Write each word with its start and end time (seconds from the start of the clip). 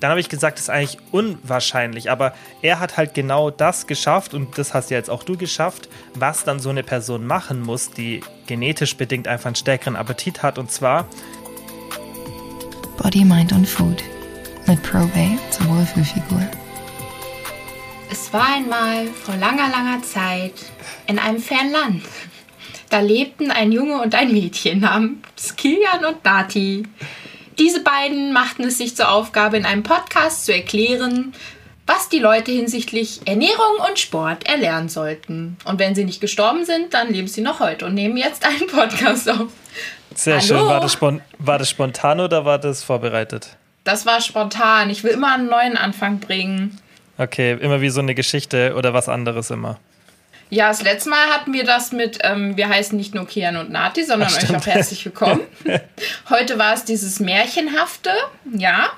dann 0.00 0.10
habe 0.10 0.20
ich 0.20 0.28
gesagt, 0.28 0.58
das 0.58 0.64
ist 0.64 0.70
eigentlich 0.70 0.98
unwahrscheinlich. 1.10 2.10
Aber 2.10 2.34
er 2.62 2.80
hat 2.80 2.96
halt 2.96 3.14
genau 3.14 3.50
das 3.50 3.86
geschafft 3.86 4.34
und 4.34 4.56
das 4.58 4.74
hast 4.74 4.90
ja 4.90 4.96
jetzt 4.96 5.10
auch 5.10 5.22
du 5.22 5.36
geschafft, 5.36 5.88
was 6.14 6.44
dann 6.44 6.60
so 6.60 6.70
eine 6.70 6.82
Person 6.82 7.26
machen 7.26 7.62
muss, 7.62 7.90
die 7.90 8.20
genetisch 8.46 8.96
bedingt 8.96 9.26
einfach 9.28 9.46
einen 9.46 9.56
stärkeren 9.56 9.96
Appetit 9.96 10.42
hat. 10.42 10.58
Und 10.58 10.70
zwar 10.70 11.06
Body, 12.96 13.24
Mind 13.24 13.52
und 13.52 13.66
Food 13.66 14.02
mit 14.66 14.82
Probate 14.82 15.38
zur 15.50 15.68
Wohlfühlfigur. 15.68 16.42
Es 18.10 18.32
war 18.32 18.54
einmal 18.54 19.06
vor 19.06 19.36
langer, 19.36 19.68
langer 19.70 20.02
Zeit 20.02 20.54
in 21.06 21.18
einem 21.18 21.40
fernen 21.40 21.72
Land. 21.72 22.02
Da 22.90 23.00
lebten 23.00 23.50
ein 23.50 23.70
Junge 23.70 24.00
und 24.00 24.14
ein 24.14 24.32
Mädchen 24.32 24.80
namens 24.80 25.56
Kilian 25.56 26.04
und 26.06 26.24
Nati. 26.24 26.84
Diese 27.58 27.82
beiden 27.82 28.32
machten 28.32 28.64
es 28.64 28.78
sich 28.78 28.96
zur 28.96 29.10
Aufgabe, 29.10 29.56
in 29.56 29.64
einem 29.64 29.82
Podcast 29.82 30.44
zu 30.44 30.54
erklären, 30.54 31.34
was 31.86 32.08
die 32.08 32.18
Leute 32.18 32.52
hinsichtlich 32.52 33.22
Ernährung 33.24 33.78
und 33.88 33.98
Sport 33.98 34.48
erlernen 34.48 34.88
sollten. 34.88 35.56
Und 35.64 35.78
wenn 35.78 35.94
sie 35.94 36.04
nicht 36.04 36.20
gestorben 36.20 36.64
sind, 36.64 36.94
dann 36.94 37.12
leben 37.12 37.26
sie 37.26 37.40
noch 37.40 37.60
heute 37.60 37.86
und 37.86 37.94
nehmen 37.94 38.16
jetzt 38.16 38.44
einen 38.46 38.66
Podcast 38.68 39.28
auf. 39.28 39.48
Sehr 40.14 40.36
Hallo? 40.36 40.46
schön. 40.46 40.66
War 40.66 40.80
das, 40.80 40.98
war 41.38 41.58
das 41.58 41.70
spontan 41.70 42.20
oder 42.20 42.44
war 42.44 42.58
das 42.58 42.84
vorbereitet? 42.84 43.56
Das 43.84 44.06
war 44.06 44.20
spontan. 44.20 44.90
Ich 44.90 45.02
will 45.02 45.12
immer 45.12 45.34
einen 45.34 45.48
neuen 45.48 45.76
Anfang 45.76 46.20
bringen. 46.20 46.78
Okay, 47.16 47.54
immer 47.54 47.80
wie 47.80 47.88
so 47.88 48.00
eine 48.00 48.14
Geschichte 48.14 48.74
oder 48.76 48.94
was 48.94 49.08
anderes 49.08 49.50
immer. 49.50 49.80
Ja, 50.50 50.68
das 50.68 50.82
letzte 50.82 51.10
Mal 51.10 51.26
hatten 51.28 51.52
wir 51.52 51.64
das 51.64 51.92
mit, 51.92 52.18
ähm, 52.22 52.56
wir 52.56 52.68
heißen 52.68 52.96
nicht 52.96 53.14
nur 53.14 53.26
Kian 53.26 53.56
und 53.56 53.70
Nati, 53.70 54.02
sondern 54.04 54.30
Ach, 54.32 54.42
euch 54.42 54.56
auch 54.56 54.66
herzlich 54.66 55.04
willkommen. 55.04 55.42
Heute 56.30 56.58
war 56.58 56.72
es 56.74 56.84
dieses 56.84 57.20
Märchenhafte, 57.20 58.10
ja. 58.54 58.88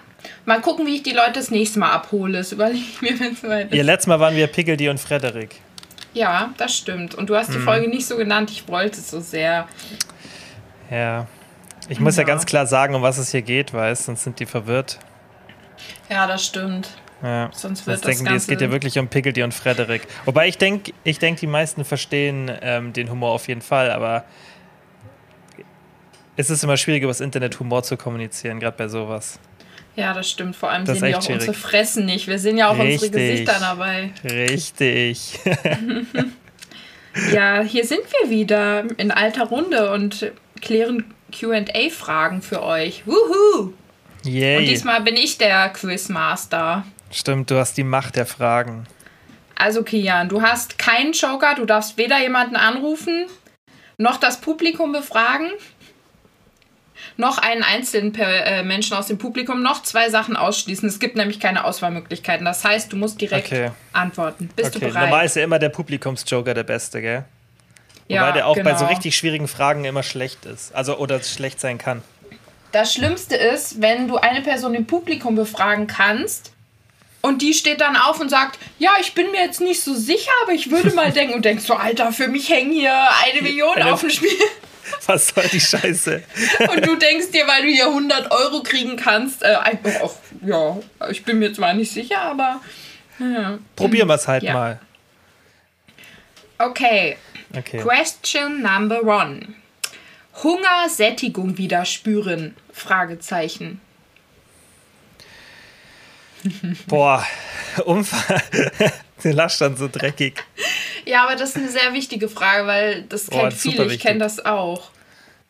Mal 0.45 0.61
gucken, 0.61 0.87
wie 0.87 0.97
ich 0.97 1.03
die 1.03 1.13
Leute 1.13 1.33
das 1.35 1.51
nächste 1.51 1.79
Mal 1.81 1.91
abhole. 1.91 2.39
Das 2.39 2.53
überlege 2.53 2.79
ich 2.79 3.01
mir, 3.03 3.19
wenn 3.19 3.33
es 3.33 3.43
ist. 3.43 3.75
Ja, 3.75 3.83
letztes 3.83 4.07
Mal 4.07 4.21
waren 4.21 4.37
wir 4.37 4.47
Pickeldi 4.47 4.89
und 4.89 5.01
Frederik. 5.01 5.57
Ja, 6.13 6.51
das 6.57 6.77
stimmt. 6.77 7.15
Und 7.15 7.31
du 7.31 7.37
hast 7.37 7.53
die 7.53 7.59
Mhm. 7.59 7.65
Folge 7.65 7.89
nicht 7.89 8.07
so 8.07 8.17
genannt, 8.17 8.51
ich 8.51 8.69
wollte 8.69 8.99
es 8.99 9.11
so 9.11 9.21
sehr. 9.21 9.67
Ja. 10.91 11.27
Ich 11.89 11.99
muss 12.01 12.17
ja. 12.17 12.23
Ja. 12.23 12.27
ganz 12.29 12.47
klar 12.47 12.67
sagen, 12.67 12.95
um 12.95 13.03
was 13.03 13.19
es 13.19 13.31
hier 13.31 13.43
geht, 13.43 13.73
weißt 13.73 14.05
sonst 14.05 14.23
sind 14.25 14.39
die 14.39 14.47
verwirrt. 14.47 14.99
Ja, 16.09 16.27
das 16.27 16.45
stimmt. 16.45 16.89
Ja. 17.23 17.51
Sonst 17.53 17.87
wird 17.87 17.99
Sonst 17.99 18.05
das 18.05 18.17
denken 18.19 18.25
die, 18.25 18.37
es 18.37 18.47
Ganze- 18.47 18.47
geht 18.49 18.61
ja 18.63 18.71
wirklich 18.71 18.99
um 18.99 19.09
Pickeldi 19.09 19.43
und 19.43 19.53
Frederik. 19.55 20.03
Wobei 20.25 20.49
ich 20.49 20.57
denke, 20.59 20.93
ich 21.05 21.19
denk, 21.19 21.39
die 21.41 21.47
meisten 21.47 21.85
verstehen 21.85 22.51
ähm, 22.63 22.93
den 22.93 23.11
Humor 23.11 23.33
auf 23.33 23.47
jeden 23.49 23.61
Fall, 23.63 23.91
aber 23.91 24.25
es 26.37 26.49
ist 26.51 26.65
immer 26.65 26.77
schwierig, 26.77 27.03
über 27.03 27.11
das 27.11 27.21
Internet 27.21 27.61
Humor 27.61 27.83
zu 27.83 27.97
kommunizieren, 27.97 28.61
gerade 28.61 28.77
bei 28.77 28.89
sowas. 28.89 29.39
Ja, 29.97 30.15
das 30.15 30.31
stimmt. 30.31 30.57
Vor 30.57 30.71
allem 30.71 30.85
Das 30.87 30.95
sehen 30.99 31.03
wir 31.03 31.09
echt 31.11 31.19
auch 31.19 31.29
unsere 31.35 31.41
schwierig. 31.53 31.59
Fressen 31.59 32.07
nicht. 32.07 32.27
Wir 32.29 32.39
sehen 32.39 32.57
ja 32.57 32.69
auch 32.69 32.79
unsere 32.79 32.89
Richtig. 32.93 33.13
Gesichter 33.13 33.57
dabei. 33.61 34.11
Richtig. 34.25 35.39
Ja, 37.33 37.61
hier 37.63 37.85
sind 37.85 38.03
wir 38.21 38.31
wieder 38.31 38.85
in 38.97 39.11
alter 39.11 39.47
Runde 39.49 39.91
und 39.93 40.31
klären 40.63 41.13
QA-Fragen 41.33 42.41
für 42.41 42.63
euch. 42.63 43.05
Wuhu! 43.05 43.73
Und 44.25 44.31
Yay. 44.31 44.65
diesmal 44.65 45.01
bin 45.01 45.17
ich 45.17 45.37
der 45.37 45.71
Quizmaster. 45.71 46.85
Stimmt, 47.11 47.51
du 47.51 47.57
hast 47.59 47.77
die 47.77 47.85
Macht 47.85 48.17
der 48.17 48.27
Fragen. 48.27 48.87
Also, 49.57 49.83
Kian, 49.83 50.29
du 50.29 50.43
hast 50.43 50.79
keinen 50.79 51.13
Joker, 51.13 51.55
du 51.55 51.67
darfst 51.67 51.99
weder 51.99 52.21
jemanden 52.21 52.57
anrufen, 52.57 53.27
noch 53.99 54.17
das 54.17 54.41
Publikum 54.41 54.93
befragen, 54.93 55.51
noch 57.17 57.39
einen 57.39 57.63
einzelnen 57.63 58.15
äh, 58.15 58.63
Menschen 58.63 58.97
aus 58.97 59.09
dem 59.09 59.19
Publikum, 59.19 59.63
noch 59.63 59.83
zwei 59.83 60.09
Sachen 60.09 60.37
ausschließen. 60.37 60.89
Es 60.89 60.99
gibt 60.99 61.17
nämlich 61.17 61.41
keine 61.41 61.65
Auswahlmöglichkeiten. 61.65 62.47
Das 62.47 62.65
heißt, 62.65 62.93
du 62.93 62.97
musst 62.97 63.21
direkt 63.21 63.47
Okay. 63.49 63.71
antworten. 63.93 64.49
Bist 64.57 64.77
okay, 64.77 64.87
du 64.87 64.93
bereit? 64.93 65.11
normal 65.11 65.27
ist 65.27 65.37
ja 65.37 65.45
immer 65.45 65.59
der 65.59 65.69
Publikumsjoker 65.69 66.55
der 66.55 66.65
Beste, 66.65 67.03
gell? 67.03 67.25
ja, 68.09 68.23
Wobei 68.23 68.33
der 68.33 68.47
auch 68.47 68.57
bei 68.57 68.73
so 68.73 68.81
genau. 68.81 68.89
richtig 68.89 69.17
schwierigen 69.17 69.49
Fragen 69.49 69.85
immer 69.85 70.03
schlecht 70.03 70.47
ist. 70.47 70.75
Also, 70.75 70.97
oder 70.97 71.23
schlecht 71.23 71.61
sein 71.61 71.77
kann. 71.77 72.03
Das 72.73 72.95
Schlimmste 72.95 73.37
ist, 73.37 73.83
wenn 73.83 74.09
du 74.09 74.17
eine 74.17 74.41
Person 74.43 74.75
im 74.75 74.87
Publikum 74.87 75.35
befragen 75.35 75.87
kannst 75.87 76.53
und 77.23 77.43
die 77.43 77.53
steht 77.55 77.81
dann 77.81 77.97
auf 77.97 78.21
und 78.21 78.29
sagt, 78.31 78.59
ja, 78.79 78.93
ich 79.01 79.15
bin 79.15 79.31
mir 79.31 79.43
jetzt 79.43 79.61
nicht 79.61 79.83
so 79.83 79.95
sicher, 79.95 80.31
aber 80.43 80.53
ich 80.53 80.71
würde 80.71 80.91
mal 80.95 81.13
denken 81.13 81.35
und 81.35 81.45
denkst 81.45 81.65
so, 81.65 81.75
Alter, 81.75 82.13
für 82.13 82.29
mich 82.29 82.49
hängen 82.49 82.73
hier 82.73 82.93
eine 83.25 83.43
Million 83.43 83.81
auf 83.83 84.01
dem 84.01 84.11
Spiel. 84.11 84.31
Was 85.07 85.29
soll 85.29 85.45
die 85.53 85.61
Scheiße? 85.61 86.21
Und 86.75 86.85
du 86.85 86.97
denkst 86.97 87.31
dir, 87.31 87.47
weil 87.47 87.63
du 87.63 87.69
hier 87.69 87.87
100 87.87 88.33
Euro 88.33 88.61
kriegen 88.63 88.97
kannst, 88.97 89.43
äh, 89.45 89.55
einfach, 89.55 89.91
ach, 90.05 90.11
ja, 90.45 90.79
ich 91.11 91.25
bin 91.25 91.39
mir 91.39 91.53
zwar 91.55 91.75
nicht 91.75 91.93
sicher, 91.93 92.21
aber 92.21 92.61
ja. 93.21 93.59
Probieren 93.77 94.09
wir 94.09 94.15
es 94.17 94.27
halt 94.27 94.43
Ja. 94.43 94.53
mal. 94.53 94.81
Okay, 96.59 97.17
Okay. 97.57 97.79
question 97.79 98.63
number 98.63 99.03
one. 99.05 99.55
Hunger, 100.43 100.89
Sättigung 100.89 101.57
wieder 101.57 101.85
spüren? 101.85 102.57
Fragezeichen. 102.73 103.81
Boah, 106.87 107.27
Umfall. 107.85 108.43
Der 109.25 109.35
lacht 109.35 109.61
dann 109.61 109.77
so 109.77 109.89
dreckig. 109.89 110.43
Ja, 111.05 111.25
aber 111.25 111.37
das 111.37 111.51
ist 111.51 111.57
eine 111.57 111.69
sehr 111.69 111.93
wichtige 111.93 112.29
Frage, 112.29 112.67
weil 112.67 113.03
das 113.03 113.29
kennt 113.29 113.53
viele. 113.53 113.93
Ich 113.93 114.01
kenne 114.01 114.19
das 114.19 114.45
auch. 114.45 114.91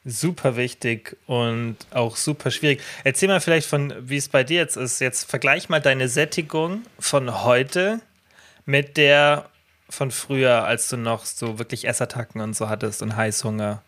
Super 0.04 0.56
wichtig 0.56 1.16
und 1.26 1.76
auch 1.90 2.16
super 2.16 2.50
schwierig. 2.50 2.80
Erzähl 3.04 3.28
mal 3.28 3.40
vielleicht 3.40 3.68
von, 3.68 3.94
wie 4.00 4.16
es 4.16 4.28
bei 4.28 4.44
dir 4.44 4.56
jetzt 4.56 4.76
ist. 4.76 5.00
Jetzt 5.00 5.30
vergleich 5.30 5.68
mal 5.68 5.80
deine 5.80 6.08
Sättigung 6.08 6.82
von 6.98 7.44
heute 7.44 8.00
mit 8.64 8.96
der 8.96 9.50
von 9.90 10.10
früher, 10.10 10.64
als 10.64 10.88
du 10.88 10.96
noch 10.96 11.26
so 11.26 11.58
wirklich 11.58 11.86
Essattacken 11.86 12.40
und 12.40 12.56
so 12.56 12.68
hattest 12.68 13.02
und 13.02 13.16
Heißhunger. 13.16 13.82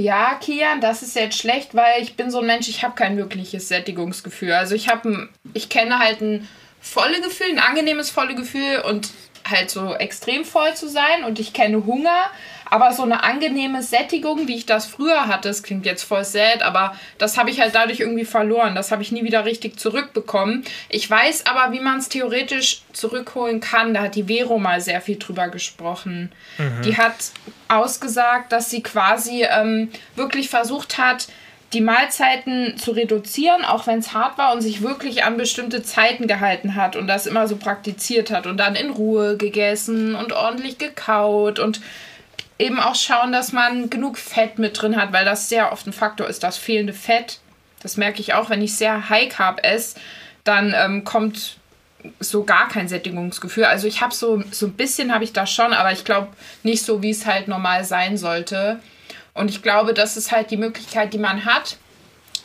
Ja, 0.00 0.34
Kian, 0.40 0.80
das 0.80 1.02
ist 1.02 1.14
jetzt 1.14 1.36
schlecht, 1.36 1.74
weil 1.74 2.02
ich 2.02 2.16
bin 2.16 2.30
so 2.30 2.40
ein 2.40 2.46
Mensch, 2.46 2.70
ich 2.70 2.82
habe 2.82 2.94
kein 2.94 3.18
wirkliches 3.18 3.68
Sättigungsgefühl. 3.68 4.52
Also 4.52 4.74
ich 4.74 4.88
habe, 4.88 5.28
ich 5.52 5.68
kenne 5.68 5.98
halt 5.98 6.22
ein 6.22 6.48
volle 6.80 7.20
Gefühl, 7.20 7.50
ein 7.50 7.58
angenehmes 7.58 8.08
volle 8.08 8.34
Gefühl 8.34 8.80
und 8.88 9.10
halt 9.50 9.70
so 9.70 9.94
extrem 9.94 10.44
voll 10.44 10.74
zu 10.74 10.88
sein 10.88 11.24
und 11.26 11.38
ich 11.38 11.52
kenne 11.52 11.84
Hunger, 11.86 12.30
aber 12.70 12.92
so 12.92 13.02
eine 13.02 13.24
angenehme 13.24 13.82
Sättigung, 13.82 14.46
wie 14.46 14.54
ich 14.54 14.64
das 14.64 14.86
früher 14.86 15.26
hatte, 15.26 15.48
das 15.48 15.64
klingt 15.64 15.84
jetzt 15.86 16.04
voll 16.04 16.24
sad, 16.24 16.62
aber 16.62 16.94
das 17.18 17.36
habe 17.36 17.50
ich 17.50 17.60
halt 17.60 17.74
dadurch 17.74 17.98
irgendwie 17.98 18.24
verloren. 18.24 18.76
Das 18.76 18.92
habe 18.92 19.02
ich 19.02 19.10
nie 19.10 19.24
wieder 19.24 19.44
richtig 19.44 19.78
zurückbekommen. 19.78 20.64
Ich 20.88 21.10
weiß 21.10 21.46
aber, 21.46 21.72
wie 21.72 21.80
man 21.80 21.98
es 21.98 22.08
theoretisch 22.08 22.82
zurückholen 22.92 23.60
kann. 23.60 23.92
Da 23.92 24.02
hat 24.02 24.14
die 24.14 24.28
Vero 24.28 24.58
mal 24.58 24.80
sehr 24.80 25.00
viel 25.00 25.18
drüber 25.18 25.48
gesprochen. 25.48 26.30
Die 26.84 26.96
hat 26.96 27.32
ausgesagt, 27.68 28.52
dass 28.52 28.70
sie 28.70 28.82
quasi 28.82 29.44
ähm, 29.44 29.90
wirklich 30.14 30.48
versucht 30.48 30.96
hat, 30.98 31.26
die 31.72 31.80
Mahlzeiten 31.80 32.76
zu 32.76 32.90
reduzieren, 32.90 33.64
auch 33.64 33.86
wenn 33.86 34.00
es 34.00 34.12
hart 34.12 34.38
war 34.38 34.52
und 34.52 34.60
sich 34.60 34.82
wirklich 34.82 35.22
an 35.22 35.36
bestimmte 35.36 35.82
Zeiten 35.82 36.26
gehalten 36.26 36.74
hat 36.74 36.96
und 36.96 37.06
das 37.06 37.26
immer 37.26 37.46
so 37.46 37.56
praktiziert 37.56 38.30
hat 38.30 38.46
und 38.46 38.56
dann 38.56 38.74
in 38.74 38.90
Ruhe 38.90 39.36
gegessen 39.36 40.16
und 40.16 40.32
ordentlich 40.32 40.78
gekaut 40.78 41.60
und 41.60 41.80
eben 42.58 42.80
auch 42.80 42.96
schauen, 42.96 43.30
dass 43.30 43.52
man 43.52 43.88
genug 43.88 44.18
Fett 44.18 44.58
mit 44.58 44.80
drin 44.80 44.96
hat, 44.96 45.12
weil 45.12 45.24
das 45.24 45.48
sehr 45.48 45.72
oft 45.72 45.86
ein 45.86 45.92
Faktor 45.92 46.28
ist, 46.28 46.42
das 46.42 46.58
fehlende 46.58 46.92
Fett. 46.92 47.38
Das 47.82 47.96
merke 47.96 48.20
ich 48.20 48.34
auch, 48.34 48.50
wenn 48.50 48.62
ich 48.62 48.76
sehr 48.76 49.08
High 49.08 49.28
Carb 49.30 49.64
esse, 49.64 49.98
dann 50.44 50.74
ähm, 50.76 51.04
kommt 51.04 51.56
so 52.18 52.44
gar 52.44 52.68
kein 52.68 52.88
Sättigungsgefühl. 52.88 53.64
Also 53.64 53.86
ich 53.86 54.00
habe 54.00 54.14
so, 54.14 54.42
so 54.50 54.66
ein 54.66 54.72
bisschen 54.72 55.14
habe 55.14 55.24
ich 55.24 55.32
das 55.32 55.50
schon, 55.50 55.72
aber 55.72 55.92
ich 55.92 56.04
glaube 56.04 56.28
nicht 56.62 56.84
so, 56.84 57.02
wie 57.02 57.10
es 57.10 57.26
halt 57.26 57.48
normal 57.48 57.84
sein 57.84 58.16
sollte. 58.16 58.80
Und 59.34 59.50
ich 59.50 59.62
glaube, 59.62 59.94
das 59.94 60.16
ist 60.16 60.32
halt 60.32 60.50
die 60.50 60.56
Möglichkeit, 60.56 61.12
die 61.12 61.18
man 61.18 61.44
hat. 61.44 61.76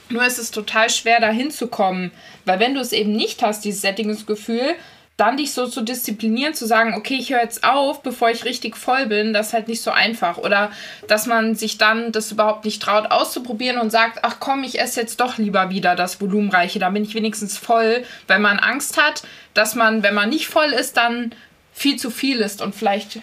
Nur 0.10 0.26
ist 0.26 0.38
es 0.38 0.52
total 0.52 0.90
schwer, 0.90 1.20
da 1.20 1.30
hinzukommen. 1.30 2.12
Weil 2.46 2.60
wenn 2.60 2.76
du 2.76 2.82
es 2.82 2.94
eben 2.94 3.14
nicht 3.14 3.42
hast, 3.42 3.66
dieses 3.66 3.82
Sättigungsgefühl, 3.82 4.76
dann 5.18 5.38
dich 5.38 5.54
so 5.54 5.66
zu 5.68 5.82
disziplinieren, 5.82 6.54
zu 6.54 6.66
sagen, 6.66 6.94
okay, 6.94 7.16
ich 7.16 7.32
höre 7.32 7.42
jetzt 7.42 7.64
auf, 7.64 8.04
bevor 8.04 8.30
ich 8.30 8.44
richtig 8.44 8.76
voll 8.76 9.06
bin, 9.06 9.34
das 9.34 9.48
ist 9.48 9.54
halt 9.54 9.70
nicht 9.70 9.82
so 9.82 9.92
einfach. 9.92 10.38
Oder 10.38 10.72
dass 11.08 11.26
man 11.26 11.56
sich 11.56 11.78
dann 11.78 12.12
das 12.12 12.32
überhaupt 12.32 12.66
nicht 12.66 12.82
traut, 12.82 13.12
auszuprobieren 13.12 13.80
und 13.80 13.92
sagt, 13.92 14.20
ach 14.24 14.38
komm, 14.42 14.66
ich 14.66 14.80
esse 14.80 15.00
jetzt 15.00 15.22
doch 15.22 15.38
lieber 15.38 15.70
wieder 15.70 15.96
das 15.96 16.20
Volumenreiche, 16.20 16.80
dann 16.80 16.94
bin 16.94 17.06
ich 17.06 17.16
wenigstens 17.16 17.58
voll, 17.58 18.04
weil 18.28 18.40
man 18.40 18.60
Angst 18.60 19.02
hat, 19.02 19.24
dass 19.54 19.74
man, 19.74 20.04
wenn 20.04 20.14
man 20.14 20.30
nicht 20.30 20.48
voll 20.48 20.74
ist, 20.74 20.98
dann 20.98 21.34
viel 21.74 21.96
zu 21.96 22.10
viel 22.10 22.42
ist 22.42 22.62
und 22.62 22.76
vielleicht 22.76 23.20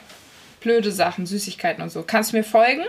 blöde 0.61 0.93
Sachen, 0.93 1.27
Süßigkeiten 1.27 1.83
und 1.83 1.91
so. 1.91 2.05
Kannst 2.07 2.33
du 2.33 2.39
mir 2.39 2.45
folgen? 2.45 2.85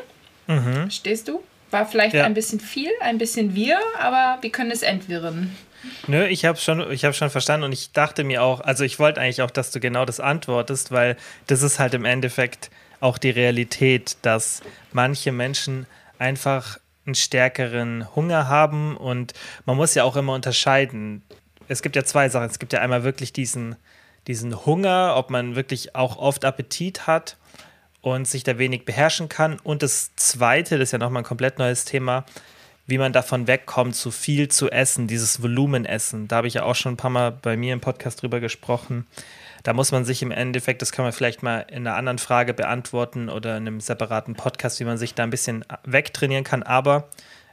Stehst 0.89 1.27
du? 1.27 1.41
War 1.71 1.85
vielleicht 1.85 2.13
Ja. 2.15 2.25
ein 2.25 2.33
bisschen 2.33 2.59
viel, 2.59 2.91
ein 3.01 3.17
bisschen 3.17 3.55
wir, 3.55 3.79
aber 3.99 4.37
wir 4.41 4.51
können 4.51 4.71
es 4.71 4.81
entwirren. 4.83 5.55
Nö, 6.07 6.25
ich 6.25 6.45
habe 6.45 6.57
schon, 6.57 6.91
ich 6.91 7.03
hab 7.03 7.15
schon 7.15 7.29
verstanden 7.29 7.65
und 7.65 7.71
ich 7.71 7.91
dachte 7.91 8.23
mir 8.23 8.43
auch, 8.43 8.61
also 8.61 8.83
ich 8.83 8.99
wollte 8.99 9.19
eigentlich 9.19 9.41
auch, 9.41 9.51
dass 9.51 9.71
du 9.71 9.79
genau 9.79 10.05
das 10.05 10.19
antwortest, 10.19 10.91
weil 10.91 11.17
das 11.47 11.61
ist 11.61 11.79
halt 11.79 11.93
im 11.93 12.05
Endeffekt 12.05 12.69
auch 12.99 13.17
die 13.17 13.31
Realität, 13.31 14.15
dass 14.21 14.61
manche 14.93 15.31
Menschen 15.31 15.87
einfach 16.19 16.77
einen 17.05 17.15
stärkeren 17.15 18.07
Hunger 18.15 18.47
haben 18.47 18.95
und 18.95 19.33
man 19.65 19.75
muss 19.75 19.93
ja 19.93 20.03
auch 20.05 20.15
immer 20.15 20.33
unterscheiden. 20.33 21.21
es 21.67 21.81
gibt 21.81 21.95
ja 21.95 22.03
zwei 22.05 22.29
Sachen. 22.29 22.49
Es 22.49 22.59
gibt 22.59 22.71
ja 22.71 22.79
einmal 22.79 23.03
wirklich 23.03 23.33
diesen, 23.33 23.75
diesen 24.27 24.65
Hunger, 24.65 25.15
ob 25.17 25.29
man 25.31 25.55
wirklich 25.55 25.95
auch 25.95 26.17
oft 26.17 26.45
Appetit 26.45 27.07
hat 27.07 27.35
und 28.03 28.27
sich 28.27 28.43
da 28.43 28.59
wenig 28.59 28.85
beherrschen 28.85 29.29
kann. 29.29 29.57
Und 29.63 29.81
das 29.81 30.15
zweite, 30.15 30.77
das 30.77 30.89
ist 30.89 30.91
ja 30.91 30.99
nochmal 30.99 31.23
ein 31.23 31.25
komplett 31.25 31.57
neues 31.57 31.85
Thema, 31.85 32.25
wie 32.85 32.97
man 32.97 33.13
davon 33.13 33.47
wegkommt, 33.47 33.95
zu 33.95 34.11
viel 34.11 34.49
zu 34.49 34.69
essen, 34.69 35.07
dieses 35.07 35.41
Volumenessen. 35.41 36.27
Da 36.27 36.35
habe 36.35 36.47
ich 36.47 36.55
ja 36.55 36.63
auch 36.63 36.75
schon 36.75 36.93
ein 36.93 36.97
paar 36.97 37.09
Mal 37.09 37.31
bei 37.31 37.55
mir 37.55 37.71
im 37.71 37.79
Podcast 37.79 38.21
drüber 38.21 38.41
gesprochen. 38.41 39.07
Da 39.63 39.71
muss 39.71 39.93
man 39.93 40.03
sich 40.03 40.21
im 40.21 40.31
Endeffekt, 40.31 40.81
das 40.81 40.91
kann 40.91 41.05
man 41.05 41.13
vielleicht 41.13 41.43
mal 41.43 41.65
in 41.69 41.87
einer 41.87 41.95
anderen 41.95 42.19
Frage 42.19 42.53
beantworten 42.53 43.29
oder 43.29 43.55
in 43.55 43.65
einem 43.65 43.79
separaten 43.79 44.35
Podcast, 44.35 44.81
wie 44.81 44.85
man 44.85 44.97
sich 44.97 45.15
da 45.15 45.23
ein 45.23 45.29
bisschen 45.29 45.63
wegtrainieren 45.85 46.43
kann. 46.43 46.61
Aber 46.61 47.07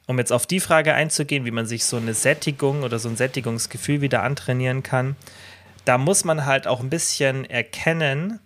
um 0.07 0.19
jetzt 0.19 0.33
auf 0.33 0.47
die 0.47 0.59
Frage 0.59 0.95
einzugehen, 0.95 1.45
wie 1.45 1.53
man 1.53 1.67
sich 1.67 1.85
so 1.85 1.97
eine 1.97 2.15
Sättigung 2.15 2.83
oder 2.83 2.99
so 2.99 3.09
ein 3.09 3.17
Sättigungsgefühl 3.17 4.01
wieder 4.01 4.25
antrainieren 4.25 4.83
kann, 4.83 5.15
da 5.85 5.97
muss 5.97 6.25
man 6.25 6.45
halt 6.45 6.67
auch 6.67 6.81
ein 6.81 6.91
bisschen 6.91 7.45
erkennen, 7.45 8.41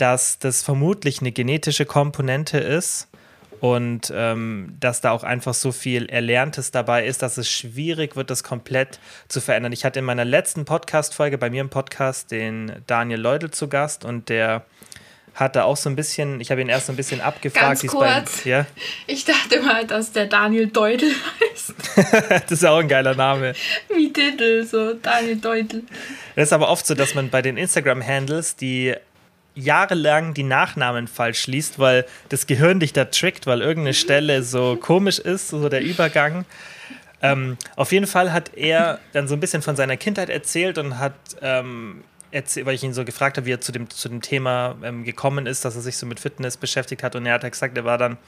dass 0.00 0.38
das 0.38 0.62
vermutlich 0.62 1.20
eine 1.20 1.32
genetische 1.32 1.84
Komponente 1.84 2.58
ist 2.58 3.08
und 3.60 4.10
ähm, 4.14 4.76
dass 4.80 5.02
da 5.02 5.10
auch 5.10 5.22
einfach 5.22 5.52
so 5.52 5.70
viel 5.70 6.06
Erlerntes 6.06 6.70
dabei 6.70 7.04
ist, 7.04 7.20
dass 7.22 7.36
es 7.36 7.50
schwierig 7.50 8.16
wird, 8.16 8.30
das 8.30 8.42
komplett 8.42 8.98
zu 9.28 9.40
verändern. 9.40 9.72
Ich 9.72 9.84
hatte 9.84 9.98
in 9.98 10.06
meiner 10.06 10.24
letzten 10.24 10.64
Podcast-Folge 10.64 11.36
bei 11.36 11.50
mir 11.50 11.60
im 11.60 11.68
Podcast 11.68 12.30
den 12.30 12.72
Daniel 12.86 13.20
Leudel 13.20 13.50
zu 13.50 13.68
Gast 13.68 14.04
und 14.06 14.30
der 14.30 14.64
hatte 15.34 15.64
auch 15.64 15.76
so 15.76 15.88
ein 15.88 15.96
bisschen, 15.96 16.40
ich 16.40 16.50
habe 16.50 16.60
ihn 16.60 16.68
erst 16.68 16.86
so 16.86 16.92
ein 16.92 16.96
bisschen 16.96 17.20
abgefragt. 17.20 17.82
Ganz 17.82 17.86
kurz, 17.86 18.42
bei, 18.42 18.50
ja? 18.50 18.66
ich 19.06 19.24
dachte 19.24 19.60
mal, 19.60 19.86
dass 19.86 20.12
der 20.12 20.26
Daniel 20.26 20.66
Deutel 20.66 21.10
heißt. 21.40 21.74
das 22.42 22.50
ist 22.50 22.64
auch 22.64 22.78
ein 22.78 22.88
geiler 22.88 23.14
Name. 23.14 23.54
Wie 23.94 24.12
Titel, 24.12 24.64
so 24.64 24.94
Daniel 24.94 25.36
Deutel. 25.36 25.84
Das 26.34 26.48
ist 26.48 26.52
aber 26.52 26.68
oft 26.68 26.86
so, 26.86 26.94
dass 26.94 27.14
man 27.14 27.30
bei 27.30 27.42
den 27.42 27.56
Instagram-Handles 27.56 28.56
die 28.56 28.94
jahrelang 29.54 30.34
die 30.34 30.42
Nachnamen 30.42 31.08
falsch 31.08 31.46
liest, 31.46 31.78
weil 31.78 32.06
das 32.28 32.46
Gehirn 32.46 32.80
dich 32.80 32.92
da 32.92 33.06
trickt, 33.06 33.46
weil 33.46 33.60
irgendeine 33.60 33.94
Stelle 33.94 34.42
so 34.42 34.76
komisch 34.76 35.18
ist, 35.18 35.48
so 35.48 35.68
der 35.68 35.82
Übergang. 35.82 36.44
Ähm, 37.22 37.58
auf 37.76 37.92
jeden 37.92 38.06
Fall 38.06 38.32
hat 38.32 38.56
er 38.56 38.98
dann 39.12 39.28
so 39.28 39.34
ein 39.34 39.40
bisschen 39.40 39.62
von 39.62 39.76
seiner 39.76 39.96
Kindheit 39.96 40.30
erzählt 40.30 40.78
und 40.78 40.98
hat, 40.98 41.14
ähm, 41.42 42.02
erzählt, 42.30 42.66
weil 42.66 42.74
ich 42.74 42.82
ihn 42.82 42.92
so 42.92 43.04
gefragt 43.04 43.36
habe, 43.36 43.46
wie 43.46 43.52
er 43.52 43.60
zu 43.60 43.72
dem, 43.72 43.90
zu 43.90 44.08
dem 44.08 44.20
Thema 44.20 44.76
ähm, 44.82 45.04
gekommen 45.04 45.46
ist, 45.46 45.64
dass 45.64 45.74
er 45.76 45.82
sich 45.82 45.96
so 45.96 46.06
mit 46.06 46.20
Fitness 46.20 46.56
beschäftigt 46.56 47.02
hat. 47.02 47.16
Und 47.16 47.26
er 47.26 47.34
hat 47.34 47.50
gesagt, 47.50 47.76
er 47.76 47.84
war 47.84 47.98
dann, 47.98 48.18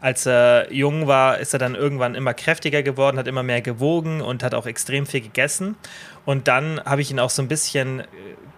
als 0.00 0.26
er 0.26 0.72
jung 0.72 1.06
war, 1.06 1.38
ist 1.38 1.52
er 1.52 1.58
dann 1.58 1.74
irgendwann 1.74 2.14
immer 2.14 2.34
kräftiger 2.34 2.82
geworden, 2.82 3.18
hat 3.18 3.26
immer 3.26 3.42
mehr 3.42 3.60
gewogen 3.60 4.20
und 4.20 4.42
hat 4.42 4.54
auch 4.54 4.66
extrem 4.66 5.06
viel 5.06 5.20
gegessen. 5.20 5.76
Und 6.24 6.48
dann 6.48 6.82
habe 6.84 7.02
ich 7.02 7.10
ihn 7.10 7.18
auch 7.18 7.30
so 7.30 7.42
ein 7.42 7.48
bisschen 7.48 8.00
äh, 8.00 8.04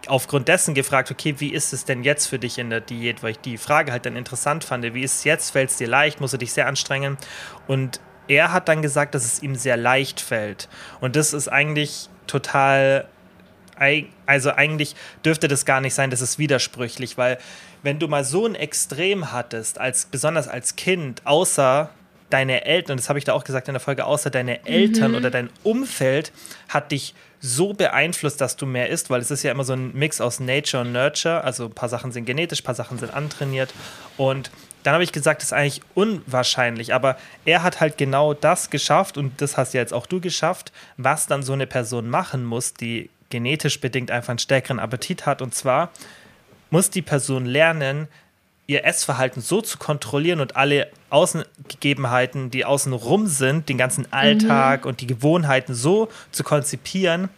aufgrund 0.06 0.48
dessen 0.48 0.74
gefragt, 0.74 1.10
okay, 1.10 1.34
wie 1.38 1.52
ist 1.52 1.72
es 1.72 1.84
denn 1.84 2.04
jetzt 2.04 2.26
für 2.26 2.38
dich 2.38 2.58
in 2.58 2.70
der 2.70 2.80
Diät, 2.80 3.22
weil 3.22 3.32
ich 3.32 3.40
die 3.40 3.58
Frage 3.58 3.92
halt 3.92 4.06
dann 4.06 4.16
interessant 4.16 4.64
fand, 4.64 4.84
wie 4.94 5.02
ist 5.02 5.18
es 5.18 5.24
jetzt, 5.24 5.50
fällt 5.50 5.70
es 5.70 5.76
dir 5.76 5.88
leicht, 5.88 6.20
musst 6.20 6.34
du 6.34 6.38
dich 6.38 6.52
sehr 6.52 6.66
anstrengen? 6.66 7.16
Und 7.66 8.00
er 8.28 8.52
hat 8.52 8.68
dann 8.68 8.82
gesagt, 8.82 9.14
dass 9.14 9.24
es 9.24 9.42
ihm 9.42 9.54
sehr 9.54 9.76
leicht 9.76 10.20
fällt. 10.20 10.68
Und 11.00 11.16
das 11.16 11.32
ist 11.32 11.48
eigentlich 11.48 12.08
total, 12.26 13.08
also 14.26 14.50
eigentlich 14.52 14.94
dürfte 15.24 15.48
das 15.48 15.64
gar 15.64 15.80
nicht 15.80 15.94
sein, 15.94 16.10
das 16.10 16.20
ist 16.20 16.38
widersprüchlich, 16.38 17.18
weil 17.18 17.38
wenn 17.82 17.98
du 17.98 18.08
mal 18.08 18.24
so 18.24 18.46
ein 18.46 18.54
Extrem 18.54 19.32
hattest, 19.32 19.78
als, 19.78 20.06
besonders 20.06 20.48
als 20.48 20.76
Kind, 20.76 21.22
außer 21.24 21.90
deine 22.30 22.64
Eltern, 22.64 22.92
und 22.92 23.00
das 23.00 23.08
habe 23.08 23.18
ich 23.18 23.24
da 23.24 23.32
auch 23.32 23.44
gesagt 23.44 23.68
in 23.68 23.74
der 23.74 23.80
Folge, 23.80 24.06
außer 24.06 24.30
deine 24.30 24.66
Eltern 24.66 25.12
mhm. 25.12 25.16
oder 25.18 25.30
dein 25.30 25.50
Umfeld 25.62 26.32
hat 26.68 26.92
dich 26.92 27.14
so 27.40 27.74
beeinflusst, 27.74 28.40
dass 28.40 28.56
du 28.56 28.64
mehr 28.64 28.88
isst, 28.88 29.10
weil 29.10 29.20
es 29.20 29.30
ist 29.30 29.42
ja 29.42 29.52
immer 29.52 29.64
so 29.64 29.74
ein 29.74 29.92
Mix 29.92 30.22
aus 30.22 30.40
Nature 30.40 30.82
und 30.82 30.92
Nurture. 30.92 31.44
Also 31.44 31.66
ein 31.66 31.74
paar 31.74 31.90
Sachen 31.90 32.10
sind 32.10 32.24
genetisch, 32.24 32.62
ein 32.62 32.64
paar 32.64 32.74
Sachen 32.74 32.98
sind 32.98 33.12
antrainiert. 33.12 33.74
Und 34.16 34.50
dann 34.82 34.94
habe 34.94 35.04
ich 35.04 35.12
gesagt, 35.12 35.42
das 35.42 35.48
ist 35.48 35.52
eigentlich 35.52 35.82
unwahrscheinlich. 35.94 36.94
Aber 36.94 37.18
er 37.44 37.62
hat 37.62 37.80
halt 37.80 37.98
genau 37.98 38.32
das 38.32 38.70
geschafft 38.70 39.18
und 39.18 39.42
das 39.42 39.58
hast 39.58 39.74
ja 39.74 39.80
jetzt 39.80 39.92
auch 39.92 40.06
du 40.06 40.20
geschafft, 40.20 40.72
was 40.96 41.26
dann 41.26 41.42
so 41.42 41.52
eine 41.52 41.66
Person 41.66 42.08
machen 42.08 42.44
muss, 42.44 42.72
die 42.72 43.10
genetisch 43.34 43.80
bedingt 43.80 44.12
einfach 44.12 44.28
einen 44.28 44.38
stärkeren 44.38 44.78
Appetit 44.78 45.26
hat. 45.26 45.42
Und 45.42 45.56
zwar 45.56 45.90
muss 46.70 46.88
die 46.88 47.02
Person 47.02 47.46
lernen, 47.46 48.06
ihr 48.68 48.84
Essverhalten 48.84 49.42
so 49.42 49.60
zu 49.60 49.76
kontrollieren 49.76 50.38
und 50.40 50.54
alle 50.54 50.88
Außengegebenheiten, 51.10 52.52
die 52.52 52.64
außen 52.64 52.92
rum 52.92 53.26
sind, 53.26 53.68
den 53.68 53.76
ganzen 53.76 54.12
Alltag 54.12 54.84
mhm. 54.84 54.88
und 54.88 55.00
die 55.00 55.08
Gewohnheiten 55.08 55.74
so 55.74 56.08
zu 56.30 56.44
konzipieren, 56.44 57.28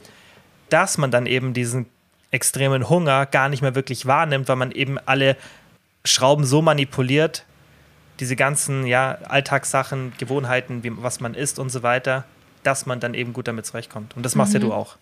dass 0.69 0.99
man 0.99 1.11
dann 1.11 1.25
eben 1.25 1.55
diesen 1.55 1.87
extremen 2.31 2.91
Hunger 2.91 3.25
gar 3.25 3.49
nicht 3.49 3.63
mehr 3.63 3.75
wirklich 3.75 4.05
wahrnimmt, 4.05 4.49
weil 4.49 4.57
man 4.57 4.71
eben 4.73 4.99
alle 5.07 5.39
Schrauben 6.05 6.45
so 6.45 6.61
manipuliert, 6.61 7.47
diese 8.21 8.37
ganzen 8.37 8.87
ja, 8.87 9.17
Alltagssachen, 9.29 10.13
Gewohnheiten, 10.19 10.85
wie, 10.85 10.93
was 11.03 11.21
man 11.21 11.33
isst 11.33 11.59
und 11.59 11.71
so 11.71 11.83
weiter, 11.83 12.25
dass 12.65 12.85
man 12.85 13.01
dann 13.01 13.15
eben 13.15 13.33
gut 13.33 13.49
damit 13.49 13.65
zurechtkommt. 13.65 14.15
Und 14.15 14.25
das 14.25 14.35
machst 14.35 14.53
mhm. 14.53 14.61
ja 14.61 14.67
du 14.67 14.75
auch. 14.75 14.99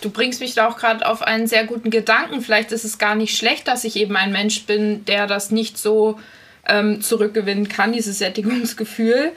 Du 0.00 0.10
bringst 0.10 0.40
mich 0.40 0.54
da 0.54 0.68
auch 0.68 0.76
gerade 0.76 1.06
auf 1.06 1.22
einen 1.22 1.46
sehr 1.46 1.64
guten 1.64 1.90
Gedanken. 1.90 2.40
Vielleicht 2.42 2.72
ist 2.72 2.84
es 2.84 2.98
gar 2.98 3.14
nicht 3.14 3.36
schlecht, 3.36 3.68
dass 3.68 3.84
ich 3.84 3.96
eben 3.96 4.16
ein 4.16 4.32
Mensch 4.32 4.66
bin, 4.66 5.04
der 5.04 5.26
das 5.26 5.50
nicht 5.50 5.78
so 5.78 6.18
ähm, 6.66 7.00
zurückgewinnen 7.00 7.68
kann, 7.68 7.92
dieses 7.92 8.18
Sättigungsgefühl 8.18 9.32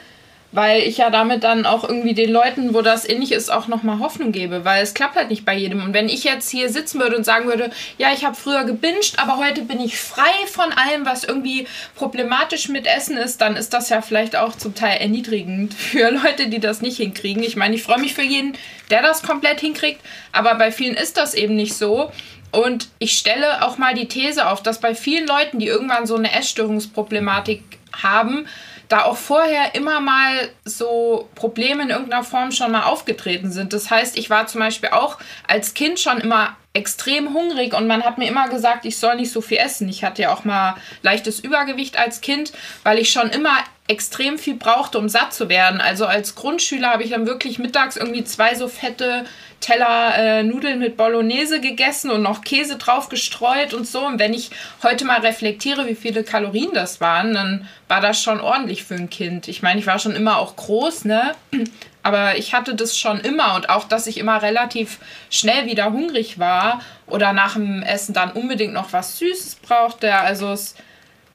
weil 0.53 0.83
ich 0.83 0.97
ja 0.97 1.09
damit 1.09 1.43
dann 1.43 1.65
auch 1.65 1.83
irgendwie 1.83 2.13
den 2.13 2.31
Leuten, 2.31 2.75
wo 2.75 2.81
das 2.81 3.09
ähnlich 3.09 3.31
ist, 3.31 3.51
auch 3.51 3.67
nochmal 3.67 3.99
Hoffnung 3.99 4.31
gebe, 4.31 4.63
weil 4.63 4.83
es 4.83 4.93
klappt 4.93 5.15
halt 5.15 5.29
nicht 5.29 5.45
bei 5.45 5.55
jedem. 5.55 5.83
Und 5.83 5.93
wenn 5.93 6.07
ich 6.07 6.23
jetzt 6.23 6.49
hier 6.49 6.69
sitzen 6.69 7.01
würde 7.01 7.17
und 7.17 7.23
sagen 7.23 7.47
würde, 7.47 7.71
ja, 7.97 8.13
ich 8.13 8.23
habe 8.23 8.35
früher 8.35 8.63
gebinged, 8.63 9.15
aber 9.17 9.37
heute 9.37 9.63
bin 9.63 9.81
ich 9.81 9.97
frei 9.97 10.31
von 10.47 10.71
allem, 10.71 11.05
was 11.05 11.23
irgendwie 11.23 11.67
problematisch 11.95 12.69
mit 12.69 12.85
Essen 12.85 13.17
ist, 13.17 13.41
dann 13.41 13.55
ist 13.55 13.73
das 13.73 13.89
ja 13.89 14.03
vielleicht 14.03 14.35
auch 14.35 14.55
zum 14.55 14.75
Teil 14.75 14.97
erniedrigend 15.01 15.73
für 15.73 16.11
Leute, 16.11 16.47
die 16.47 16.59
das 16.59 16.81
nicht 16.81 16.97
hinkriegen. 16.97 17.41
Ich 17.43 17.55
meine, 17.55 17.75
ich 17.75 17.83
freue 17.83 17.99
mich 17.99 18.13
für 18.13 18.23
jeden, 18.23 18.53
der 18.91 19.01
das 19.01 19.23
komplett 19.23 19.59
hinkriegt, 19.59 20.01
aber 20.31 20.53
bei 20.55 20.71
vielen 20.71 20.95
ist 20.95 21.17
das 21.17 21.33
eben 21.33 21.55
nicht 21.55 21.73
so. 21.73 22.11
Und 22.51 22.89
ich 22.99 23.17
stelle 23.17 23.65
auch 23.65 23.79
mal 23.79 23.95
die 23.95 24.07
These 24.07 24.47
auf, 24.47 24.61
dass 24.61 24.79
bei 24.79 24.93
vielen 24.93 25.25
Leuten, 25.25 25.57
die 25.57 25.65
irgendwann 25.65 26.05
so 26.05 26.15
eine 26.15 26.31
Essstörungsproblematik 26.31 27.63
haben, 28.03 28.45
da 28.93 29.05
auch 29.05 29.17
vorher 29.17 29.73
immer 29.73 29.99
mal 30.01 30.51
so 30.65 31.27
Probleme 31.33 31.81
in 31.81 31.89
irgendeiner 31.89 32.23
Form 32.23 32.51
schon 32.51 32.71
mal 32.71 32.83
aufgetreten 32.83 33.51
sind. 33.51 33.73
Das 33.73 33.89
heißt, 33.89 34.15
ich 34.19 34.29
war 34.29 34.45
zum 34.45 34.59
Beispiel 34.59 34.89
auch 34.89 35.17
als 35.47 35.73
Kind 35.73 35.99
schon 35.99 36.19
immer 36.19 36.55
extrem 36.73 37.33
hungrig 37.33 37.73
und 37.73 37.87
man 37.87 38.03
hat 38.03 38.19
mir 38.19 38.27
immer 38.27 38.49
gesagt, 38.49 38.85
ich 38.85 38.99
soll 38.99 39.15
nicht 39.15 39.31
so 39.31 39.41
viel 39.41 39.57
essen. 39.57 39.89
Ich 39.89 40.03
hatte 40.03 40.21
ja 40.21 40.31
auch 40.31 40.45
mal 40.45 40.75
leichtes 41.01 41.39
Übergewicht 41.39 41.97
als 41.97 42.21
Kind, 42.21 42.53
weil 42.83 42.99
ich 42.99 43.11
schon 43.11 43.31
immer 43.31 43.55
extrem 43.87 44.37
viel 44.37 44.55
brauchte, 44.55 44.97
um 44.97 45.09
satt 45.09 45.33
zu 45.33 45.49
werden. 45.49 45.81
Also 45.81 46.05
als 46.05 46.35
Grundschüler 46.35 46.91
habe 46.91 47.03
ich 47.03 47.09
dann 47.09 47.27
wirklich 47.27 47.59
mittags 47.59 47.97
irgendwie 47.97 48.23
zwei 48.23 48.55
so 48.55 48.67
fette 48.67 49.25
Teller 49.59 50.17
äh, 50.17 50.43
Nudeln 50.43 50.79
mit 50.79 50.97
Bolognese 50.97 51.61
gegessen 51.61 52.11
und 52.11 52.21
noch 52.21 52.41
Käse 52.43 52.77
drauf 52.77 53.09
gestreut 53.09 53.73
und 53.73 53.87
so. 53.87 54.05
Und 54.05 54.19
wenn 54.19 54.33
ich 54.33 54.51
heute 54.83 55.05
mal 55.05 55.21
reflektiere, 55.21 55.87
wie 55.87 55.95
viele 55.95 56.23
Kalorien 56.23 56.71
das 56.73 57.01
waren, 57.01 57.33
dann 57.33 57.67
war 57.87 58.01
das 58.01 58.21
schon 58.21 58.41
ordentlich 58.41 58.83
für 58.83 58.95
ein 58.95 59.09
Kind. 59.09 59.47
Ich 59.47 59.61
meine, 59.61 59.79
ich 59.79 59.87
war 59.87 59.99
schon 59.99 60.15
immer 60.15 60.37
auch 60.37 60.55
groß, 60.55 61.05
ne? 61.05 61.33
Aber 62.05 62.37
ich 62.37 62.53
hatte 62.53 62.75
das 62.75 62.97
schon 62.97 63.21
immer 63.21 63.55
und 63.55 63.69
auch, 63.69 63.85
dass 63.85 64.07
ich 64.07 64.17
immer 64.17 64.41
relativ 64.41 64.99
schnell 65.29 65.65
wieder 65.65 65.93
hungrig 65.93 66.37
war 66.37 66.81
oder 67.07 67.31
nach 67.31 67.53
dem 67.53 67.81
Essen 67.81 68.13
dann 68.13 68.31
unbedingt 68.31 68.73
noch 68.73 68.91
was 68.91 69.17
Süßes 69.19 69.55
brauchte. 69.55 70.13
Also 70.13 70.51
es 70.51 70.75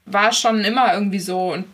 war 0.05 0.31
schon 0.31 0.63
immer 0.63 0.93
irgendwie 0.93 1.19
so. 1.19 1.53
Und 1.53 1.65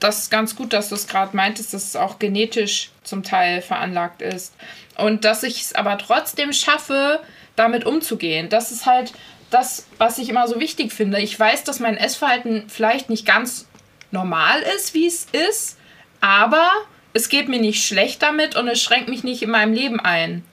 das 0.00 0.18
ist 0.18 0.30
ganz 0.30 0.56
gut, 0.56 0.72
dass 0.72 0.88
du 0.88 0.94
es 0.94 1.06
gerade 1.06 1.36
meintest, 1.36 1.74
dass 1.74 1.84
es 1.84 1.96
auch 1.96 2.18
genetisch 2.18 2.90
zum 3.04 3.22
Teil 3.22 3.62
veranlagt 3.62 4.22
ist. 4.22 4.54
Und 4.96 5.24
dass 5.24 5.42
ich 5.42 5.60
es 5.60 5.74
aber 5.74 5.98
trotzdem 5.98 6.52
schaffe, 6.52 7.20
damit 7.56 7.84
umzugehen. 7.84 8.48
Das 8.48 8.70
ist 8.70 8.86
halt 8.86 9.12
das, 9.50 9.86
was 9.98 10.18
ich 10.18 10.28
immer 10.28 10.48
so 10.48 10.60
wichtig 10.60 10.92
finde. 10.92 11.20
Ich 11.20 11.38
weiß, 11.38 11.64
dass 11.64 11.80
mein 11.80 11.96
Essverhalten 11.96 12.64
vielleicht 12.68 13.10
nicht 13.10 13.26
ganz 13.26 13.68
normal 14.10 14.62
ist, 14.76 14.94
wie 14.94 15.06
es 15.06 15.26
ist, 15.32 15.76
aber 16.20 16.70
es 17.12 17.28
geht 17.28 17.48
mir 17.48 17.60
nicht 17.60 17.84
schlecht 17.84 18.22
damit 18.22 18.56
und 18.56 18.68
es 18.68 18.80
schränkt 18.80 19.08
mich 19.08 19.24
nicht 19.24 19.42
in 19.42 19.50
meinem 19.50 19.72
Leben 19.72 20.00
ein. 20.00 20.44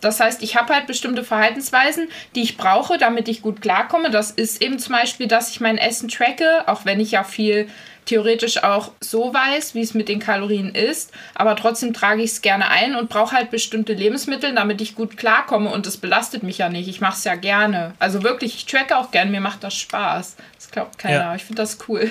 Das 0.00 0.20
heißt, 0.20 0.42
ich 0.44 0.56
habe 0.56 0.72
halt 0.74 0.86
bestimmte 0.86 1.24
Verhaltensweisen, 1.24 2.08
die 2.36 2.42
ich 2.42 2.56
brauche, 2.56 2.98
damit 2.98 3.28
ich 3.28 3.42
gut 3.42 3.60
klarkomme. 3.60 4.10
Das 4.10 4.30
ist 4.30 4.62
eben 4.62 4.78
zum 4.78 4.92
Beispiel, 4.92 5.26
dass 5.26 5.50
ich 5.50 5.60
mein 5.60 5.76
Essen 5.76 6.08
tracke, 6.08 6.68
auch 6.68 6.84
wenn 6.84 7.00
ich 7.00 7.12
ja 7.12 7.24
viel 7.24 7.68
theoretisch 8.08 8.62
auch 8.62 8.92
so 9.00 9.32
weiß, 9.32 9.74
wie 9.74 9.82
es 9.82 9.94
mit 9.94 10.08
den 10.08 10.18
Kalorien 10.18 10.74
ist, 10.74 11.12
aber 11.34 11.56
trotzdem 11.56 11.92
trage 11.92 12.22
ich 12.22 12.32
es 12.32 12.42
gerne 12.42 12.68
ein 12.68 12.96
und 12.96 13.10
brauche 13.10 13.36
halt 13.36 13.50
bestimmte 13.50 13.92
Lebensmittel, 13.92 14.54
damit 14.54 14.80
ich 14.80 14.94
gut 14.94 15.16
klarkomme 15.16 15.70
und 15.70 15.86
es 15.86 15.98
belastet 15.98 16.42
mich 16.42 16.58
ja 16.58 16.68
nicht. 16.68 16.88
Ich 16.88 17.00
mache 17.00 17.16
es 17.18 17.24
ja 17.24 17.34
gerne. 17.34 17.94
Also 17.98 18.22
wirklich, 18.22 18.56
ich 18.56 18.66
tracke 18.66 18.96
auch 18.96 19.10
gerne, 19.10 19.30
mir 19.30 19.40
macht 19.40 19.62
das 19.62 19.74
Spaß. 19.74 20.36
Das 20.56 20.70
glaubt 20.70 20.98
keiner, 20.98 21.14
ja. 21.14 21.34
ich 21.34 21.44
finde 21.44 21.62
das 21.62 21.78
cool. 21.88 22.10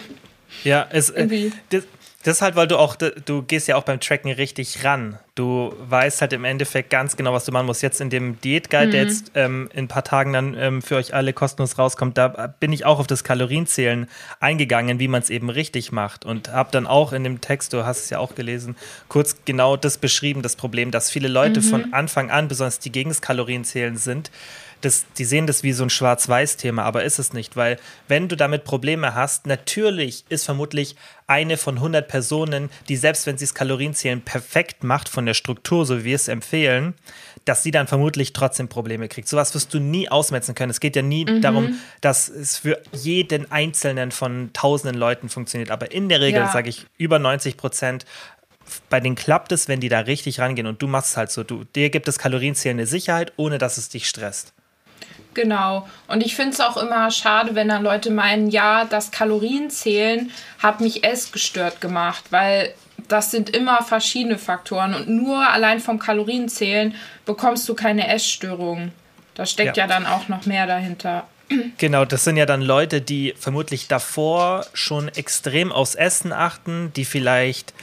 Ja, 0.64 0.88
es, 0.90 1.10
äh, 1.10 1.52
das, 1.70 1.84
das 2.28 2.38
ist 2.38 2.42
halt, 2.42 2.58
weil 2.58 2.68
du 2.68 2.78
auch, 2.78 2.98
du 2.98 3.42
gehst 3.42 3.70
ja 3.70 3.78
auch 3.78 3.84
beim 3.84 4.02
Tracken 4.02 4.30
richtig 4.30 4.84
ran. 4.84 5.18
Du 5.36 5.74
weißt 5.80 6.20
halt 6.20 6.34
im 6.34 6.44
Endeffekt 6.44 6.90
ganz 6.90 7.16
genau, 7.16 7.32
was 7.32 7.46
du 7.46 7.54
machen 7.54 7.68
musst. 7.68 7.82
Jetzt 7.82 8.02
in 8.02 8.10
dem 8.10 8.42
Diätguide, 8.42 8.88
mhm. 8.88 8.92
der 8.92 9.04
jetzt 9.04 9.32
ähm, 9.36 9.70
in 9.72 9.86
ein 9.86 9.88
paar 9.88 10.04
Tagen 10.04 10.34
dann 10.34 10.54
ähm, 10.60 10.82
für 10.82 10.98
euch 10.98 11.14
alle 11.14 11.32
kostenlos 11.32 11.80
rauskommt, 11.80 12.18
da 12.18 12.54
bin 12.60 12.74
ich 12.74 12.84
auch 12.84 13.00
auf 13.00 13.08
das 13.08 13.24
Kalorienzählen 13.24 14.10
eingegangen, 14.42 15.00
wie 15.00 15.08
man 15.08 15.22
es 15.22 15.30
eben 15.30 15.50
richtig 15.50 15.94
macht. 15.94 16.26
Und 16.26 16.52
habe 16.52 16.70
dann 16.70 16.86
auch 16.86 17.14
in 17.14 17.24
dem 17.24 17.40
Text, 17.40 17.72
du 17.72 17.86
hast 17.86 18.04
es 18.04 18.10
ja 18.10 18.20
auch 18.20 18.36
gelesen, 18.36 18.76
kurz 19.08 19.38
genau 19.46 19.78
das 19.78 19.98
beschrieben, 19.98 20.42
das 20.42 20.58
Problem, 20.58 20.92
dass 20.92 21.10
viele 21.10 21.30
Leute 21.30 21.62
mhm. 21.62 21.66
von 21.66 21.94
Anfang 21.94 22.30
an, 22.30 22.50
besonders 22.50 22.80
die 22.80 22.92
gegen 22.92 23.10
das 23.10 23.22
Kalorienzählen 23.22 23.96
sind, 23.96 24.32
das, 24.82 25.06
die 25.18 25.26
sehen 25.26 25.48
das 25.48 25.64
wie 25.64 25.74
so 25.74 25.84
ein 25.84 25.90
Schwarz-Weiß-Thema, 25.90 26.84
aber 26.84 27.04
ist 27.04 27.20
es 27.20 27.34
nicht, 27.34 27.56
weil 27.56 27.78
wenn 28.08 28.28
du 28.28 28.36
damit 28.36 28.64
Probleme 28.64 29.16
hast, 29.16 29.48
natürlich 29.48 30.26
ist 30.30 30.46
vermutlich 30.46 30.96
eine 31.26 31.58
von 31.58 31.76
100 31.76 32.08
Personen, 32.08 32.70
die 32.88 32.96
selbst 32.96 33.26
wenn 33.26 33.38
sie 33.38 33.46
das 33.46 33.54
Kalorienzählen 33.54 34.22
perfekt 34.22 34.84
macht 34.84 35.10
von 35.10 35.26
der 35.26 35.34
Struktur, 35.34 35.86
so 35.86 36.00
wie 36.00 36.04
wir 36.06 36.16
es 36.16 36.28
empfehlen, 36.28 36.94
dass 37.46 37.64
sie 37.64 37.72
dann 37.72 37.88
vermutlich 37.88 38.34
trotzdem 38.34 38.68
Probleme 38.68 39.08
kriegt. 39.08 39.28
Sowas 39.28 39.54
wirst 39.56 39.74
du 39.74 39.80
nie 39.80 40.10
ausmetzen 40.10 40.56
können. 40.56 40.70
Es 40.70 40.80
geht 40.80 40.96
ja 40.96 41.02
nie 41.02 41.26
mhm. 41.26 41.42
darum, 41.42 41.80
dass 42.02 42.30
es 42.30 42.58
für 42.58 42.82
jeden 42.92 43.52
einzelnen 43.52 44.12
von 44.12 44.52
tausenden 44.54 44.98
Leuten 44.98 45.30
funktioniert. 45.30 45.72
Aber 45.72 45.92
in 45.92 46.10
der 46.10 46.22
Regel, 46.22 46.42
ja. 46.42 46.52
sage 46.52 46.70
ich, 46.70 46.86
über 46.98 47.20
90 47.20 47.58
Prozent 47.58 48.06
bei 48.90 49.00
denen 49.00 49.16
klappt 49.16 49.54
es, 49.54 49.68
wenn 49.68 49.80
die 49.80 49.90
da 49.90 50.00
richtig 50.02 50.42
rangehen 50.42 50.68
und 50.68 50.82
du 50.82 50.88
machst 50.88 51.12
es 51.12 51.18
halt 51.18 51.32
so. 51.32 51.44
Du, 51.44 51.64
dir 51.64 51.90
gibt 51.90 52.08
das 52.08 52.20
Kalorienzählen 52.20 52.78
eine 52.78 52.86
Sicherheit, 52.86 53.32
ohne 53.38 53.58
dass 53.58 53.78
es 53.78 53.88
dich 53.90 54.08
stresst. 54.10 54.54
Genau. 55.38 55.88
Und 56.08 56.26
ich 56.26 56.36
finde 56.36 56.54
es 56.54 56.60
auch 56.60 56.78
immer 56.78 57.12
schade, 57.12 57.54
wenn 57.54 57.68
dann 57.68 57.84
Leute 57.84 58.10
meinen, 58.10 58.50
ja, 58.50 58.86
das 58.86 59.12
Kalorienzählen 59.12 60.32
hat 60.58 60.82
mich 60.82 61.04
essgestört 61.04 61.80
gemacht, 61.80 62.24
weil 62.32 62.74
das 63.08 63.30
sind 63.30 63.52
immer 63.52 63.84
verschiedene 63.84 64.40
Faktoren 64.40 64.96
und 64.96 65.08
nur 65.08 65.48
allein 65.48 65.80
vom 65.80 66.00
Kalorienzählen 66.00 66.96
bekommst 67.28 67.70
du 67.70 67.76
keine 67.76 68.08
Essstörung. 68.08 68.92
Da 69.36 69.46
steckt 69.46 69.78
ja. 69.78 69.84
ja 69.84 69.88
dann 69.88 70.08
auch 70.08 70.28
noch 70.28 70.48
mehr 70.48 70.66
dahinter. 70.66 71.28
Genau, 71.78 72.04
das 72.04 72.24
sind 72.24 72.36
ja 72.38 72.48
dann 72.48 72.64
Leute, 72.64 73.00
die 73.00 73.36
vermutlich 73.40 73.88
davor 73.88 74.66
schon 74.74 75.08
extrem 75.10 75.72
aufs 75.72 75.94
Essen 75.94 76.34
achten, 76.34 76.92
die 76.96 77.06
vielleicht 77.06 77.76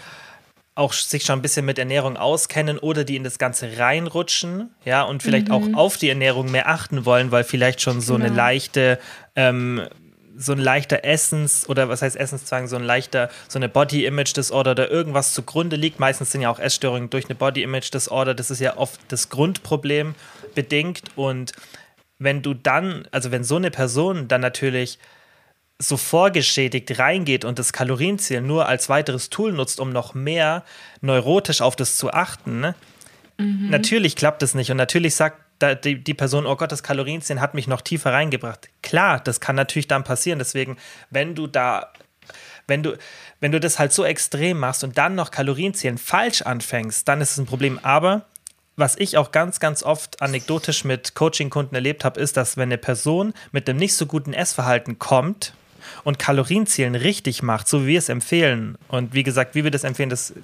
auch 0.74 0.92
sich 0.92 1.24
schon 1.24 1.38
ein 1.38 1.42
bisschen 1.42 1.64
mit 1.64 1.78
Ernährung 1.78 2.16
auskennen 2.16 2.78
oder 2.78 3.04
die 3.04 3.16
in 3.16 3.24
das 3.24 3.38
Ganze 3.38 3.78
reinrutschen, 3.78 4.70
ja, 4.84 5.02
und 5.02 5.22
vielleicht 5.22 5.48
mhm. 5.48 5.54
auch 5.54 5.78
auf 5.78 5.96
die 5.96 6.08
Ernährung 6.08 6.50
mehr 6.50 6.68
achten 6.68 7.04
wollen, 7.04 7.30
weil 7.30 7.44
vielleicht 7.44 7.80
schon 7.80 8.00
so 8.00 8.14
genau. 8.14 8.26
eine 8.26 8.34
leichte, 8.34 8.98
ähm, 9.36 9.82
so 10.36 10.52
ein 10.52 10.58
leichter 10.58 11.04
Essens- 11.04 11.68
oder 11.68 11.88
was 11.88 12.02
heißt 12.02 12.16
Essenszwang, 12.16 12.66
so 12.66 12.74
ein 12.74 12.82
leichter, 12.82 13.30
so 13.46 13.58
eine 13.58 13.68
Body-Image-Disorder 13.68 14.72
oder 14.72 14.90
irgendwas 14.90 15.32
zugrunde 15.32 15.76
liegt. 15.76 16.00
Meistens 16.00 16.32
sind 16.32 16.40
ja 16.40 16.50
auch 16.50 16.58
Essstörungen 16.58 17.08
durch 17.08 17.26
eine 17.26 17.36
Body-Image-Disorder. 17.36 18.34
Das 18.34 18.50
ist 18.50 18.58
ja 18.60 18.76
oft 18.76 18.98
das 19.08 19.28
Grundproblem 19.28 20.16
bedingt. 20.56 21.02
Und 21.14 21.52
wenn 22.18 22.42
du 22.42 22.52
dann, 22.52 23.06
also 23.12 23.30
wenn 23.30 23.44
so 23.44 23.54
eine 23.56 23.70
Person 23.70 24.26
dann 24.26 24.40
natürlich 24.40 24.98
so 25.88 25.96
vorgeschädigt 25.96 26.98
reingeht 26.98 27.44
und 27.44 27.58
das 27.58 27.72
Kalorienziel 27.72 28.40
nur 28.40 28.66
als 28.66 28.88
weiteres 28.88 29.30
Tool 29.30 29.52
nutzt, 29.52 29.80
um 29.80 29.90
noch 29.90 30.14
mehr 30.14 30.64
neurotisch 31.00 31.60
auf 31.60 31.76
das 31.76 31.96
zu 31.96 32.12
achten, 32.12 32.60
ne? 32.60 32.74
mhm. 33.38 33.70
natürlich 33.70 34.16
klappt 34.16 34.42
es 34.42 34.54
nicht. 34.54 34.70
Und 34.70 34.76
natürlich 34.76 35.14
sagt 35.14 35.40
die, 35.84 36.02
die 36.02 36.14
Person, 36.14 36.46
oh 36.46 36.56
Gott, 36.56 36.72
das 36.72 36.82
Kalorienziel 36.82 37.40
hat 37.40 37.54
mich 37.54 37.68
noch 37.68 37.80
tiefer 37.80 38.12
reingebracht. 38.12 38.68
Klar, 38.82 39.20
das 39.20 39.40
kann 39.40 39.56
natürlich 39.56 39.88
dann 39.88 40.04
passieren. 40.04 40.38
Deswegen, 40.38 40.76
wenn 41.10 41.34
du 41.34 41.46
da 41.46 41.92
wenn 42.66 42.82
du, 42.82 42.96
wenn 43.40 43.52
du 43.52 43.60
das 43.60 43.78
halt 43.78 43.92
so 43.92 44.04
extrem 44.04 44.58
machst 44.58 44.84
und 44.84 44.96
dann 44.96 45.14
noch 45.14 45.30
Kalorienzählen 45.30 45.98
falsch 45.98 46.42
anfängst, 46.42 47.06
dann 47.06 47.20
ist 47.20 47.32
es 47.32 47.38
ein 47.38 47.46
Problem. 47.46 47.78
Aber 47.82 48.24
was 48.76 48.96
ich 48.96 49.16
auch 49.16 49.32
ganz, 49.32 49.60
ganz 49.60 49.82
oft 49.82 50.20
anekdotisch 50.22 50.84
mit 50.84 51.14
Coaching-Kunden 51.14 51.74
erlebt 51.74 52.04
habe, 52.04 52.20
ist, 52.20 52.36
dass 52.36 52.56
wenn 52.56 52.68
eine 52.68 52.78
Person 52.78 53.34
mit 53.52 53.68
einem 53.68 53.78
nicht 53.78 53.94
so 53.94 54.06
guten 54.06 54.32
Essverhalten 54.32 54.98
kommt, 54.98 55.54
und 56.04 56.18
Kalorienzielen 56.18 56.94
richtig 56.94 57.42
macht, 57.42 57.68
so 57.68 57.82
wie 57.82 57.88
wir 57.88 57.98
es 57.98 58.08
empfehlen, 58.08 58.76
und 58.88 59.14
wie 59.14 59.22
gesagt, 59.22 59.54
wie 59.54 59.64
wir 59.64 59.70
das 59.70 59.84
empfehlen, 59.84 60.10
das 60.10 60.34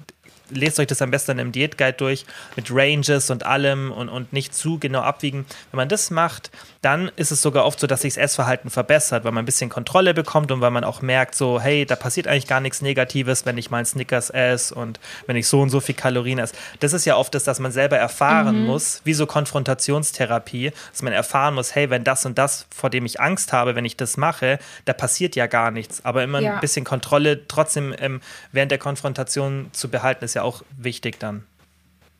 lest 0.51 0.79
euch 0.79 0.87
das 0.87 1.01
am 1.01 1.11
besten 1.11 1.39
im 1.39 1.51
Diätguide 1.51 1.93
durch 1.93 2.25
mit 2.55 2.67
Ranges 2.69 3.29
und 3.29 3.45
allem 3.45 3.91
und, 3.91 4.09
und 4.09 4.33
nicht 4.33 4.53
zu 4.53 4.79
genau 4.79 5.01
abwiegen. 5.01 5.45
Wenn 5.71 5.77
man 5.77 5.89
das 5.89 6.11
macht, 6.11 6.51
dann 6.81 7.11
ist 7.15 7.31
es 7.31 7.41
sogar 7.41 7.65
oft 7.65 7.79
so, 7.79 7.87
dass 7.87 8.01
sich 8.01 8.15
das 8.15 8.23
Essverhalten 8.23 8.69
verbessert, 8.69 9.23
weil 9.23 9.31
man 9.31 9.43
ein 9.43 9.45
bisschen 9.45 9.69
Kontrolle 9.69 10.13
bekommt 10.13 10.51
und 10.51 10.61
weil 10.61 10.71
man 10.71 10.83
auch 10.83 11.01
merkt, 11.01 11.35
so, 11.35 11.59
hey, 11.59 11.85
da 11.85 11.95
passiert 11.95 12.27
eigentlich 12.27 12.47
gar 12.47 12.59
nichts 12.59 12.81
Negatives, 12.81 13.45
wenn 13.45 13.57
ich 13.57 13.69
mal 13.69 13.77
einen 13.77 13.85
Snickers 13.85 14.29
esse 14.29 14.73
und 14.73 14.99
wenn 15.27 15.35
ich 15.35 15.47
so 15.47 15.61
und 15.61 15.69
so 15.69 15.79
viel 15.79 15.95
Kalorien 15.95 16.39
esse. 16.39 16.55
Das 16.79 16.93
ist 16.93 17.05
ja 17.05 17.15
oft 17.17 17.33
das, 17.35 17.43
dass 17.43 17.59
man 17.59 17.71
selber 17.71 17.97
erfahren 17.97 18.61
mhm. 18.61 18.67
muss, 18.67 19.01
wie 19.03 19.13
so 19.13 19.25
Konfrontationstherapie, 19.25 20.71
dass 20.91 21.01
man 21.01 21.13
erfahren 21.13 21.53
muss, 21.53 21.75
hey, 21.75 21.89
wenn 21.89 22.03
das 22.03 22.25
und 22.25 22.37
das, 22.37 22.65
vor 22.75 22.89
dem 22.89 23.05
ich 23.05 23.21
Angst 23.21 23.53
habe, 23.53 23.75
wenn 23.75 23.85
ich 23.85 23.95
das 23.95 24.17
mache, 24.17 24.59
da 24.85 24.93
passiert 24.93 25.35
ja 25.35 25.47
gar 25.47 25.71
nichts. 25.71 26.03
Aber 26.03 26.23
immer 26.23 26.39
ja. 26.39 26.55
ein 26.55 26.59
bisschen 26.61 26.83
Kontrolle 26.83 27.47
trotzdem 27.47 27.93
ähm, 27.99 28.21
während 28.51 28.71
der 28.71 28.79
Konfrontation 28.79 29.69
zu 29.71 29.89
behalten, 29.89 30.20
ist 30.23 30.35
ja 30.35 30.43
auch 30.43 30.63
wichtig 30.77 31.19
dann. 31.19 31.43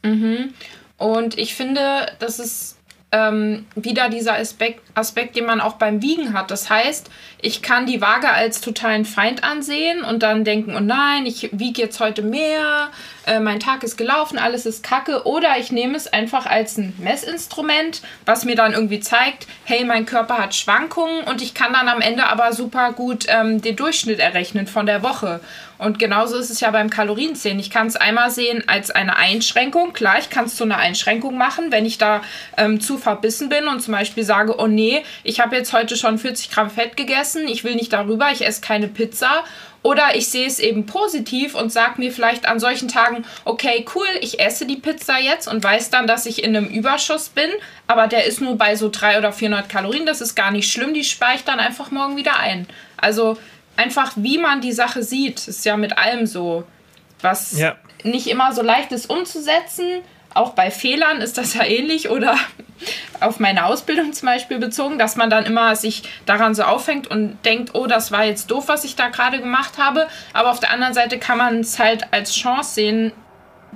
Mhm. 0.04 0.54
Und 0.98 1.38
ich 1.38 1.56
finde, 1.56 2.08
das 2.20 2.40
ist 2.40 2.78
ähm, 3.12 3.66
wieder 3.76 4.08
dieser 4.08 4.36
Aspekt, 4.36 4.82
Aspekt, 4.96 5.36
den 5.36 5.46
man 5.46 5.60
auch 5.60 5.74
beim 5.74 6.02
Wiegen 6.02 6.34
hat. 6.34 6.50
Das 6.50 6.70
heißt, 6.70 7.10
ich 7.42 7.62
kann 7.62 7.86
die 7.86 8.00
Waage 8.00 8.30
als 8.30 8.62
totalen 8.62 9.04
Feind 9.04 9.44
ansehen 9.44 10.04
und 10.04 10.24
dann 10.24 10.46
denken, 10.46 10.76
oh 10.76 10.80
nein, 10.80 11.26
ich 11.26 11.50
wiege 11.52 11.82
jetzt 11.82 12.00
heute 12.00 12.22
mehr, 12.22 12.90
äh, 13.28 13.40
mein 13.40 13.60
Tag 13.60 13.84
ist 13.84 13.98
gelaufen, 13.98 14.38
alles 14.38 14.66
ist 14.66 14.82
kacke. 14.82 15.26
Oder 15.26 15.58
ich 15.60 15.74
nehme 15.74 15.98
es 15.98 16.08
einfach 16.08 16.46
als 16.46 16.78
ein 16.78 16.94
Messinstrument, 17.00 18.02
was 18.26 18.46
mir 18.46 18.56
dann 18.56 18.72
irgendwie 18.72 19.02
zeigt, 19.02 19.46
hey, 19.66 19.84
mein 19.84 20.06
Körper 20.06 20.38
hat 20.38 20.56
Schwankungen 20.56 21.24
und 21.26 21.42
ich 21.42 21.54
kann 21.54 21.74
dann 21.74 21.90
am 21.90 22.00
Ende 22.00 22.28
aber 22.28 22.54
super 22.54 22.94
gut 22.94 23.26
ähm, 23.28 23.62
den 23.62 23.76
Durchschnitt 23.76 24.20
errechnen 24.20 24.68
von 24.68 24.86
der 24.86 25.04
Woche. 25.04 25.42
Und 25.82 25.98
genauso 25.98 26.38
ist 26.38 26.52
es 26.52 26.60
ja 26.60 26.70
beim 26.70 26.92
Kalorienzählen. 26.92 27.58
Ich 27.58 27.72
kann 27.72 27.88
es 27.88 27.96
einmal 27.96 28.30
sehen 28.30 28.64
als 28.68 28.92
eine 28.92 29.16
Einschränkung. 29.16 29.94
Klar, 29.94 30.20
ich 30.20 30.30
kann 30.30 30.46
es 30.46 30.56
zu 30.56 30.64
einer 30.64 30.78
Einschränkung 30.78 31.40
machen, 31.40 31.72
wenn 31.72 31.88
ich 31.88 31.98
da 31.98 32.22
ähm, 32.56 32.80
zu 32.80 33.00
verbissen 33.00 33.50
bin 33.50 33.68
und 33.68 33.82
zum 33.82 33.96
Beispiel 33.96 34.24
sage, 34.24 34.60
oh 34.60 34.68
nee, 34.68 35.02
ich 35.24 35.40
habe 35.40 35.56
jetzt 35.56 35.74
heute 35.74 35.98
schon 35.98 36.20
40 36.20 36.52
Gramm 36.52 36.70
Fett 36.70 36.98
gegessen, 36.98 37.48
ich 37.48 37.64
will 37.64 37.74
nicht 37.74 37.92
darüber, 37.94 38.30
ich 38.32 38.46
esse 38.46 38.62
keine 38.62 38.90
Pizza 38.90 39.44
oder 39.82 40.16
ich 40.16 40.28
sehe 40.28 40.46
es 40.46 40.60
eben 40.60 40.86
positiv 40.86 41.56
und 41.56 41.72
sage 41.72 41.94
mir 41.98 42.12
vielleicht 42.12 42.48
an 42.48 42.60
solchen 42.60 42.88
Tagen, 42.88 43.26
okay, 43.46 43.84
cool, 43.96 44.06
ich 44.22 44.40
esse 44.40 44.68
die 44.68 44.76
Pizza 44.76 45.18
jetzt 45.18 45.48
und 45.48 45.64
weiß 45.64 45.90
dann, 45.90 46.06
dass 46.06 46.28
ich 46.28 46.44
in 46.44 46.56
einem 46.56 46.68
Überschuss 46.68 47.30
bin, 47.30 47.50
aber 47.88 48.08
der 48.08 48.26
ist 48.26 48.40
nur 48.40 48.56
bei 48.56 48.76
so 48.76 48.90
300 48.92 49.18
oder 49.18 49.34
400 49.34 49.68
Kalorien, 49.68 50.06
das 50.06 50.22
ist 50.22 50.36
gar 50.36 50.52
nicht 50.52 50.72
schlimm, 50.72 50.94
die 50.94 51.04
spare 51.04 51.36
ich 51.38 51.44
dann 51.44 51.60
einfach 51.60 51.90
morgen 51.90 52.18
wieder 52.18 52.40
ein. 52.40 52.68
Also 52.98 53.38
einfach, 53.82 54.14
wie 54.16 54.38
man 54.38 54.62
die 54.62 54.72
Sache 54.72 55.04
sieht, 55.04 55.48
ist 55.48 55.66
ja 55.66 55.76
mit 55.76 55.98
allem 55.98 56.28
so, 56.28 56.64
was 57.22 57.58
ja. 57.58 57.76
nicht 58.04 58.28
immer 58.28 58.54
so 58.54 58.62
leicht 58.62 58.92
ist 58.92 59.10
umzusetzen, 59.10 60.04
auch 60.34 60.52
bei 60.52 60.72
Fehlern 60.72 61.20
ist 61.22 61.38
das 61.38 61.54
ja 61.54 61.66
ähnlich 61.66 62.10
oder 62.10 62.36
auf 63.20 63.40
meine 63.40 63.66
Ausbildung 63.66 64.14
zum 64.14 64.28
Beispiel 64.28 64.60
bezogen, 64.60 64.98
dass 64.98 65.16
man 65.16 65.30
dann 65.30 65.46
immer 65.46 65.76
sich 65.76 66.04
daran 66.26 66.56
so 66.56 66.64
aufhängt 66.64 67.08
und 67.08 67.38
denkt, 67.44 67.72
oh, 67.74 67.88
das 67.88 68.12
war 68.12 68.24
jetzt 68.24 68.50
doof, 68.50 68.68
was 68.68 68.84
ich 68.84 68.96
da 68.96 69.10
gerade 69.10 69.40
gemacht 69.40 69.78
habe. 69.78 70.08
Aber 70.34 70.52
auf 70.52 70.60
der 70.60 70.72
anderen 70.72 70.94
Seite 70.94 71.20
kann 71.20 71.38
man 71.38 71.60
es 71.60 71.80
halt 71.80 72.06
als 72.12 72.34
Chance 72.34 72.74
sehen, 72.76 73.12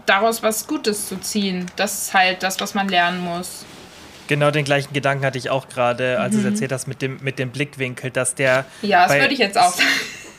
daraus 0.05 0.43
was 0.43 0.67
Gutes 0.67 1.07
zu 1.09 1.19
ziehen. 1.19 1.65
Das 1.75 2.03
ist 2.03 2.13
halt 2.13 2.43
das, 2.43 2.59
was 2.59 2.73
man 2.73 2.87
lernen 2.87 3.23
muss. 3.23 3.65
Genau 4.27 4.51
den 4.51 4.65
gleichen 4.65 4.93
Gedanken 4.93 5.25
hatte 5.25 5.37
ich 5.37 5.49
auch 5.49 5.67
gerade, 5.69 6.19
als 6.19 6.33
mhm. 6.33 6.41
du 6.41 6.47
es 6.47 6.53
erzählt 6.53 6.71
hast 6.71 6.87
mit 6.87 7.01
dem, 7.01 7.19
mit 7.21 7.39
dem 7.39 7.51
Blickwinkel, 7.51 8.11
dass 8.11 8.35
der. 8.35 8.65
Ja, 8.81 9.07
das 9.07 9.17
würde 9.17 9.33
ich 9.33 9.39
jetzt 9.39 9.57
auch 9.57 9.71
sagen. 9.71 9.87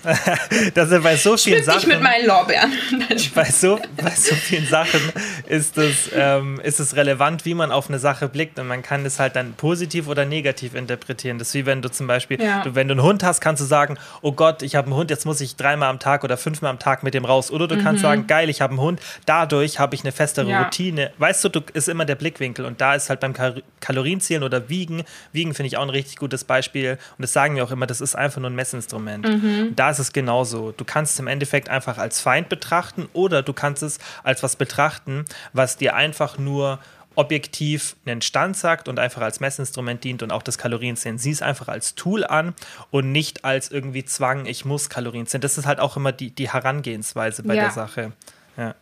dass 0.74 0.90
er 0.90 1.00
bei 1.00 1.16
so 1.16 1.36
vielen 1.36 1.64
Sachen. 1.64 1.88
mit 1.88 2.00
meinen 2.00 2.26
Lorbeeren. 2.26 2.72
bei, 3.34 3.44
so, 3.44 3.78
bei 3.96 4.10
so 4.10 4.34
vielen 4.34 4.66
Sachen 4.66 5.00
ist 5.48 5.76
es, 5.78 6.10
ähm, 6.14 6.60
ist 6.62 6.80
es 6.80 6.96
relevant, 6.96 7.44
wie 7.44 7.54
man 7.54 7.70
auf 7.70 7.88
eine 7.88 7.98
Sache 7.98 8.28
blickt. 8.28 8.58
Und 8.58 8.68
man 8.68 8.82
kann 8.82 9.04
es 9.04 9.18
halt 9.18 9.36
dann 9.36 9.54
positiv 9.54 10.08
oder 10.08 10.24
negativ 10.24 10.74
interpretieren. 10.74 11.38
Das 11.38 11.48
ist 11.48 11.54
wie 11.54 11.66
wenn 11.66 11.82
du 11.82 11.90
zum 11.90 12.06
Beispiel, 12.06 12.40
ja. 12.40 12.62
du, 12.62 12.74
wenn 12.74 12.88
du 12.88 12.92
einen 12.92 13.02
Hund 13.02 13.22
hast, 13.22 13.40
kannst 13.40 13.62
du 13.62 13.66
sagen, 13.66 13.96
oh 14.22 14.32
Gott, 14.32 14.62
ich 14.62 14.76
habe 14.76 14.86
einen 14.86 14.96
Hund, 14.96 15.10
jetzt 15.10 15.26
muss 15.26 15.40
ich 15.40 15.56
dreimal 15.56 15.90
am 15.90 15.98
Tag 15.98 16.24
oder 16.24 16.36
fünfmal 16.36 16.70
am 16.70 16.78
Tag 16.78 17.02
mit 17.02 17.14
dem 17.14 17.24
raus. 17.24 17.50
Oder 17.50 17.68
du 17.68 17.76
mhm. 17.76 17.82
kannst 17.82 18.02
sagen, 18.02 18.26
geil, 18.26 18.48
ich 18.48 18.60
habe 18.60 18.72
einen 18.72 18.80
Hund, 18.80 19.00
dadurch 19.24 19.78
habe 19.78 19.94
ich 19.94 20.02
eine 20.02 20.12
festere 20.12 20.50
ja. 20.50 20.62
Routine. 20.62 21.12
Weißt 21.18 21.44
du, 21.44 21.48
du, 21.48 21.60
ist 21.72 21.88
immer 21.88 22.04
der 22.04 22.14
Blickwinkel. 22.14 22.64
Und 22.64 22.80
da 22.80 22.94
ist 22.94 23.10
halt 23.10 23.20
beim 23.20 23.32
Kal 23.32 23.62
Kalorienzählen 23.80 24.42
oder 24.42 24.68
Wiegen, 24.68 25.04
Wiegen 25.32 25.54
finde 25.54 25.68
ich 25.68 25.76
auch 25.76 25.82
ein 25.82 25.90
richtig 25.90 26.16
gutes 26.16 26.44
Beispiel. 26.44 26.92
Und 26.92 27.22
das 27.22 27.32
sagen 27.32 27.56
wir 27.56 27.64
auch 27.64 27.70
immer, 27.70 27.86
das 27.86 28.00
ist 28.00 28.16
einfach 28.16 28.40
nur 28.40 28.50
ein 28.50 28.54
Messinstrument. 28.56 29.28
Mhm. 29.28 29.76
Da 29.76 29.90
ist 29.98 30.08
es 30.08 30.12
genauso. 30.12 30.72
Du 30.72 30.84
kannst 30.84 31.14
es 31.14 31.18
im 31.18 31.26
Endeffekt 31.26 31.68
einfach 31.68 31.98
als 31.98 32.20
Feind 32.20 32.48
betrachten 32.48 33.08
oder 33.12 33.42
du 33.42 33.52
kannst 33.52 33.82
es 33.82 33.98
als 34.22 34.42
was 34.42 34.56
betrachten, 34.56 35.24
was 35.52 35.76
dir 35.76 35.94
einfach 35.94 36.38
nur 36.38 36.78
objektiv 37.16 37.96
einen 38.04 38.20
Stand 38.20 38.56
sagt 38.56 38.88
und 38.88 38.98
einfach 38.98 39.22
als 39.22 39.40
Messinstrument 39.40 40.04
dient 40.04 40.22
und 40.22 40.30
auch 40.30 40.42
das 40.42 40.58
Kalorienzählen. 40.58 41.18
Sieh 41.18 41.30
es 41.30 41.42
einfach 41.42 41.68
als 41.68 41.94
Tool 41.94 42.24
an 42.24 42.54
und 42.90 43.10
nicht 43.10 43.44
als 43.44 43.70
irgendwie 43.70 44.04
Zwang, 44.04 44.46
ich 44.46 44.64
muss 44.64 44.90
Kalorien 44.90 45.26
zählen. 45.26 45.40
Das 45.40 45.58
ist 45.58 45.66
halt 45.66 45.80
auch 45.80 45.96
immer 45.96 46.12
die, 46.12 46.30
die 46.30 46.52
Herangehensweise 46.52 47.42
bei 47.42 47.54
ja. 47.54 47.62
der 47.62 47.70
Sache. 47.72 48.12
Ja. 48.56 48.74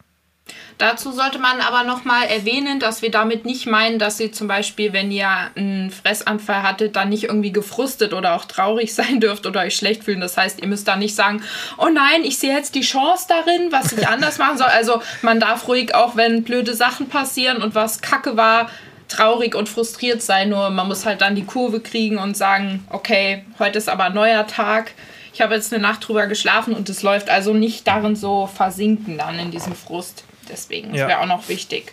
Dazu 0.76 1.12
sollte 1.12 1.38
man 1.38 1.60
aber 1.60 1.84
nochmal 1.84 2.26
erwähnen, 2.26 2.80
dass 2.80 3.00
wir 3.00 3.10
damit 3.10 3.44
nicht 3.44 3.66
meinen, 3.66 3.98
dass 3.98 4.18
ihr 4.18 4.32
zum 4.32 4.48
Beispiel, 4.48 4.92
wenn 4.92 5.10
ihr 5.10 5.28
einen 5.54 5.90
Fressanfall 5.90 6.62
hattet, 6.62 6.96
dann 6.96 7.08
nicht 7.08 7.24
irgendwie 7.24 7.52
gefrustet 7.52 8.12
oder 8.12 8.34
auch 8.34 8.44
traurig 8.44 8.92
sein 8.94 9.20
dürft 9.20 9.46
oder 9.46 9.60
euch 9.60 9.76
schlecht 9.76 10.04
fühlen. 10.04 10.20
Das 10.20 10.36
heißt, 10.36 10.60
ihr 10.60 10.68
müsst 10.68 10.88
da 10.88 10.96
nicht 10.96 11.14
sagen, 11.14 11.42
oh 11.78 11.88
nein, 11.88 12.24
ich 12.24 12.38
sehe 12.38 12.54
jetzt 12.54 12.74
die 12.74 12.82
Chance 12.82 13.26
darin, 13.28 13.70
was 13.70 13.92
ich 13.92 14.06
anders 14.06 14.38
machen 14.38 14.58
soll. 14.58 14.66
Also 14.66 15.00
man 15.22 15.40
darf 15.40 15.68
ruhig 15.68 15.94
auch, 15.94 16.16
wenn 16.16 16.42
blöde 16.42 16.74
Sachen 16.74 17.08
passieren 17.08 17.62
und 17.62 17.74
was 17.74 18.00
kacke 18.00 18.36
war, 18.36 18.68
traurig 19.08 19.54
und 19.54 19.68
frustriert 19.68 20.22
sein. 20.22 20.50
Nur 20.50 20.70
man 20.70 20.88
muss 20.88 21.06
halt 21.06 21.20
dann 21.20 21.36
die 21.36 21.46
Kurve 21.46 21.80
kriegen 21.80 22.18
und 22.18 22.36
sagen, 22.36 22.86
okay, 22.90 23.44
heute 23.58 23.78
ist 23.78 23.88
aber 23.88 24.04
ein 24.04 24.14
neuer 24.14 24.46
Tag. 24.46 24.92
Ich 25.32 25.40
habe 25.40 25.54
jetzt 25.54 25.72
eine 25.72 25.82
Nacht 25.82 26.06
drüber 26.06 26.26
geschlafen 26.26 26.74
und 26.74 26.88
es 26.88 27.02
läuft 27.02 27.30
also 27.30 27.54
nicht 27.54 27.86
darin 27.86 28.16
so 28.16 28.46
versinken 28.46 29.18
dann 29.18 29.38
in 29.38 29.50
diesem 29.50 29.74
Frust. 29.74 30.24
Deswegen, 30.48 30.94
Ja. 30.94 31.08
wäre 31.08 31.20
auch 31.20 31.26
noch 31.26 31.48
wichtig. 31.48 31.92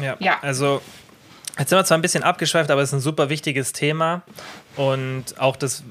Ja, 0.00 0.16
Ja. 0.18 0.38
also 0.42 0.80
jetzt 1.58 1.68
sind 1.70 1.78
wir 1.78 1.84
zwar 1.84 1.98
ein 1.98 2.02
bisschen 2.02 2.22
abgeschweift, 2.22 2.70
aber 2.70 2.80
es 2.82 2.90
ist 2.90 2.94
ein 2.94 3.00
super 3.00 3.28
wichtiges 3.28 3.72
Thema 3.72 4.22
und 4.76 5.38
auch 5.38 5.56
das, 5.56 5.84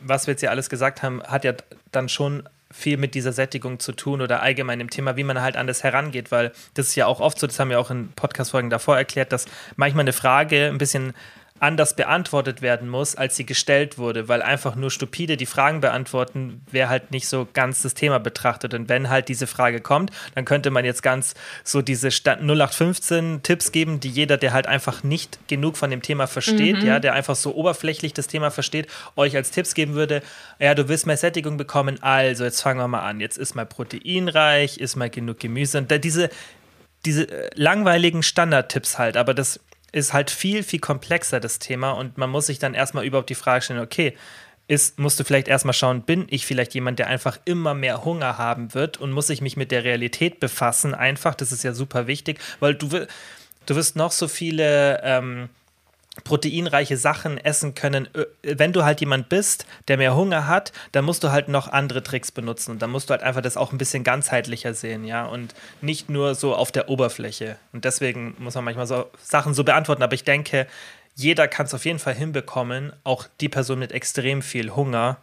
was 0.00 0.26
wir 0.26 0.32
jetzt 0.32 0.40
hier 0.40 0.50
alles 0.50 0.70
gesagt 0.70 1.02
haben, 1.02 1.22
hat 1.22 1.44
ja 1.44 1.52
dann 1.92 2.08
schon 2.08 2.48
viel 2.70 2.96
mit 2.96 3.14
dieser 3.14 3.32
Sättigung 3.32 3.78
zu 3.80 3.92
tun 3.92 4.22
oder 4.22 4.40
allgemein 4.40 4.78
dem 4.78 4.88
Thema, 4.88 5.16
wie 5.16 5.24
man 5.24 5.42
halt 5.42 5.58
an 5.58 5.66
das 5.66 5.82
herangeht, 5.84 6.30
weil 6.32 6.52
das 6.72 6.88
ist 6.88 6.94
ja 6.94 7.04
auch 7.06 7.20
oft 7.20 7.38
so, 7.38 7.46
das 7.46 7.60
haben 7.60 7.68
wir 7.68 7.78
auch 7.78 7.90
in 7.90 8.10
Podcast-Folgen 8.12 8.70
davor 8.70 8.96
erklärt, 8.96 9.30
dass 9.30 9.44
manchmal 9.76 10.04
eine 10.04 10.14
Frage 10.14 10.68
ein 10.68 10.78
bisschen 10.78 11.12
anders 11.62 11.94
beantwortet 11.94 12.60
werden 12.60 12.88
muss, 12.88 13.14
als 13.14 13.36
sie 13.36 13.46
gestellt 13.46 13.96
wurde, 13.96 14.28
weil 14.28 14.42
einfach 14.42 14.74
nur 14.74 14.90
stupide 14.90 15.36
die 15.36 15.46
Fragen 15.46 15.80
beantworten, 15.80 16.60
wäre 16.68 16.88
halt 16.88 17.12
nicht 17.12 17.28
so 17.28 17.46
ganz 17.52 17.82
das 17.82 17.94
Thema 17.94 18.18
betrachtet. 18.18 18.74
Und 18.74 18.88
wenn 18.88 19.08
halt 19.08 19.28
diese 19.28 19.46
Frage 19.46 19.80
kommt, 19.80 20.10
dann 20.34 20.44
könnte 20.44 20.70
man 20.70 20.84
jetzt 20.84 21.04
ganz 21.04 21.34
so 21.62 21.80
diese 21.80 22.10
Stand 22.10 22.42
0815 22.42 23.44
Tipps 23.44 23.70
geben, 23.70 24.00
die 24.00 24.08
jeder, 24.08 24.38
der 24.38 24.52
halt 24.52 24.66
einfach 24.66 25.04
nicht 25.04 25.38
genug 25.46 25.76
von 25.76 25.90
dem 25.90 26.02
Thema 26.02 26.26
versteht, 26.26 26.82
ja, 26.82 26.98
der 26.98 27.12
einfach 27.12 27.36
so 27.36 27.54
oberflächlich 27.54 28.12
das 28.12 28.26
Thema 28.26 28.50
versteht, 28.50 28.88
euch 29.14 29.36
als 29.36 29.52
Tipps 29.52 29.74
geben 29.74 29.94
würde, 29.94 30.22
ja, 30.58 30.74
du 30.74 30.88
willst 30.88 31.06
mehr 31.06 31.16
Sättigung 31.16 31.58
bekommen, 31.58 32.02
also 32.02 32.42
jetzt 32.42 32.60
fangen 32.60 32.80
wir 32.80 32.88
mal 32.88 33.06
an. 33.08 33.20
Jetzt 33.20 33.38
ist 33.38 33.54
mal 33.54 33.66
proteinreich, 33.66 34.78
ist 34.78 34.96
mal 34.96 35.10
genug 35.10 35.38
Gemüse. 35.38 35.78
Und 35.78 35.92
da 35.92 35.98
diese, 35.98 36.28
diese 37.04 37.30
äh, 37.30 37.50
langweiligen 37.54 38.24
Standardtipps 38.24 38.98
halt, 38.98 39.16
aber 39.16 39.32
das 39.32 39.60
ist 39.92 40.12
halt 40.12 40.30
viel, 40.30 40.62
viel 40.62 40.80
komplexer, 40.80 41.38
das 41.38 41.58
Thema. 41.58 41.92
Und 41.92 42.18
man 42.18 42.30
muss 42.30 42.46
sich 42.46 42.58
dann 42.58 42.74
erstmal 42.74 43.04
überhaupt 43.04 43.30
die 43.30 43.34
Frage 43.34 43.62
stellen, 43.62 43.80
okay, 43.80 44.16
ist, 44.68 44.98
musst 44.98 45.20
du 45.20 45.24
vielleicht 45.24 45.48
erstmal 45.48 45.74
schauen, 45.74 46.02
bin 46.02 46.26
ich 46.30 46.46
vielleicht 46.46 46.74
jemand, 46.74 46.98
der 46.98 47.08
einfach 47.08 47.38
immer 47.44 47.74
mehr 47.74 48.04
Hunger 48.04 48.38
haben 48.38 48.74
wird 48.74 48.96
und 48.96 49.12
muss 49.12 49.28
ich 49.28 49.40
mich 49.42 49.56
mit 49.56 49.70
der 49.70 49.84
Realität 49.84 50.40
befassen? 50.40 50.94
Einfach, 50.94 51.34
das 51.34 51.52
ist 51.52 51.62
ja 51.62 51.74
super 51.74 52.06
wichtig, 52.06 52.40
weil 52.60 52.74
du, 52.74 52.88
du 53.66 53.74
wirst 53.74 53.96
noch 53.96 54.12
so 54.12 54.28
viele 54.28 55.00
ähm, 55.02 55.48
proteinreiche 56.24 56.96
Sachen 56.96 57.38
essen 57.38 57.74
können. 57.74 58.08
Wenn 58.42 58.72
du 58.72 58.84
halt 58.84 59.00
jemand 59.00 59.28
bist, 59.28 59.66
der 59.88 59.96
mehr 59.96 60.14
Hunger 60.14 60.46
hat, 60.46 60.72
dann 60.92 61.04
musst 61.04 61.24
du 61.24 61.32
halt 61.32 61.48
noch 61.48 61.68
andere 61.68 62.02
Tricks 62.02 62.30
benutzen. 62.30 62.72
Und 62.72 62.82
dann 62.82 62.90
musst 62.90 63.08
du 63.08 63.12
halt 63.12 63.22
einfach 63.22 63.40
das 63.40 63.56
auch 63.56 63.72
ein 63.72 63.78
bisschen 63.78 64.04
ganzheitlicher 64.04 64.74
sehen, 64.74 65.04
ja. 65.04 65.24
Und 65.24 65.54
nicht 65.80 66.10
nur 66.10 66.34
so 66.34 66.54
auf 66.54 66.70
der 66.70 66.88
Oberfläche. 66.90 67.56
Und 67.72 67.84
deswegen 67.84 68.34
muss 68.38 68.54
man 68.54 68.64
manchmal 68.64 68.86
so 68.86 69.06
Sachen 69.22 69.54
so 69.54 69.64
beantworten. 69.64 70.02
Aber 70.02 70.14
ich 70.14 70.24
denke, 70.24 70.66
jeder 71.14 71.48
kann 71.48 71.66
es 71.66 71.74
auf 71.74 71.84
jeden 71.84 71.98
Fall 71.98 72.14
hinbekommen, 72.14 72.92
auch 73.04 73.26
die 73.40 73.48
Person 73.48 73.78
mit 73.78 73.92
extrem 73.92 74.42
viel 74.42 74.74
Hunger, 74.74 75.18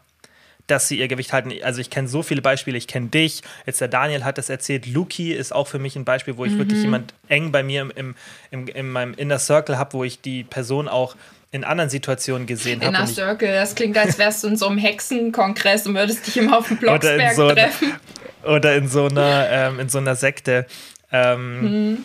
dass 0.71 0.87
sie 0.87 0.99
ihr 0.99 1.07
Gewicht 1.07 1.33
halten. 1.33 1.51
Also 1.63 1.81
ich 1.81 1.89
kenne 1.89 2.07
so 2.07 2.23
viele 2.23 2.41
Beispiele, 2.41 2.77
ich 2.77 2.87
kenne 2.87 3.07
dich, 3.07 3.41
jetzt 3.65 3.81
der 3.81 3.87
Daniel 3.87 4.23
hat 4.23 4.37
das 4.37 4.49
erzählt, 4.49 4.85
Luki 4.87 5.33
ist 5.33 5.51
auch 5.53 5.67
für 5.67 5.79
mich 5.79 5.95
ein 5.95 6.05
Beispiel, 6.05 6.37
wo 6.37 6.45
ich 6.45 6.53
Mhm. 6.53 6.57
wirklich 6.59 6.81
jemand 6.81 7.13
eng 7.27 7.51
bei 7.51 7.63
mir 7.63 7.81
im, 7.81 7.91
im, 7.95 8.15
im, 8.51 8.67
in 8.67 8.89
meinem 8.91 9.13
Inner 9.15 9.39
Circle 9.39 9.77
habe, 9.77 9.93
wo 9.93 10.03
ich 10.03 10.21
die 10.21 10.43
Person 10.43 10.87
auch 10.87 11.15
in 11.51 11.63
anderen 11.63 11.89
Situationen 11.89 12.45
gesehen 12.45 12.81
habe. 12.81 12.95
Inner 12.95 13.07
Circle, 13.07 13.51
das 13.51 13.73
klingt, 13.73 13.97
als 13.97 14.17
wärst 14.19 14.43
du 14.43 14.47
in 14.49 14.55
so 14.57 14.67
einem 14.67 14.77
Hexenkongress 14.77 15.87
und 15.87 15.95
würdest 15.95 16.27
dich 16.27 16.37
immer 16.37 16.57
auf 16.59 16.67
dem 16.67 16.77
Oder 16.77 16.99
Blocksberg 16.99 17.33
so 17.35 17.43
einer- 17.47 17.53
treffen. 17.55 17.93
oder 18.45 18.75
in 18.75 18.87
so 18.87 19.05
einer, 19.05 19.47
ähm, 19.49 19.79
in 19.79 19.89
so 19.89 19.97
einer 19.97 20.15
Sekte. 20.15 20.65
Ähm, 21.11 21.61
Mhm. 21.91 21.97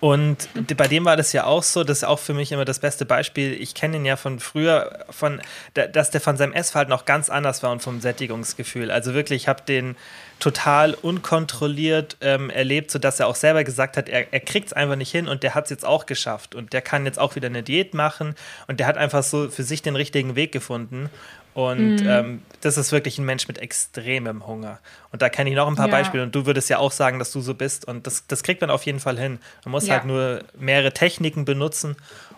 Und 0.00 0.48
bei 0.76 0.86
dem 0.86 1.04
war 1.04 1.16
das 1.16 1.32
ja 1.32 1.44
auch 1.44 1.64
so, 1.64 1.82
das 1.82 1.98
ist 1.98 2.04
auch 2.04 2.20
für 2.20 2.32
mich 2.34 2.52
immer 2.52 2.64
das 2.64 2.78
beste 2.78 3.04
Beispiel. 3.04 3.52
Ich 3.60 3.74
kenne 3.74 3.96
ihn 3.96 4.04
ja 4.04 4.16
von 4.16 4.38
früher, 4.38 5.04
von, 5.10 5.40
da- 5.74 5.88
dass 5.88 6.10
der 6.10 6.20
von 6.20 6.36
seinem 6.36 6.52
Essverhalten 6.52 6.92
auch 6.92 7.04
ganz 7.04 7.30
anders 7.30 7.64
war 7.64 7.72
und 7.72 7.82
vom 7.82 8.00
Sättigungsgefühl. 8.00 8.92
Also 8.92 9.12
wirklich, 9.14 9.42
ich 9.42 9.48
habe 9.48 9.62
den 9.66 9.96
total 10.38 10.94
unkontrolliert 10.94 12.16
ähm, 12.20 12.48
erlebt, 12.48 12.92
sodass 12.92 13.18
er 13.18 13.26
auch 13.26 13.34
selber 13.34 13.64
gesagt 13.64 13.96
hat, 13.96 14.08
er, 14.08 14.32
er 14.32 14.40
kriegt 14.40 14.68
es 14.68 14.72
einfach 14.72 14.94
nicht 14.94 15.10
hin 15.10 15.26
und 15.26 15.42
der 15.42 15.56
hat 15.56 15.64
es 15.64 15.70
jetzt 15.70 15.84
auch 15.84 16.06
geschafft. 16.06 16.54
Und 16.54 16.72
der 16.72 16.80
kann 16.80 17.04
jetzt 17.04 17.18
auch 17.18 17.34
wieder 17.34 17.46
eine 17.48 17.64
Diät 17.64 17.92
machen 17.92 18.36
und 18.68 18.78
der 18.78 18.86
hat 18.86 18.96
einfach 18.96 19.24
so 19.24 19.50
für 19.50 19.64
sich 19.64 19.82
den 19.82 19.96
richtigen 19.96 20.36
Weg 20.36 20.52
gefunden. 20.52 21.10
Und 21.58 21.96
Mhm. 22.02 22.06
ähm, 22.08 22.42
das 22.60 22.76
ist 22.76 22.92
wirklich 22.92 23.18
ein 23.18 23.24
Mensch 23.24 23.48
mit 23.48 23.58
extremem 23.58 24.46
Hunger. 24.46 24.78
Und 25.10 25.22
da 25.22 25.28
kenne 25.28 25.50
ich 25.50 25.56
noch 25.56 25.66
ein 25.66 25.74
paar 25.74 25.86
Ja. 25.88 25.90
Beispiele. 25.90 26.22
Und 26.22 26.32
du 26.32 26.46
würdest 26.46 26.70
ja 26.70 26.78
auch 26.78 26.92
sagen, 26.92 27.18
dass 27.18 27.32
du 27.32 27.40
so 27.40 27.52
bist. 27.54 27.84
Und 27.84 28.06
das, 28.06 28.28
das 28.28 28.44
kriegt 28.44 28.60
man 28.60 28.70
auf 28.70 28.84
jeden 28.86 29.00
Fall 29.00 29.18
hin. 29.18 29.40
Man 29.64 29.72
muss 29.72 29.88
Ja. 29.88 29.94
halt 29.94 30.04
nur 30.04 30.44
mehrere 30.56 30.92
Techniken 30.92 31.44
benutzen 31.44 31.96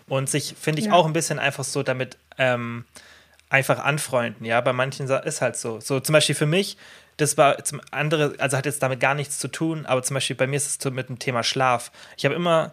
und 0.08 0.30
sich, 0.30 0.54
finde 0.58 0.80
ich, 0.80 0.86
Ja. 0.86 0.92
auch 0.92 1.04
ein 1.04 1.12
bisschen 1.12 1.38
einfach 1.38 1.64
so 1.64 1.82
damit 1.82 2.16
ähm, 2.38 2.86
einfach 3.50 3.78
anfreunden. 3.84 4.46
Ja, 4.46 4.58
bei 4.62 4.72
manchen 4.72 5.06
ist 5.06 5.42
halt 5.42 5.56
so. 5.58 5.80
So 5.80 6.00
zum 6.00 6.14
Beispiel 6.14 6.34
für 6.34 6.46
mich, 6.46 6.78
das 7.18 7.36
war 7.36 7.62
zum 7.62 7.82
andere, 7.90 8.32
also 8.38 8.56
hat 8.56 8.64
jetzt 8.64 8.82
damit 8.82 9.00
gar 9.00 9.14
nichts 9.14 9.38
zu 9.38 9.48
tun, 9.48 9.84
aber 9.84 10.02
zum 10.02 10.14
Beispiel 10.14 10.36
bei 10.36 10.46
mir 10.46 10.56
ist 10.56 10.66
es 10.66 10.78
so 10.82 10.90
mit 10.90 11.10
dem 11.10 11.18
Thema 11.18 11.42
Schlaf. 11.42 11.92
Ich 12.16 12.24
habe 12.24 12.34
immer 12.34 12.72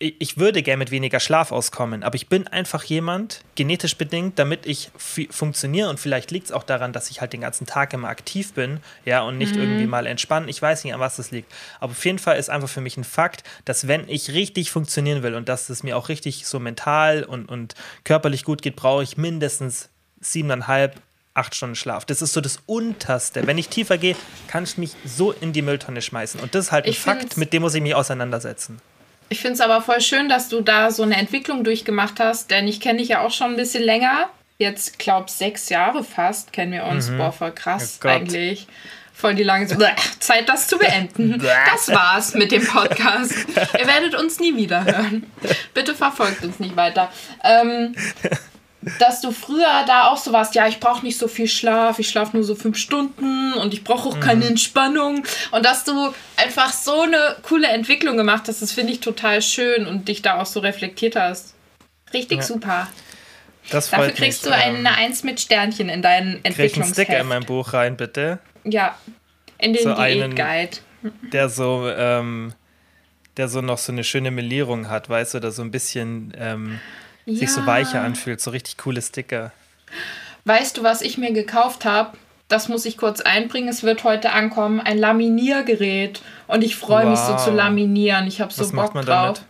ich 0.00 0.38
würde 0.38 0.62
gerne 0.62 0.78
mit 0.78 0.92
weniger 0.92 1.18
Schlaf 1.18 1.50
auskommen, 1.50 2.04
aber 2.04 2.14
ich 2.14 2.28
bin 2.28 2.46
einfach 2.46 2.84
jemand, 2.84 3.40
genetisch 3.56 3.96
bedingt, 3.96 4.38
damit 4.38 4.64
ich 4.64 4.90
funktioniere 4.96 5.90
und 5.90 5.98
vielleicht 5.98 6.30
liegt 6.30 6.46
es 6.46 6.52
auch 6.52 6.62
daran, 6.62 6.92
dass 6.92 7.10
ich 7.10 7.20
halt 7.20 7.32
den 7.32 7.40
ganzen 7.40 7.66
Tag 7.66 7.92
immer 7.92 8.08
aktiv 8.08 8.52
bin, 8.52 8.78
ja, 9.04 9.22
und 9.22 9.38
nicht 9.38 9.56
irgendwie 9.56 9.86
mal 9.86 10.06
entspannen. 10.06 10.48
Ich 10.48 10.62
weiß 10.62 10.84
nicht, 10.84 10.94
an 10.94 11.00
was 11.00 11.16
das 11.16 11.32
liegt. 11.32 11.52
Aber 11.80 11.90
auf 11.90 12.04
jeden 12.04 12.20
Fall 12.20 12.38
ist 12.38 12.48
einfach 12.48 12.68
für 12.68 12.80
mich 12.80 12.96
ein 12.96 13.02
Fakt, 13.02 13.42
dass 13.64 13.88
wenn 13.88 14.08
ich 14.08 14.30
richtig 14.30 14.70
funktionieren 14.70 15.24
will 15.24 15.34
und 15.34 15.48
dass 15.48 15.68
es 15.68 15.82
mir 15.82 15.96
auch 15.96 16.08
richtig 16.08 16.46
so 16.46 16.60
mental 16.60 17.24
und, 17.24 17.48
und 17.48 17.74
körperlich 18.04 18.44
gut 18.44 18.62
geht, 18.62 18.76
brauche 18.76 19.02
ich 19.02 19.16
mindestens 19.16 19.88
siebeneinhalb, 20.20 21.00
acht 21.34 21.56
Stunden 21.56 21.74
Schlaf. 21.74 22.04
Das 22.04 22.22
ist 22.22 22.32
so 22.32 22.40
das 22.40 22.60
Unterste. 22.66 23.46
Wenn 23.48 23.58
ich 23.58 23.68
tiefer 23.68 23.98
gehe, 23.98 24.14
kann 24.46 24.62
ich 24.62 24.78
mich 24.78 24.94
so 25.04 25.32
in 25.32 25.52
die 25.52 25.62
Mülltonne 25.62 26.02
schmeißen. 26.02 26.40
Und 26.40 26.54
das 26.54 26.66
ist 26.66 26.72
halt 26.72 26.84
ein 26.84 26.90
Ich 26.90 27.00
Fakt, 27.00 27.36
mit 27.36 27.52
dem 27.52 27.62
muss 27.62 27.74
ich 27.74 27.82
mich 27.82 27.96
auseinandersetzen. 27.96 28.80
Ich 29.30 29.40
finde 29.40 29.54
es 29.54 29.60
aber 29.60 29.82
voll 29.82 30.00
schön, 30.00 30.28
dass 30.28 30.48
du 30.48 30.60
da 30.60 30.90
so 30.90 31.02
eine 31.02 31.16
Entwicklung 31.16 31.64
durchgemacht 31.64 32.18
hast, 32.20 32.50
denn 32.50 32.66
ich 32.66 32.80
kenne 32.80 32.98
dich 32.98 33.08
ja 33.08 33.20
auch 33.20 33.30
schon 33.30 33.50
ein 33.50 33.56
bisschen 33.56 33.82
länger. 33.82 34.30
Jetzt, 34.58 34.98
glaub 34.98 35.30
sechs 35.30 35.68
Jahre 35.68 36.02
fast 36.02 36.52
kennen 36.52 36.72
wir 36.72 36.84
uns. 36.84 37.10
Boah, 37.10 37.32
voll 37.32 37.52
krass 37.52 38.00
Oh 38.02 38.08
eigentlich. 38.08 38.66
Voll 39.12 39.34
die 39.34 39.42
lange 39.42 39.66
Zeit, 40.20 40.48
das 40.48 40.68
zu 40.68 40.78
beenden. 40.78 41.42
Das 41.70 41.88
war's 41.88 42.34
mit 42.34 42.52
dem 42.52 42.64
Podcast. 42.64 43.34
Ihr 43.78 43.86
werdet 43.86 44.14
uns 44.14 44.40
nie 44.40 44.56
wieder 44.56 44.84
hören. 44.84 45.30
Bitte 45.74 45.94
verfolgt 45.94 46.44
uns 46.44 46.58
nicht 46.60 46.76
weiter. 46.76 47.10
Ähm, 47.44 47.94
dass 48.98 49.20
du 49.20 49.32
früher 49.32 49.84
da 49.86 50.08
auch 50.08 50.16
so 50.16 50.32
warst, 50.32 50.54
ja, 50.54 50.68
ich 50.68 50.78
brauche 50.80 51.04
nicht 51.04 51.18
so 51.18 51.26
viel 51.28 51.48
Schlaf, 51.48 51.98
ich 51.98 52.08
schlafe 52.08 52.36
nur 52.36 52.44
so 52.44 52.54
fünf 52.54 52.76
Stunden 52.78 53.52
und 53.54 53.74
ich 53.74 53.82
brauche 53.84 54.08
auch 54.08 54.20
keine 54.20 54.46
Entspannung. 54.46 55.24
Und 55.50 55.64
dass 55.66 55.84
du 55.84 56.14
einfach 56.36 56.72
so 56.72 57.02
eine 57.02 57.36
coole 57.42 57.66
Entwicklung 57.68 58.16
gemacht 58.16 58.44
hast, 58.46 58.62
das 58.62 58.72
finde 58.72 58.92
ich 58.92 59.00
total 59.00 59.42
schön 59.42 59.86
und 59.86 60.06
dich 60.08 60.22
da 60.22 60.40
auch 60.40 60.46
so 60.46 60.60
reflektiert 60.60 61.16
hast. 61.16 61.54
Richtig 62.12 62.38
Ja. 62.38 62.44
super. 62.44 62.88
Das 63.70 63.90
Dafür 63.90 64.12
kriegst 64.12 64.44
mich. 64.44 64.52
du 64.52 64.56
eine 64.56 64.78
Ähm, 64.78 64.86
Eins 64.86 65.24
mit 65.24 65.40
Sternchen 65.40 65.88
in 65.90 66.00
deinen 66.00 66.42
krieg 66.42 66.58
ich 66.58 66.74
einen 66.76 66.84
Sticker 66.84 66.84
in 66.84 66.84
Entwicklungsheft. 66.86 67.28
mein 67.28 67.44
Buch 67.44 67.72
rein, 67.74 67.96
bitte. 67.96 68.38
Ja, 68.64 68.96
in 69.58 69.72
den 69.74 69.82
So 69.82 69.94
einen- 69.94 70.34
Diät-Guide. 70.34 70.78
Der 71.32 71.48
so, 71.48 71.88
ähm, 71.90 72.54
der 73.36 73.48
so 73.48 73.60
noch 73.60 73.78
so 73.78 73.92
eine 73.92 74.04
schöne 74.04 74.30
Melierung 74.30 74.88
hat, 74.88 75.08
weißt 75.10 75.34
du, 75.34 75.40
der 75.40 75.50
so 75.50 75.62
ein 75.62 75.70
bisschen 75.70 76.32
ähm, 76.38 76.80
sich 77.36 77.52
so 77.52 77.60
Ja. 77.60 77.66
weicher 77.66 78.00
anfühlt. 78.02 78.40
So 78.40 78.50
richtig 78.50 78.76
coole 78.78 79.02
Sticker. 79.02 79.52
Weißt 80.44 80.76
du, 80.78 80.82
was 80.82 81.02
ich 81.02 81.18
mir 81.18 81.32
gekauft 81.32 81.84
habe? 81.84 82.16
Das 82.48 82.68
muss 82.68 82.86
ich 82.86 82.96
kurz 82.96 83.20
einbringen. 83.20 83.68
Es 83.68 83.82
wird 83.82 84.04
heute 84.04 84.32
ankommen. 84.32 84.80
Ein 84.80 84.96
Laminiergerät. 84.98 86.22
Und 86.46 86.64
ich 86.64 86.76
freue 86.76 87.04
mich 87.06 87.18
so 87.18 87.32
Wow. 87.34 87.44
zu 87.44 87.50
laminieren. 87.50 88.26
Ich 88.26 88.40
habe 88.40 88.52
so 88.52 88.62
Was 88.62 88.72
Bock 88.72 88.76
macht 88.86 88.94
man 88.94 89.04
drauf. 89.04 89.24
damit? 89.36 89.42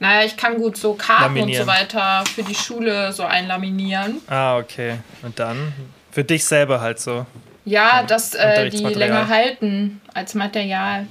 Naja, 0.00 0.26
ich 0.26 0.36
kann 0.36 0.56
gut 0.58 0.76
so 0.76 0.94
Karten 0.94 1.22
Laminieren. 1.36 1.62
und 1.62 1.66
so 1.66 1.72
weiter 1.80 2.24
für 2.34 2.42
die 2.42 2.54
Schule 2.54 3.12
so 3.12 3.22
einlaminieren. 3.22 4.20
Ah, 4.26 4.58
okay. 4.58 4.98
Und 5.22 5.38
dann? 5.38 5.72
Für 6.10 6.24
dich 6.24 6.44
selber 6.44 6.80
halt 6.82 7.00
so. 7.00 7.24
Ja, 7.64 8.02
dass 8.02 8.34
äh, 8.34 8.68
die 8.68 8.84
länger 8.84 9.28
halten 9.28 10.02
als 10.12 10.34
Material. 10.34 11.06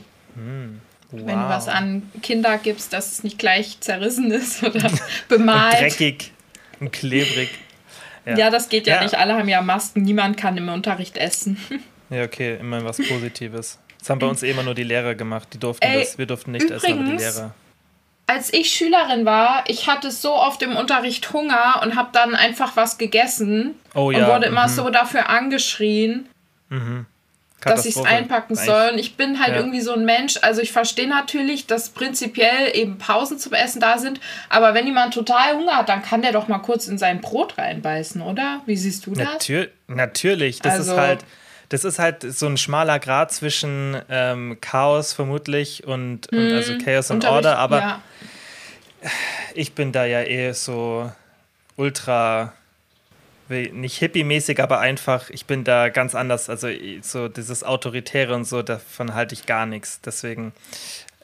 Wow. 1.13 1.27
Wenn 1.27 1.39
du 1.39 1.47
was 1.47 1.67
an 1.67 2.11
Kinder 2.21 2.57
gibst, 2.57 2.91
dass 2.91 3.11
es 3.11 3.23
nicht 3.23 3.37
gleich 3.37 3.79
zerrissen 3.81 4.31
ist 4.31 4.63
oder 4.63 4.89
bemalt. 5.29 5.79
Dreckig 5.79 6.31
und 6.79 6.91
klebrig. 6.91 7.49
Ja. 8.25 8.49
das 8.49 8.67
geht 8.69 8.87
ja, 8.87 8.95
Ja. 8.95 9.03
nicht. 9.03 9.15
Alle 9.15 9.35
haben 9.35 9.47
ja 9.47 9.61
Masken. 9.61 10.01
Niemand 10.01 10.37
kann 10.37 10.57
im 10.57 10.69
Unterricht 10.69 11.17
essen. 11.17 11.57
Ja, 12.09 12.23
okay, 12.25 12.57
immer 12.59 12.83
was 12.83 12.97
Positives. 12.97 13.79
Das 13.97 14.09
haben 14.11 14.19
bei 14.19 14.27
uns 14.27 14.43
eh 14.43 14.51
immer 14.51 14.61
nur 14.61 14.75
die 14.75 14.83
Lehrer 14.83 15.15
gemacht. 15.15 15.47
Die 15.53 15.57
durften 15.57 15.83
Ey, 15.87 15.99
das. 16.01 16.17
Wir 16.19 16.27
durften 16.27 16.51
nicht 16.51 16.69
essen, 16.69 16.85
aber 16.85 16.95
die 16.95 16.99
übrigens- 17.13 17.21
Lehrer. 17.37 17.53
Als 18.27 18.53
ich 18.53 18.69
Schülerin 18.69 19.25
war, 19.25 19.63
ich 19.67 19.87
hatte 19.87 20.11
so 20.11 20.33
oft 20.33 20.61
im 20.61 20.75
Unterricht 20.75 21.33
Hunger 21.33 21.81
und 21.81 21.95
habe 21.95 22.09
dann 22.13 22.35
einfach 22.35 22.75
was 22.75 22.97
gegessen 22.99 23.75
Oh 23.95 24.07
und 24.09 24.15
ja, 24.15 24.27
wurde 24.27 24.45
immer 24.45 24.67
mhm. 24.67 24.71
so 24.71 24.89
dafür 24.91 25.29
angeschrien, 25.29 26.27
dass 27.65 27.85
ich 27.85 27.95
es 27.95 28.03
einpacken 28.03 28.55
soll. 28.55 28.91
Und 28.93 28.97
ich 28.99 29.15
bin 29.17 29.39
halt 29.39 29.49
Ja. 29.53 29.57
irgendwie 29.57 29.81
so 29.81 29.93
ein 29.93 30.05
Mensch. 30.05 30.37
Also 30.41 30.61
ich 30.61 30.71
verstehe 30.71 31.07
natürlich, 31.07 31.67
dass 31.67 31.89
prinzipiell 31.89 32.75
eben 32.75 32.97
Pausen 32.97 33.39
zum 33.39 33.53
Essen 33.53 33.79
da 33.79 33.97
sind. 33.97 34.19
Aber 34.49 34.73
wenn 34.73 34.85
jemand 34.85 35.13
total 35.13 35.55
Hunger 35.55 35.77
hat, 35.77 35.89
dann 35.89 36.01
kann 36.01 36.21
der 36.21 36.31
doch 36.31 36.47
mal 36.47 36.59
kurz 36.59 36.87
in 36.87 36.97
sein 36.97 37.21
Brot 37.21 37.57
reinbeißen, 37.57 38.21
oder? 38.21 38.61
Wie 38.65 38.77
siehst 38.77 39.05
du 39.05 39.13
das? 39.13 39.25
Natür 39.25 39.67
natürlich. 39.87 40.59
Das 40.59 40.73
Also- 40.73 40.91
ist 40.93 40.97
halt. 40.99 41.19
Das 41.69 41.83
ist 41.85 41.97
halt 41.97 42.21
so 42.21 42.45
ein 42.45 42.57
schmaler 42.57 42.99
Grad 42.99 43.31
zwischen 43.31 43.99
ähm, 44.07 44.57
Chaos 44.61 45.13
vermutlich 45.13 45.83
und, 45.87 46.31
und 46.31 46.51
also 46.51 46.77
Chaos 46.77 47.09
und 47.09 47.23
Mhm. 47.23 47.29
Order, 47.29 47.57
aber 47.57 47.79
ja. 47.79 48.01
ich 49.55 49.73
bin 49.73 49.91
da 49.91 50.05
ja 50.05 50.21
eh 50.21 50.51
so 50.53 51.11
ultra, 51.75 52.53
nicht 53.53 54.01
hippie-mäßig, 54.01 54.61
aber 54.61 54.79
einfach, 54.79 55.29
ich 55.29 55.45
bin 55.45 55.63
da 55.63 55.89
ganz 55.89 56.15
anders. 56.15 56.49
Also 56.49 56.67
so 57.01 57.27
dieses 57.27 57.63
Autoritäre 57.63 58.35
und 58.35 58.45
so, 58.45 58.61
davon 58.61 59.13
halte 59.13 59.33
ich 59.33 59.45
gar 59.45 59.65
nichts. 59.65 60.01
Deswegen 60.01 60.53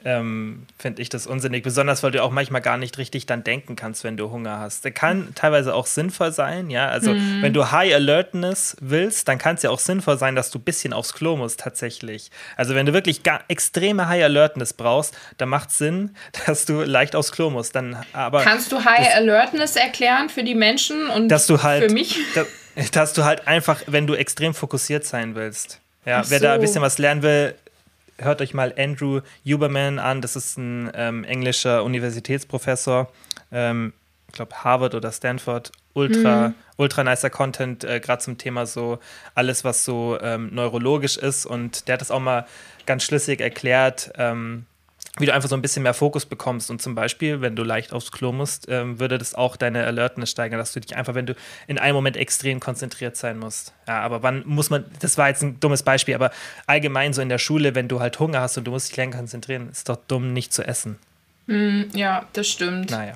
ähm, 0.06 0.66
finde 0.78 1.02
ich 1.02 1.10
das 1.10 1.28
unsinnig. 1.28 1.64
Besonders, 1.64 2.04
weil 2.04 2.12
du 2.12 2.24
auch 2.24 2.32
manchmal 2.32 2.62
gar 2.62 2.78
nicht 2.78 2.98
richtig 2.98 3.26
dann 3.26 3.44
denken 3.44 3.76
kannst, 3.76 4.04
wenn 4.04 4.16
du 4.18 4.32
Hunger 4.32 4.60
hast. 4.60 4.86
Der 4.86 4.92
kann 4.92 5.34
teilweise 5.36 5.74
auch 5.76 5.86
sinnvoll 5.86 6.32
sein, 6.32 6.70
ja. 6.70 6.88
Also 6.88 7.16
wenn 7.42 7.54
du 7.54 7.72
High 7.72 7.94
Alertness 7.94 8.78
willst, 8.80 9.28
dann 9.28 9.38
kann 9.38 9.56
es 9.56 9.64
ja 9.64 9.70
auch 9.70 9.80
sinnvoll 9.80 10.18
sein, 10.18 10.36
dass 10.36 10.52
du 10.52 10.60
ein 10.60 10.64
bisschen 10.64 10.94
aufs 10.94 11.14
Klo 11.14 11.36
musst 11.36 11.60
tatsächlich. 11.60 12.32
Also 12.56 12.76
wenn 12.76 12.86
du 12.86 12.94
wirklich 12.94 13.24
gar 13.24 13.42
extreme 13.50 14.08
High 14.08 14.24
Alertness 14.24 14.74
brauchst, 14.74 15.18
dann 15.38 15.50
macht 15.50 15.70
es 15.70 15.78
Sinn, 15.78 16.16
dass 16.46 16.66
du 16.66 16.82
leicht 16.82 17.16
aufs 17.16 17.32
Klo 17.32 17.50
musst. 17.50 17.76
Dann 17.76 17.98
aber 18.14 18.42
Kannst 18.44 18.72
du 18.72 18.84
High 18.86 19.06
das- 19.06 19.16
Alertness 19.16 19.76
erklären 19.76 20.30
für 20.30 20.44
die 20.44 20.56
Menschen 20.56 21.08
und 21.10 21.30
dass 21.30 21.48
du 21.48 21.62
halt, 21.64 21.84
für 21.86 21.94
mich? 21.94 22.18
da- 22.36 22.46
dass 22.94 23.14
du 23.14 23.26
halt 23.26 23.48
einfach, 23.48 23.82
wenn 23.88 24.08
du 24.08 24.14
extrem 24.16 24.54
fokussiert 24.54 25.04
sein 25.06 25.36
willst. 25.36 25.82
Ja, 26.06 26.24
wer 26.30 26.40
da 26.40 26.54
ein 26.54 26.62
bisschen 26.62 26.82
was 26.82 26.98
lernen 26.98 27.22
will, 27.24 27.54
hört 28.20 28.42
euch 28.42 28.54
mal 28.54 28.74
Andrew 28.78 29.22
Huberman 29.46 30.00
an. 30.00 30.22
Das 30.22 30.36
ist 30.36 30.58
ein 30.58 30.92
ähm, 30.94 31.24
englischer 31.24 31.84
Universitätsprofessor. 31.84 33.12
Ähm, 33.52 33.94
ich 34.28 34.34
glaube 34.34 34.56
Harvard 34.64 34.96
oder 34.96 35.12
Stanford. 35.12 35.72
Ultra, 35.94 36.54
ultra 36.78 37.04
nicer 37.04 37.30
Content, 37.30 37.84
äh, 37.84 38.00
gerade 38.00 38.22
zum 38.22 38.38
Thema 38.38 38.66
so 38.66 39.00
alles, 39.34 39.64
was 39.64 39.84
so 39.84 40.18
ähm, 40.22 40.50
neurologisch 40.54 41.18
ist. 41.18 41.46
Und 41.46 41.88
der 41.88 41.94
hat 41.94 42.02
das 42.02 42.12
auch 42.12 42.20
mal 42.20 42.46
ganz 42.86 43.04
schlüssig 43.04 43.42
erklärt. 43.42 44.12
Ähm, 44.18 44.66
wie 45.18 45.26
du 45.26 45.34
einfach 45.34 45.50
so 45.50 45.56
ein 45.56 45.62
bisschen 45.62 45.84
mehr 45.84 45.94
Fokus 45.94 46.26
bekommst. 46.26 46.70
Und 46.70 46.82
zum 46.82 46.96
Beispiel, 46.96 47.42
wenn 47.42 47.56
du 47.56 47.64
leicht 47.64 47.92
aufs 47.94 48.12
Klo 48.12 48.32
musst, 48.32 48.68
ähm, 48.70 49.00
würde 49.00 49.18
das 49.18 49.34
auch 49.36 49.56
deine 49.58 49.86
Alertness 49.86 50.30
steigern, 50.32 50.60
dass 50.60 50.72
du 50.74 50.80
dich 50.80 50.96
einfach, 50.96 51.16
wenn 51.16 51.26
du 51.26 51.36
in 51.68 51.78
einem 51.80 51.96
Moment 51.96 52.16
extrem 52.16 52.60
konzentriert 52.60 53.18
sein 53.18 53.38
musst. 53.40 53.74
Ja, 53.88 54.02
aber 54.02 54.24
wann 54.24 54.44
muss 54.46 54.70
man, 54.70 54.86
das 55.00 55.18
war 55.18 55.28
jetzt 55.30 55.42
ein 55.44 55.60
dummes 55.60 55.84
Beispiel, 55.84 56.16
aber 56.16 56.32
allgemein 56.68 57.14
so 57.14 57.22
in 57.22 57.30
der 57.30 57.40
Schule, 57.40 57.76
wenn 57.76 57.88
du 57.88 58.00
halt 58.00 58.20
Hunger 58.20 58.40
hast 58.42 58.58
und 58.58 58.66
du 58.66 58.72
musst 58.72 58.90
dich 58.90 58.98
länger 58.98 59.18
konzentrieren, 59.18 59.70
ist 59.72 59.90
doch 59.90 59.98
dumm, 60.08 60.32
nicht 60.34 60.54
zu 60.54 60.64
essen. 60.64 60.98
Ja, 61.94 62.28
das 62.34 62.48
stimmt. 62.48 62.92
Naja. 62.92 63.14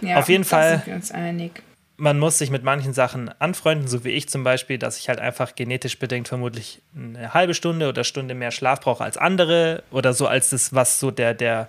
Ja, 0.00 0.18
auf 0.18 0.28
jeden 0.28 0.44
Fall- 0.44 0.78
Sind 0.78 0.86
wir 0.88 0.94
uns 0.96 1.12
einig. 1.12 1.62
Man 1.96 2.18
muss 2.18 2.38
sich 2.38 2.50
mit 2.50 2.62
manchen 2.62 2.92
Sachen 2.92 3.30
anfreunden, 3.40 3.88
so 3.88 4.04
wie 4.04 4.10
ich 4.10 4.28
zum 4.28 4.44
Beispiel, 4.44 4.78
dass 4.78 4.98
ich 4.98 5.08
halt 5.08 5.18
einfach 5.18 5.54
genetisch 5.54 5.98
bedingt 5.98 6.28
vermutlich 6.28 6.82
eine 6.94 7.32
halbe 7.32 7.54
Stunde 7.54 7.88
oder 7.88 8.04
Stunde 8.04 8.34
mehr 8.34 8.50
Schlaf 8.50 8.80
brauche 8.80 9.02
als 9.02 9.16
andere 9.16 9.82
oder 9.90 10.12
so 10.12 10.26
als 10.26 10.50
das, 10.50 10.74
was 10.74 11.00
so 11.00 11.10
der, 11.10 11.32
der, 11.32 11.68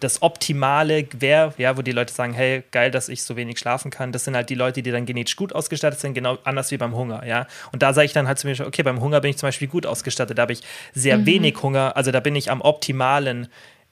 das 0.00 0.22
Optimale 0.22 1.06
wäre, 1.18 1.54
ja, 1.58 1.76
wo 1.76 1.82
die 1.82 1.92
Leute 1.92 2.12
sagen, 2.12 2.32
hey, 2.32 2.64
geil, 2.70 2.90
dass 2.90 3.08
ich 3.08 3.22
so 3.22 3.36
wenig 3.36 3.58
schlafen 3.58 3.90
kann. 3.90 4.10
Das 4.10 4.24
sind 4.24 4.34
halt 4.34 4.50
die 4.50 4.54
Leute, 4.54 4.82
die 4.82 4.90
dann 4.90 5.06
genetisch 5.06 5.36
gut 5.36 5.52
ausgestattet 5.52 6.00
sind, 6.00 6.14
genau 6.14 6.38
anders 6.44 6.70
wie 6.72 6.76
beim 6.76 6.96
Hunger, 6.96 7.24
ja. 7.24 7.46
Und 7.72 7.82
da 7.82 7.92
sage 7.92 8.06
ich 8.06 8.12
dann 8.12 8.26
halt 8.26 8.38
zum 8.38 8.50
Beispiel, 8.50 8.66
okay, 8.66 8.82
beim 8.82 9.00
Hunger 9.00 9.20
bin 9.20 9.30
ich 9.30 9.38
zum 9.38 9.46
Beispiel 9.46 9.68
gut 9.68 9.86
ausgestattet, 9.86 10.38
da 10.38 10.42
habe 10.42 10.52
ich 10.52 10.62
sehr 10.92 11.24
wenig 11.24 11.62
Hunger, 11.62 11.96
also 11.96 12.10
da 12.10 12.20
bin 12.20 12.34
ich 12.34 12.50
am 12.50 12.60
optimalen 12.60 13.48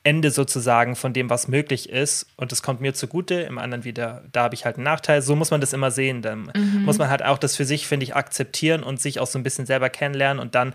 Ende 0.07 0.31
sozusagen 0.31 0.95
von 0.95 1.13
dem, 1.13 1.29
was 1.31 1.49
möglich 1.49 1.89
ist. 1.89 2.27
Und 2.37 2.53
das 2.53 2.63
kommt 2.63 2.81
mir 2.81 2.95
zugute, 2.95 3.35
im 3.41 3.59
anderen 3.59 3.83
wieder, 3.83 4.23
da 4.31 4.45
habe 4.45 4.55
ich 4.55 4.65
halt 4.65 4.77
einen 4.77 4.85
Nachteil. 4.85 5.21
So 5.21 5.35
muss 5.35 5.51
man 5.51 5.61
das 5.61 5.73
immer 5.73 5.91
sehen. 5.91 6.23
Dann 6.23 6.53
muss 6.85 6.99
man 6.99 7.11
halt 7.11 7.25
auch 7.25 7.39
das 7.39 7.57
für 7.57 7.65
sich, 7.65 7.89
finde 7.89 8.05
ich, 8.05 8.15
akzeptieren 8.15 8.85
und 8.85 9.01
sich 9.01 9.19
auch 9.19 9.27
so 9.27 9.37
ein 9.37 9.43
bisschen 9.43 9.67
selber 9.67 9.91
kennenlernen 9.91 10.39
und 10.39 10.55
dann 10.55 10.75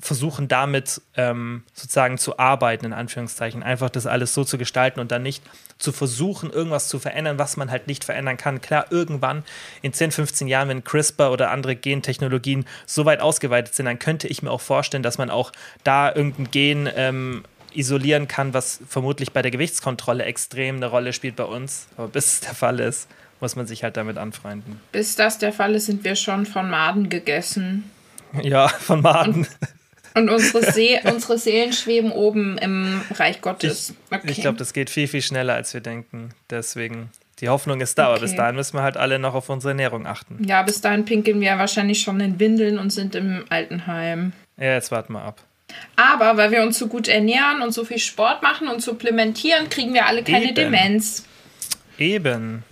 versuchen 0.00 0.48
damit 0.48 1.00
ähm, 1.16 1.62
sozusagen 1.74 2.18
zu 2.18 2.40
arbeiten, 2.40 2.86
in 2.86 2.92
Anführungszeichen. 2.92 3.62
Einfach 3.62 3.88
das 3.88 4.06
alles 4.06 4.34
so 4.34 4.42
zu 4.42 4.58
gestalten 4.58 4.98
und 4.98 5.12
dann 5.12 5.22
nicht 5.22 5.44
zu 5.78 5.92
versuchen, 5.92 6.50
irgendwas 6.50 6.88
zu 6.88 6.98
verändern, 6.98 7.38
was 7.38 7.56
man 7.56 7.70
halt 7.70 7.86
nicht 7.86 8.04
verändern 8.04 8.36
kann. 8.36 8.60
Klar, 8.60 8.86
irgendwann 8.90 9.44
in 9.80 9.92
10, 9.92 10.10
15 10.10 10.48
Jahren, 10.48 10.68
wenn 10.68 10.82
CRISPR 10.82 11.30
oder 11.30 11.52
andere 11.52 11.76
Gentechnologien 11.76 12.66
so 12.84 13.04
weit 13.04 13.20
ausgeweitet 13.20 13.74
sind, 13.74 13.86
dann 13.86 14.00
könnte 14.00 14.26
ich 14.26 14.42
mir 14.42 14.50
auch 14.50 14.60
vorstellen, 14.60 15.04
dass 15.04 15.18
man 15.18 15.30
auch 15.30 15.52
da 15.84 16.12
irgendein 16.12 16.50
Gen 16.50 16.90
ähm, 16.94 17.44
isolieren 17.78 18.28
kann, 18.28 18.54
was 18.54 18.80
vermutlich 18.88 19.32
bei 19.32 19.42
der 19.42 19.50
Gewichtskontrolle 19.50 20.24
extrem 20.24 20.76
eine 20.76 20.86
Rolle 20.86 21.12
spielt 21.12 21.36
bei 21.36 21.44
uns. 21.44 21.86
Aber 21.96 22.08
bis 22.08 22.34
es 22.34 22.40
der 22.40 22.54
Fall 22.54 22.80
ist, 22.80 23.08
muss 23.40 23.54
man 23.56 23.66
sich 23.66 23.82
halt 23.84 23.96
damit 23.96 24.16
anfreunden. 24.18 24.80
Bis 24.92 25.14
das 25.16 25.38
der 25.38 25.52
Fall 25.52 25.74
ist, 25.74 25.86
sind 25.86 26.04
wir 26.04 26.16
schon 26.16 26.46
von 26.46 26.70
Maden 26.70 27.08
gegessen. 27.08 27.90
Ja, 28.42 28.68
von 28.68 29.00
Maden. 29.02 29.46
Und 30.14 30.28
unsere, 30.28 30.72
See 30.72 30.98
unsere 31.04 31.38
Seelen 31.38 31.72
schweben 31.72 32.10
oben 32.12 32.58
im 32.58 33.00
Reich 33.14 33.40
Gottes. 33.40 33.94
Okay. 34.10 34.30
Ich 34.30 34.40
glaube, 34.40 34.58
das 34.58 34.72
geht 34.72 34.90
viel, 34.90 35.06
viel 35.08 35.22
schneller, 35.22 35.54
als 35.54 35.72
wir 35.72 35.80
denken. 35.80 36.30
Deswegen, 36.50 37.10
die 37.40 37.48
Hoffnung 37.48 37.80
ist 37.80 37.96
da, 37.98 38.08
aber 38.08 38.20
bis 38.20 38.30
Okay. 38.32 38.38
dahin 38.38 38.56
müssen 38.56 38.76
wir 38.76 38.82
halt 38.82 38.96
alle 38.96 39.18
noch 39.18 39.34
auf 39.34 39.48
unsere 39.48 39.70
Ernährung 39.70 40.06
achten. 40.06 40.42
ja, 40.44 40.62
bis 40.62 40.80
dahin 40.80 41.04
pinkeln 41.04 41.40
wir 41.40 41.56
wahrscheinlich 41.56 42.00
schon 42.02 42.20
in 42.20 42.38
Windeln 42.40 42.78
und 42.78 42.90
sind 42.90 43.14
im 43.14 43.44
Altenheim. 43.48 44.32
Ja, 44.58 44.72
jetzt 44.74 44.90
warten 44.90 45.12
wir 45.14 45.22
ab. 45.22 45.40
Aber 45.96 46.36
weil 46.36 46.50
wir 46.50 46.62
uns 46.62 46.78
so 46.78 46.88
gut 46.88 47.08
ernähren 47.08 47.62
und 47.62 47.72
so 47.72 47.84
viel 47.84 47.98
Sport 47.98 48.42
machen 48.42 48.68
und 48.68 48.82
supplementieren, 48.82 49.68
kriegen 49.70 49.94
wir 49.94 50.06
alle 50.06 50.22
keine 50.22 50.46
Eben. 50.46 50.54
Demenz. 50.54 51.24
Eben. 51.98 52.64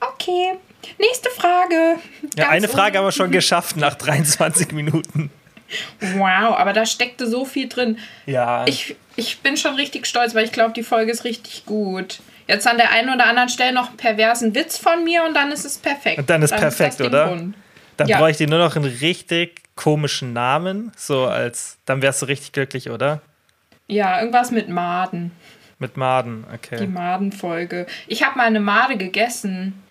Okay. 0.00 0.54
Nächste 0.98 1.30
Frage. 1.30 1.96
Ja, 2.36 2.44
Ganz 2.44 2.50
eine 2.52 2.68
Frage 2.68 2.98
haben 2.98 3.04
wir 3.04 3.08
un- 3.08 3.12
schon 3.12 3.30
geschafft 3.30 3.76
nach 3.76 3.94
23 3.94 4.72
Minuten. 4.72 5.30
Wow, 6.16 6.56
aber 6.56 6.72
da 6.72 6.84
steckte 6.84 7.28
so 7.28 7.44
viel 7.44 7.68
drin. 7.68 7.98
Ja. 8.26 8.66
Ich, 8.66 8.96
ich 9.14 9.38
bin 9.38 9.56
schon 9.56 9.76
richtig 9.76 10.06
stolz, 10.06 10.34
weil 10.34 10.44
ich 10.44 10.52
glaube, 10.52 10.72
die 10.72 10.82
Folge 10.82 11.12
ist 11.12 11.24
richtig 11.24 11.64
gut. 11.64 12.20
Jetzt 12.48 12.66
an 12.66 12.76
der 12.76 12.90
einen 12.90 13.14
oder 13.14 13.26
anderen 13.26 13.48
Stelle 13.48 13.72
noch 13.72 13.88
einen 13.88 13.96
perversen 13.96 14.54
Witz 14.54 14.76
von 14.78 15.04
mir 15.04 15.22
und 15.24 15.34
dann 15.34 15.52
ist 15.52 15.64
es 15.64 15.78
perfekt. 15.78 16.18
Und 16.18 16.28
dann 16.28 16.42
ist 16.42 16.50
perfekt, 16.50 16.94
das 16.94 16.96
Ding 16.96 17.06
oder? 17.06 17.26
rund. 17.26 17.54
dann 17.96 18.08
ja. 18.08 18.18
bräuchte 18.18 18.42
ich 18.44 18.50
nur 18.50 18.58
noch 18.58 18.74
einen 18.74 18.86
richtig 18.86 19.60
komischen 19.82 20.32
Namen. 20.34 20.92
So 20.96 21.26
als, 21.26 21.78
dann 21.86 22.02
wärst 22.02 22.20
du 22.22 22.26
richtig 22.26 22.52
glücklich, 22.52 22.90
oder? 22.90 23.22
Ja, 23.86 24.18
irgendwas 24.20 24.50
mit 24.50 24.68
Maden. 24.68 25.32
Mit 25.78 25.96
Maden, 25.96 26.44
Die 26.50 26.54
okay. 26.76 26.86
Madenfolge. 26.86 27.86
Ich 28.06 28.22
habe 28.22 28.36
mal 28.36 28.46
eine 28.46 28.60
Made 28.60 28.96
gegessen. 28.98 29.82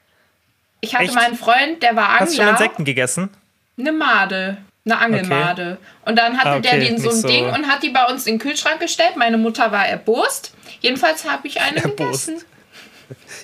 Ich 0.82 0.94
hatte 0.94 1.06
Echt? 1.06 1.16
mal 1.16 1.26
einen 1.26 1.36
Freund, 1.36 1.82
der 1.82 1.96
war 1.96 2.20
Hast 2.20 2.34
du 2.34 2.36
schon 2.38 2.46
Angler. 2.46 2.60
Insekten 2.62 2.86
gegessen? 2.86 3.30
Eine 3.78 3.92
Made. 3.92 4.58
Eine 4.86 4.98
Angelmade. 5.00 5.78
Und 6.06 6.16
dann 6.18 6.38
hatte 6.38 6.50
Ah, 6.50 6.60
der 6.60 6.74
okay, 6.74 6.88
den 6.88 6.98
so 7.00 7.08
nicht 7.10 7.16
ein 7.16 7.22
so- 7.22 7.28
Ding 7.28 7.46
und 7.50 7.68
hat 7.68 7.84
die 7.84 7.90
bei 7.90 8.06
uns 8.06 8.28
in 8.28 8.36
den 8.36 8.40
Kühlschrank 8.40 8.80
gestellt. 8.80 9.18
Meine 9.18 9.38
Mutter 9.38 9.72
war 9.72 9.88
erbost. 9.88 10.54
Jedenfalls 10.82 11.28
habe 11.30 11.48
ich 11.48 11.60
eine 11.60 11.78
Erbost. 11.78 12.28
gegessen. 12.28 12.46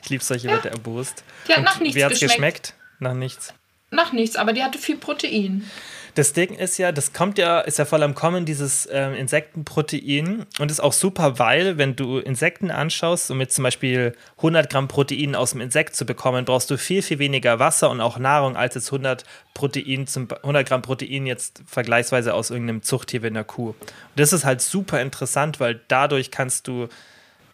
Ich 0.04 0.10
liebe 0.10 0.24
solche 0.24 0.48
Wörter 0.50 0.70
erbost. 0.70 1.24
Die 1.48 1.52
hat 1.54 1.58
Und 1.60 1.64
nach 1.66 1.80
nichts 1.80 1.96
Wie 1.96 2.06
hat's 2.06 2.20
geschmeckt. 2.20 2.32
geschmeckt? 2.38 2.74
Nach 3.00 3.14
nichts. 3.14 3.54
Nach 3.92 4.12
nichts, 4.14 4.36
aber 4.36 4.54
die 4.54 4.64
hatte 4.64 4.78
viel 4.78 4.98
Protein. 4.98 5.70
Das 6.16 6.32
Ding 6.32 6.54
ist 6.56 6.78
ja, 6.78 6.94
das 6.94 7.12
kommt 7.12 7.38
ja, 7.38 7.60
ist 7.60 7.78
ja 7.78 7.84
voll 7.84 8.02
am 8.02 8.16
Kommen, 8.16 8.46
dieses 8.46 8.88
ähm, 8.90 9.14
Insektenprotein. 9.14 10.46
Und 10.60 10.72
ist 10.72 10.80
auch 10.80 10.94
super, 10.94 11.40
weil, 11.40 11.78
wenn 11.78 11.98
du 11.98 12.20
Insekten 12.20 12.72
anschaust, 12.72 13.30
um 13.32 13.42
jetzt 13.42 13.56
zum 13.56 13.64
Beispiel 13.64 14.16
100 14.38 14.70
Gramm 14.70 14.88
Protein 14.88 15.36
aus 15.36 15.52
dem 15.52 15.60
Insekt 15.60 15.94
zu 15.94 16.06
bekommen, 16.06 16.46
brauchst 16.46 16.72
du 16.72 16.78
viel, 16.78 17.02
viel 17.02 17.20
weniger 17.20 17.60
Wasser 17.60 17.90
und 17.90 18.00
auch 18.00 18.18
Nahrung 18.18 18.56
als 18.56 18.76
jetzt 18.76 18.88
100, 18.88 19.26
Protein 19.54 20.08
zum, 20.08 20.30
100 20.32 20.66
Gramm 20.66 20.82
Protein 20.82 21.28
jetzt 21.28 21.62
vergleichsweise 21.68 22.34
aus 22.34 22.50
irgendeinem 22.50 22.82
Zuchttier 22.82 23.22
wie 23.22 23.28
einer 23.28 23.44
Kuh. 23.44 23.70
Und 23.70 23.76
das 24.16 24.32
ist 24.32 24.46
halt 24.46 24.62
super 24.62 25.02
interessant, 25.02 25.60
weil 25.60 25.82
dadurch 25.90 26.32
kannst 26.32 26.70
du 26.70 26.88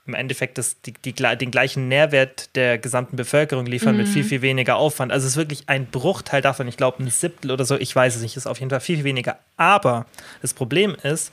im 0.07 0.13
Endeffekt 0.15 0.57
das, 0.57 0.81
die, 0.81 0.93
die, 0.93 1.13
den 1.13 1.51
gleichen 1.51 1.87
Nährwert 1.87 2.55
der 2.55 2.77
gesamten 2.77 3.15
Bevölkerung 3.15 3.65
liefern 3.65 3.95
mit 3.97 4.07
viel, 4.07 4.23
viel 4.23 4.41
weniger 4.41 4.77
Aufwand. 4.77 5.11
Also 5.11 5.25
es 5.25 5.33
ist 5.33 5.37
wirklich 5.37 5.63
ein 5.67 5.85
Bruchteil 5.85 6.41
davon. 6.41 6.67
Ich 6.67 6.77
glaube, 6.77 7.03
ein 7.03 7.09
Siebtel 7.09 7.51
oder 7.51 7.65
so, 7.65 7.77
ich 7.77 7.95
weiß 7.95 8.15
es 8.15 8.21
nicht, 8.21 8.35
ist 8.35 8.47
auf 8.47 8.59
jeden 8.59 8.71
Fall 8.71 8.79
viel, 8.79 8.97
viel 8.97 9.05
weniger. 9.05 9.37
Aber 9.57 10.07
das 10.41 10.53
Problem 10.53 10.95
ist, 11.03 11.31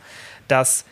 dass 0.49 0.85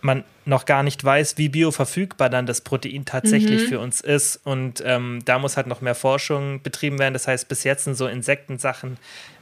man 0.00 0.24
noch 0.44 0.64
gar 0.64 0.82
nicht 0.82 1.04
weiß, 1.04 1.36
wie 1.36 1.48
bioverfügbar 1.48 2.30
dann 2.30 2.46
das 2.46 2.62
Protein 2.62 3.04
tatsächlich 3.04 3.64
für 3.64 3.80
uns 3.80 4.00
ist. 4.00 4.40
Und 4.44 4.82
ähm, 4.86 5.20
da 5.24 5.38
muss 5.38 5.56
halt 5.56 5.66
noch 5.66 5.80
mehr 5.80 5.94
Forschung 5.94 6.62
betrieben 6.62 6.98
werden. 6.98 7.12
Das 7.12 7.28
heißt, 7.28 7.48
bis 7.48 7.64
jetzt 7.64 7.84
sind 7.84 7.94
so 7.94 8.06
Insektensachen 8.06 8.96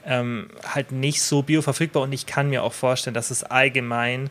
ähm, 0.05 0.49
halt 0.65 0.93
nicht 0.93 1.23
so 1.23 1.43
bioverfügbar. 1.43 2.03
Und 2.03 2.13
ich 2.13 2.27
kann 2.27 2.49
mir 2.49 2.63
auch 2.63 2.73
vorstellen, 2.73 3.15
dass 3.15 3.31
es 3.31 3.45
allgemein, 3.45 4.31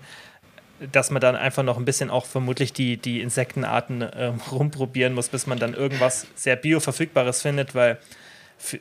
dass 0.92 1.10
man 1.12 1.22
dann 1.22 1.36
einfach 1.36 1.64
noch 1.64 1.78
ein 1.78 1.86
bisschen 1.86 2.10
auch 2.10 2.26
vermutlich 2.26 2.74
die, 2.74 2.98
die 2.98 3.22
Insektenarten 3.22 4.06
ähm, 4.18 4.42
rumprobieren 4.52 5.14
muss, 5.14 5.30
bis 5.30 5.48
man 5.48 5.60
dann 5.60 5.74
irgendwas 5.74 6.28
sehr 6.36 6.56
bioverfügbares 6.56 7.42
findet, 7.42 7.76
weil 7.76 7.98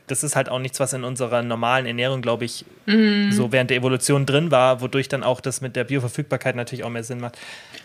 das 0.07 0.23
ist 0.23 0.37
halt 0.37 0.49
auch 0.49 0.61
nichts, 0.61 0.79
was 0.79 0.93
in 0.93 1.03
unserer 1.03 1.43
normalen 1.43 1.85
Ernährung, 1.85 2.23
glaube 2.23 2.45
ich, 2.45 2.65
so 2.87 3.51
während 3.51 3.71
der 3.71 3.77
Evolution 3.79 4.25
drin 4.25 4.53
war, 4.53 4.81
wodurch 4.81 5.09
dann 5.09 5.25
auch 5.25 5.41
das 5.41 5.61
mit 5.61 5.75
der 5.75 5.83
Bioverfügbarkeit 5.83 6.55
natürlich 6.55 6.85
auch 6.85 6.91
mehr 6.91 7.03
Sinn 7.03 7.19
macht. 7.19 7.37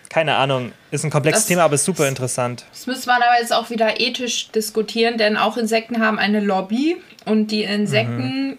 Keine 0.08 0.36
Ahnung, 0.36 0.72
ist 0.92 1.04
ein 1.04 1.10
komplexes 1.10 1.44
Das- 1.46 1.48
Thema, 1.48 1.64
aber 1.64 1.74
ist 1.76 1.86
super 1.86 2.08
interessant. 2.08 2.64
Das 2.72 2.86
müsste 2.86 3.08
man 3.08 3.24
aber 3.24 3.40
jetzt 3.42 3.52
auch 3.52 3.72
wieder 3.72 4.00
ethisch 4.00 4.50
diskutieren, 4.52 5.18
denn 5.18 5.36
auch 5.36 5.58
Insekten 5.58 6.00
haben 6.00 6.20
eine 6.20 6.42
Lobby 6.42 6.98
und 7.26 7.48
die 7.48 7.64
Insektenretter 7.64 8.58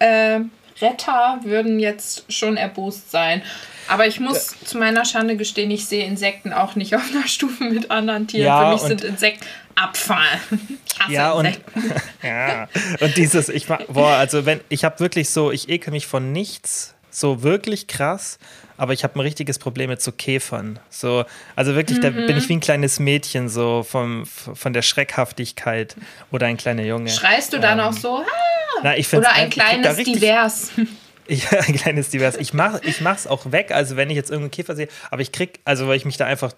äh, 0.00 0.40
Retter 0.80 1.40
würden 1.44 1.80
jetzt 1.80 2.30
schon 2.32 2.56
erbost 2.58 3.10
sein. 3.10 3.42
Aber 3.88 4.06
ich 4.06 4.20
muss 4.20 4.54
zu 4.64 4.78
meiner 4.78 5.04
Schande 5.04 5.36
gestehen, 5.36 5.70
ich 5.70 5.86
sehe 5.86 6.04
Insekten 6.04 6.52
auch 6.52 6.74
nicht 6.76 6.94
auf 6.94 7.02
einer 7.10 7.26
Stufe 7.28 7.64
mit 7.64 7.90
anderen 7.90 8.26
Tieren. 8.26 8.46
Ja, 8.46 8.66
Für 8.68 8.72
mich 8.74 8.82
und- 8.82 8.88
sind 8.88 9.04
Insekten 9.04 9.44
Abfall. 9.74 10.26
Ja, 11.08 11.30
und, 11.30 11.44
Insekten. 11.46 11.92
ja, 12.26 12.68
und 13.00 13.16
dieses, 13.16 13.48
ich 13.48 13.66
boah, 13.68 14.14
also 14.16 14.44
wenn, 14.44 14.60
ich 14.68 14.84
habe 14.84 14.98
wirklich 14.98 15.30
so, 15.30 15.52
ich 15.52 15.68
ekel 15.68 15.92
mich 15.92 16.08
von 16.08 16.32
nichts, 16.32 16.96
so 17.08 17.44
wirklich 17.44 17.86
krass, 17.86 18.38
aber 18.76 18.92
ich 18.94 19.04
habe 19.04 19.14
ein 19.16 19.20
richtiges 19.20 19.60
Problem 19.60 19.90
mit 19.90 20.02
so 20.02 20.10
Käfern. 20.10 20.80
So, 20.90 21.24
also 21.54 21.76
wirklich, 21.76 22.00
da 22.00 22.10
bin 22.10 22.36
ich 22.36 22.48
wie 22.48 22.54
ein 22.54 22.60
kleines 22.60 22.98
Mädchen, 22.98 23.48
so 23.48 23.84
vom, 23.88 24.26
von 24.26 24.72
der 24.72 24.82
Schreckhaftigkeit 24.82 25.94
oder 26.32 26.46
ein 26.48 26.56
kleiner 26.56 26.82
Junge. 26.82 27.10
Schreist 27.10 27.52
du 27.52 27.60
dann 27.60 27.78
Ähm, 27.78 27.84
auch 27.84 27.92
so? 27.92 28.18
Ah! 28.18 28.80
Na, 28.82 28.96
ich 28.96 29.12
Oder 29.14 29.30
ein 29.32 29.44
ein- 29.44 29.50
kleines 29.50 29.96
richtig- 29.98 30.14
Divers. 30.20 30.70
Ich, 31.28 31.52
ein 31.52 31.76
kleines 31.76 32.10
Divers. 32.10 32.36
Ich 32.36 32.52
mach, 32.52 32.82
ich 32.82 33.00
mach's 33.00 33.26
auch 33.26 33.52
weg, 33.52 33.70
also 33.70 33.96
wenn 33.96 34.10
ich 34.10 34.16
jetzt 34.16 34.30
irgendeinen 34.30 34.50
Käfer 34.50 34.74
sehe, 34.74 34.88
aber 35.10 35.22
ich 35.22 35.30
krieg, 35.30 35.60
also 35.64 35.86
weil 35.86 35.96
ich 35.96 36.04
mich 36.04 36.16
da 36.16 36.26
einfach 36.26 36.52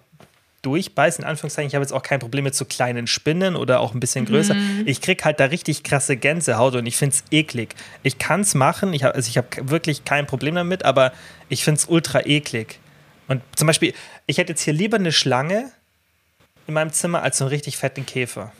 durchbeiße, 0.61 1.21
in 1.21 1.27
Anführungszeichen, 1.27 1.67
ich 1.67 1.75
habe 1.75 1.83
jetzt 1.83 1.91
auch 1.91 2.03
kein 2.03 2.19
Problem 2.19 2.43
mit 2.43 2.55
so 2.55 2.65
kleinen 2.65 3.07
Spinnen 3.07 3.55
oder 3.55 3.79
auch 3.79 3.93
ein 3.93 3.99
bisschen 3.99 4.25
größer. 4.25 4.55
Ich 4.85 5.01
krieg 5.01 5.25
halt 5.25 5.39
da 5.39 5.45
richtig 5.45 5.83
krasse 5.83 6.17
Gänsehaut 6.17 6.75
und 6.75 6.85
ich 6.85 6.97
find's 6.97 7.23
eklig. 7.31 7.75
Ich 8.03 8.19
kann's 8.19 8.53
machen, 8.53 8.93
ich 8.93 9.03
habe 9.03 9.15
also 9.15 9.27
ich 9.27 9.37
hab 9.37 9.69
wirklich 9.69 10.05
kein 10.05 10.27
Problem 10.27 10.55
damit, 10.55 10.85
aber 10.85 11.13
ich 11.49 11.63
find's 11.63 11.85
ultra 11.85 12.25
eklig. 12.25 12.79
Und 13.27 13.41
zum 13.55 13.65
Beispiel, 13.65 13.93
ich 14.27 14.37
hätte 14.37 14.51
jetzt 14.51 14.61
hier 14.61 14.73
lieber 14.73 14.97
eine 14.97 15.11
Schlange 15.11 15.71
in 16.67 16.75
meinem 16.75 16.93
Zimmer 16.93 17.23
als 17.23 17.39
so 17.39 17.45
einen 17.45 17.49
richtig 17.49 17.77
fetten 17.77 18.05
Käfer. 18.05 18.51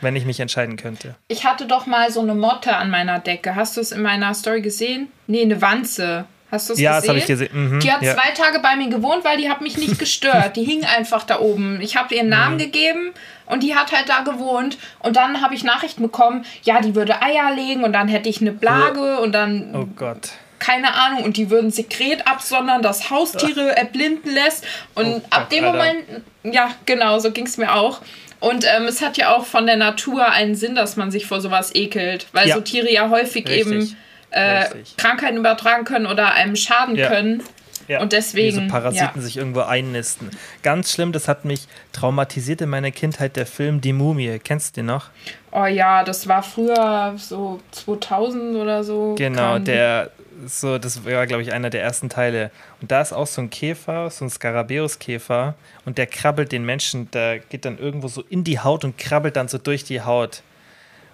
Wenn 0.00 0.14
ich 0.16 0.24
mich 0.24 0.38
entscheiden 0.40 0.76
könnte. 0.76 1.14
Ich 1.28 1.44
hatte 1.44 1.66
doch 1.66 1.86
mal 1.86 2.10
so 2.12 2.20
eine 2.20 2.34
Motte 2.34 2.76
an 2.76 2.90
meiner 2.90 3.18
Decke. 3.18 3.54
Hast 3.56 3.76
du 3.76 3.80
es 3.80 3.92
in 3.92 4.02
meiner 4.02 4.32
Story 4.34 4.60
gesehen? 4.62 5.08
Nee, 5.26 5.42
eine 5.42 5.60
Wanze. 5.60 6.24
Hast 6.50 6.68
du 6.70 6.72
es 6.72 6.80
Ja, 6.80 6.92
gesehen? 6.92 7.00
das 7.02 7.08
habe 7.08 7.18
ich 7.18 7.26
gesehen. 7.26 7.50
Mhm, 7.76 7.80
Die 7.80 7.92
hat 7.92 8.00
ja. 8.02 8.14
zwei 8.14 8.30
Tage 8.30 8.60
bei 8.60 8.74
mir 8.76 8.88
gewohnt, 8.88 9.22
weil 9.24 9.36
die 9.36 9.50
hat 9.50 9.60
mich 9.60 9.76
nicht 9.76 9.98
gestört. 9.98 10.56
Die 10.56 10.64
hing 10.64 10.84
einfach 10.84 11.24
da 11.24 11.40
oben. 11.40 11.80
Ich 11.82 11.96
habe 11.96 12.14
ihr 12.14 12.20
einen 12.20 12.30
Namen 12.30 12.54
Mhm. 12.54 12.58
gegeben 12.58 13.10
und 13.46 13.62
die 13.62 13.74
hat 13.74 13.92
halt 13.92 14.08
da 14.08 14.20
gewohnt. 14.20 14.78
Und 15.00 15.16
dann 15.16 15.42
habe 15.42 15.54
ich 15.54 15.62
Nachrichten 15.64 16.00
bekommen, 16.02 16.46
ja, 16.62 16.80
die 16.80 16.94
würde 16.94 17.20
Eier 17.20 17.54
legen 17.54 17.84
und 17.84 17.92
dann 17.92 18.08
hätte 18.08 18.28
ich 18.30 18.40
eine 18.40 18.52
Plage 18.52 19.18
und 19.20 19.32
dann 19.32 19.74
Oh 19.74 19.84
Gott. 19.94 20.30
keine 20.58 20.94
Ahnung 20.94 21.22
und 21.24 21.36
die 21.36 21.50
würden 21.50 21.70
Sekret 21.70 22.26
absondern, 22.26 22.80
das 22.80 23.10
Haustiere 23.10 23.76
erblinden 23.76 24.32
lässt. 24.32 24.64
Und 24.94 25.06
Oh 25.06 25.22
ab 25.28 25.50
dem 25.50 25.64
Alter. 25.64 25.76
Moment, 25.76 26.04
ja, 26.44 26.70
genau, 26.86 27.18
so 27.18 27.30
ging 27.30 27.44
es 27.46 27.58
mir 27.58 27.74
auch. 27.74 28.00
Und 28.40 28.64
ähm, 28.64 28.84
es 28.84 29.02
hat 29.02 29.16
ja 29.16 29.34
auch 29.34 29.44
von 29.44 29.66
der 29.66 29.76
Natur 29.76 30.26
einen 30.30 30.54
Sinn, 30.54 30.74
dass 30.74 30.96
man 30.96 31.10
sich 31.10 31.26
vor 31.26 31.40
sowas 31.40 31.74
ekelt, 31.74 32.26
weil 32.32 32.48
Ja. 32.48 32.54
so 32.54 32.60
Tiere 32.60 32.90
ja 32.92 33.10
häufig 33.10 33.48
Richtig. 33.48 33.66
eben 33.66 33.96
äh. 34.30 34.64
Krankheiten 34.96 35.38
übertragen 35.38 35.84
können 35.84 36.06
oder 36.06 36.32
einem 36.34 36.54
schaden 36.54 36.94
Ja. 36.96 37.08
können. 37.08 37.42
Ja, 37.88 38.02
Und 38.02 38.12
deswegen, 38.12 38.58
Wie 38.58 38.66
so 38.66 38.70
Parasiten 38.70 39.12
ja. 39.16 39.22
sich 39.22 39.38
irgendwo 39.38 39.60
einnisten. 39.62 40.28
Ganz 40.62 40.92
schlimm, 40.92 41.10
das 41.12 41.26
hat 41.26 41.46
mich 41.46 41.62
traumatisiert 41.94 42.60
in 42.60 42.68
meiner 42.68 42.90
Kindheit, 42.90 43.34
der 43.36 43.46
Film 43.46 43.80
Die 43.80 43.94
Mumie. 43.94 44.38
Kennst 44.44 44.76
du 44.76 44.80
den 44.82 44.86
noch? 44.86 45.06
Oh 45.52 45.64
ja, 45.64 46.04
das 46.04 46.28
war 46.28 46.42
früher 46.42 47.14
so 47.16 47.60
2000 47.70 48.56
oder 48.56 48.84
so. 48.84 49.14
Genau, 49.16 49.58
der, 49.58 50.10
so, 50.46 50.78
das 50.78 51.04
war, 51.04 51.26
glaube 51.26 51.42
ich, 51.42 51.52
einer 51.52 51.70
der 51.70 51.82
ersten 51.82 52.08
Teile. 52.08 52.50
Und 52.80 52.90
da 52.90 53.00
ist 53.00 53.12
auch 53.12 53.26
so 53.26 53.40
ein 53.40 53.50
Käfer, 53.50 54.10
so 54.10 54.24
ein 54.24 54.30
Skarabäuskäfer, 54.30 55.54
und 55.84 55.98
der 55.98 56.06
krabbelt 56.06 56.52
den 56.52 56.64
Menschen, 56.64 57.10
der 57.10 57.38
geht 57.40 57.64
dann 57.64 57.78
irgendwo 57.78 58.08
so 58.08 58.22
in 58.28 58.44
die 58.44 58.60
Haut 58.60 58.84
und 58.84 58.98
krabbelt 58.98 59.36
dann 59.36 59.48
so 59.48 59.58
durch 59.58 59.84
die 59.84 60.02
Haut. 60.02 60.42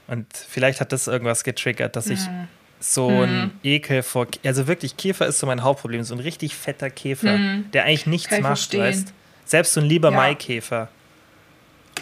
Und 0.06 0.26
vielleicht 0.36 0.80
hat 0.80 0.92
das 0.92 1.06
irgendwas 1.06 1.44
getriggert, 1.44 1.96
dass 1.96 2.08
ich 2.08 2.20
Mhm. 2.20 2.48
so 2.80 3.08
ein 3.08 3.52
Ekel 3.62 4.02
vor. 4.02 4.26
Also 4.44 4.66
wirklich, 4.66 4.96
Käfer 4.98 5.26
ist 5.26 5.38
so 5.38 5.46
mein 5.46 5.62
Hauptproblem. 5.62 6.02
So 6.04 6.14
ein 6.14 6.20
richtig 6.20 6.54
fetter 6.54 6.90
Käfer, 6.90 7.38
der 7.72 7.84
eigentlich 7.84 8.06
nichts 8.06 8.30
Mhm. 8.36 8.42
Macht, 8.42 8.46
verstehen. 8.58 8.80
weißt 8.80 9.12
Selbst 9.46 9.72
so 9.74 9.80
ein 9.80 9.86
lieber 9.86 10.10
Ja. 10.10 10.16
Maikäfer. 10.16 10.88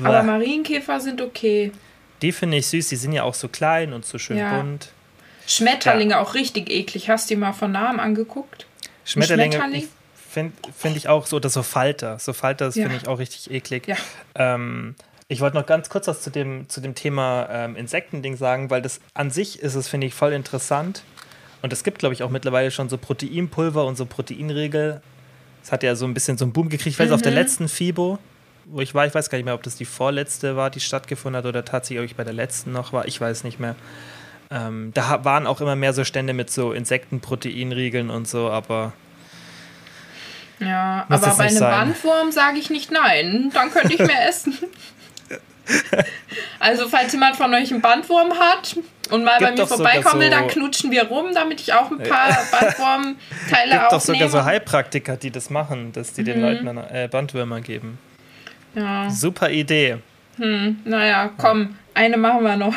Aber. 0.02 0.22
Marienkäfer 0.22 1.00
sind 1.00 1.20
okay. 1.20 1.70
Die 2.22 2.32
finde 2.32 2.56
ich 2.56 2.66
süß, 2.68 2.88
die 2.88 2.96
sind 2.96 3.12
ja 3.12 3.24
auch 3.24 3.34
so 3.34 3.48
klein 3.48 3.92
und 3.92 4.04
so 4.04 4.16
schön 4.18 4.38
Ja. 4.38 4.56
bunt. 4.60 4.88
Schmetterlinge 5.46 6.18
auch 6.18 6.34
richtig 6.34 6.70
eklig. 6.70 7.08
Hast 7.08 7.28
du 7.30 7.34
die 7.34 7.40
mal 7.40 7.52
von 7.52 7.72
nahem 7.72 8.00
angeguckt? 8.00 8.66
Schmetterlinge 9.04 9.52
Schmetterling? 9.56 9.88
finde 10.30 10.52
find 10.76 10.96
ich 10.96 11.08
auch 11.08 11.26
so, 11.26 11.36
oder 11.36 11.50
so 11.50 11.62
Falter. 11.62 12.18
So 12.18 12.32
Falter, 12.32 12.66
das 12.66 12.76
Ja. 12.76 12.84
finde 12.84 12.98
ich 13.02 13.08
auch 13.08 13.18
richtig 13.18 13.50
eklig. 13.50 13.86
Ja. 13.86 13.96
Ähm, 14.34 14.94
ich 15.28 15.40
wollte 15.40 15.56
noch 15.56 15.66
ganz 15.66 15.88
kurz 15.90 16.06
was 16.08 16.22
zu 16.22 16.30
dem, 16.30 16.68
zu 16.68 16.80
dem 16.80 16.94
Thema 16.94 17.48
ähm, 17.50 17.76
Insektending 17.76 18.36
sagen, 18.36 18.70
weil 18.70 18.82
das 18.82 19.00
an 19.14 19.30
sich 19.30 19.60
ist 19.60 19.74
es, 19.74 19.88
finde 19.88 20.06
ich, 20.06 20.14
voll 20.14 20.32
interessant. 20.32 21.02
Und 21.62 21.72
es 21.72 21.84
gibt, 21.84 21.98
glaube 21.98 22.12
ich, 22.14 22.22
auch 22.22 22.30
mittlerweile 22.30 22.70
schon 22.70 22.88
so 22.88 22.98
Proteinpulver 22.98 23.84
und 23.84 23.96
so 23.96 24.04
Proteinriegel. 24.06 25.00
Das 25.62 25.70
hat 25.70 25.82
ja 25.82 25.94
so 25.94 26.06
ein 26.06 26.14
bisschen 26.14 26.36
so 26.38 26.44
einen 26.44 26.52
Boom 26.52 26.68
gekriegt. 26.68 26.94
Ich 26.94 26.98
weiß, 26.98 27.10
auf 27.12 27.20
Mhm. 27.20 27.24
der 27.24 27.32
letzten 27.32 27.68
FIBO, 27.68 28.18
wo 28.66 28.80
ich 28.80 28.94
war, 28.94 29.06
ich 29.06 29.14
weiß 29.14 29.30
gar 29.30 29.38
nicht 29.38 29.44
mehr, 29.44 29.54
ob 29.54 29.62
das 29.62 29.76
die 29.76 29.84
vorletzte 29.84 30.56
war, 30.56 30.70
die 30.70 30.80
stattgefunden 30.80 31.38
hat 31.38 31.46
oder 31.46 31.64
tatsächlich 31.64 31.98
ob 32.00 32.04
ich 32.06 32.16
bei 32.16 32.24
der 32.24 32.32
letzten 32.32 32.72
noch 32.72 32.92
war. 32.92 33.06
Ich 33.06 33.20
weiß 33.20 33.44
nicht 33.44 33.60
mehr. 33.60 33.76
Ähm, 34.52 34.90
da 34.94 35.24
waren 35.24 35.46
auch 35.46 35.60
immer 35.62 35.76
mehr 35.76 35.92
so 35.94 36.04
Stände 36.04 36.34
mit 36.34 36.50
so 36.50 36.72
Insektenproteinriegeln 36.72 38.10
und 38.10 38.28
so, 38.28 38.50
aber 38.50 38.92
Ja, 40.58 41.06
aber 41.08 41.34
bei 41.36 41.44
einem 41.44 41.56
sein. 41.56 41.70
Bandwurm 41.70 42.32
sage 42.32 42.58
ich 42.58 42.68
nicht 42.68 42.90
nein. 42.90 43.50
Dann 43.54 43.70
könnte 43.70 43.94
ich 43.94 43.98
mehr 43.98 44.28
essen. 44.28 44.58
Also, 46.58 46.88
falls 46.88 47.12
jemand 47.12 47.36
von 47.36 47.54
euch 47.54 47.70
einen 47.72 47.80
Bandwurm 47.80 48.32
hat 48.38 48.76
und 49.10 49.24
mal 49.24 49.38
Gibt 49.38 49.42
bei 49.42 49.50
mir 49.52 49.56
doch 49.56 49.68
vorbeikommen 49.68 50.20
will, 50.20 50.30
so- 50.30 50.34
dann 50.36 50.48
knutschen 50.48 50.90
wir 50.90 51.04
rum, 51.04 51.26
damit 51.34 51.60
ich 51.60 51.72
auch 51.72 51.90
ein 51.90 51.98
paar 51.98 52.36
Bandwurmteile 52.50 53.70
gibt 53.70 53.82
doch 53.90 53.92
aufnehme. 53.98 54.18
sogar 54.18 54.28
so 54.28 54.44
Heilpraktiker, 54.44 55.16
die 55.16 55.30
das 55.30 55.50
machen, 55.50 55.92
dass 55.92 56.12
die 56.12 56.24
den 56.24 56.38
Mhm. 56.38 56.42
Leuten 56.44 56.66
dann, 56.66 56.78
äh, 56.78 57.08
Bandwürmer 57.10 57.60
geben. 57.60 57.98
ja, 58.74 59.08
Super 59.08 59.50
Idee. 59.50 59.98
naja, 60.36 61.30
komm, 61.38 61.76
eine 61.94 62.16
machen 62.16 62.42
wir 62.44 62.56
noch. 62.56 62.74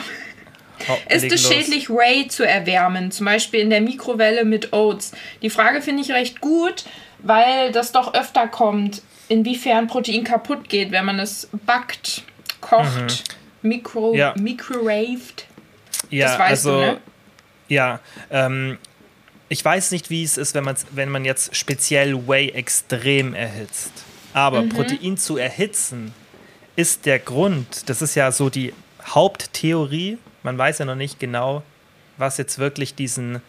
Ist 1.10 1.32
es 1.32 1.48
schädlich, 1.48 1.90
Whey 1.90 2.28
zu 2.28 2.48
erwärmen? 2.48 3.12
Zum 3.12 3.26
Beispiel 3.26 3.60
in 3.62 3.70
der 3.70 3.82
Mikrowelle 3.82 4.46
mit 4.46 4.74
Oats. 4.74 5.12
Die 5.42 5.50
Frage 5.50 5.82
finde 5.82 6.02
ich 6.04 6.12
recht 6.12 6.42
gut, 6.42 6.86
weil 7.20 7.72
das 7.72 7.92
doch 7.92 8.14
öfter 8.14 8.48
kommt, 8.48 9.02
inwiefern 9.30 9.88
Protein 9.88 10.24
kaputt 10.24 10.70
geht, 10.70 10.92
wenn 10.92 11.06
man 11.06 11.20
es 11.20 11.50
backt, 11.66 12.24
kocht, 12.62 13.24
mikro, 13.62 14.12
Mhm. 14.14 14.18
Ja. 14.20 14.34
microwaved. 14.38 15.46
Ja, 16.10 16.28
das 16.28 16.40
weißt 16.40 16.50
also, 16.52 16.72
du, 16.72 16.86
ne? 16.86 16.98
Ja, 17.68 18.00
ähm, 18.30 18.78
ich 19.50 19.64
weiß 19.66 19.92
nicht, 19.92 20.10
wie 20.10 20.24
es 20.24 20.38
ist, 20.38 20.54
wenn, 20.54 20.64
man's, 20.64 20.86
wenn 20.92 21.10
man 21.10 21.26
jetzt 21.26 21.56
speziell 21.56 22.28
Whey 22.28 22.50
extrem 22.50 23.34
erhitzt. 23.34 23.92
Aber 24.34 24.62
Mhm. 24.64 24.70
Protein 24.70 25.18
zu 25.18 25.38
erhitzen 25.38 26.14
ist 26.76 27.06
der 27.06 27.20
Grund, 27.20 27.90
das 27.90 28.02
ist 28.02 28.16
ja 28.16 28.32
so 28.32 28.50
die 28.50 28.74
Haupttheorie. 29.04 30.18
Man 30.46 30.60
weiß 30.60 30.78
ja 30.78 30.86
noch 30.86 30.96
nicht 30.96 31.20
genau, 31.20 31.64
was 32.18 32.38
jetzt 32.38 32.60
wirklich 32.60 32.94
diesen 32.94 33.42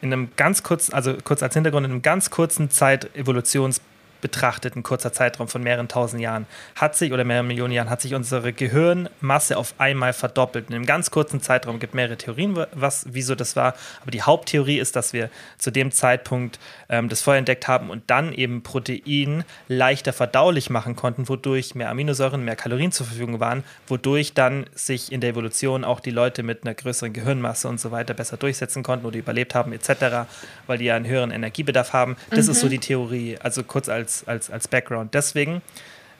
in 0.00 0.12
einem 0.12 0.30
ganz 0.34 0.64
kurzen, 0.64 0.92
also 0.92 1.16
kurz 1.22 1.40
als 1.40 1.54
Hintergrund, 1.54 1.86
in 1.86 1.92
einem 1.92 2.02
ganz 2.02 2.30
kurzen 2.30 2.68
Zeit 2.68 3.14
Evolutions 3.16 3.80
betrachtet, 4.22 4.74
ein 4.74 4.82
kurzer 4.82 5.12
Zeitraum 5.12 5.48
von 5.48 5.62
mehreren 5.62 5.88
tausend 5.88 6.22
Jahren, 6.22 6.46
hat 6.76 6.96
sich, 6.96 7.12
oder 7.12 7.24
mehreren 7.24 7.48
Millionen 7.48 7.74
Jahren, 7.74 7.90
hat 7.90 8.00
sich 8.00 8.14
unsere 8.14 8.54
Gehirnmasse 8.54 9.58
auf 9.58 9.74
einmal 9.76 10.14
verdoppelt. 10.14 10.70
In 10.70 10.76
einem 10.76 10.86
ganz 10.86 11.10
kurzen 11.10 11.42
Zeitraum 11.42 11.78
gibt 11.78 11.94
mehrere 11.94 12.16
Theorien, 12.16 12.56
was, 12.72 13.04
wieso 13.10 13.34
das 13.34 13.56
war. 13.56 13.74
Aber 14.00 14.10
die 14.10 14.22
Haupttheorie 14.22 14.78
ist, 14.78 14.96
dass 14.96 15.12
wir 15.12 15.28
zu 15.58 15.70
dem 15.70 15.90
Zeitpunkt 15.90 16.58
ähm, 16.88 17.10
das 17.10 17.20
Feuer 17.20 17.36
entdeckt 17.36 17.68
haben 17.68 17.90
und 17.90 18.04
dann 18.06 18.32
eben 18.32 18.62
Protein 18.62 19.44
leichter 19.68 20.12
verdaulich 20.12 20.70
machen 20.70 20.96
konnten, 20.96 21.28
wodurch 21.28 21.74
mehr 21.74 21.90
Aminosäuren, 21.90 22.44
mehr 22.44 22.56
Kalorien 22.56 22.92
zur 22.92 23.06
Verfügung 23.06 23.40
waren, 23.40 23.64
wodurch 23.88 24.32
dann 24.34 24.66
sich 24.74 25.12
in 25.12 25.20
der 25.20 25.30
Evolution 25.30 25.84
auch 25.84 26.00
die 26.00 26.10
Leute 26.10 26.44
mit 26.44 26.64
einer 26.64 26.74
größeren 26.74 27.12
Gehirnmasse 27.12 27.68
und 27.68 27.80
so 27.80 27.90
weiter 27.90 28.14
besser 28.14 28.36
durchsetzen 28.36 28.84
konnten 28.84 29.04
oder 29.04 29.18
überlebt 29.18 29.54
haben, 29.56 29.72
etc., 29.72 30.28
weil 30.68 30.78
die 30.78 30.84
ja 30.84 30.94
einen 30.94 31.06
höheren 31.06 31.32
Energiebedarf 31.32 31.92
haben. 31.92 32.16
Das 32.30 32.46
ist 32.46 32.60
so 32.60 32.68
die 32.68 32.78
Theorie. 32.78 33.36
Also 33.42 33.64
kurz 33.64 33.88
als 33.88 34.11
als, 34.12 34.28
als, 34.28 34.50
als 34.50 34.68
Background. 34.68 35.14
Deswegen 35.14 35.62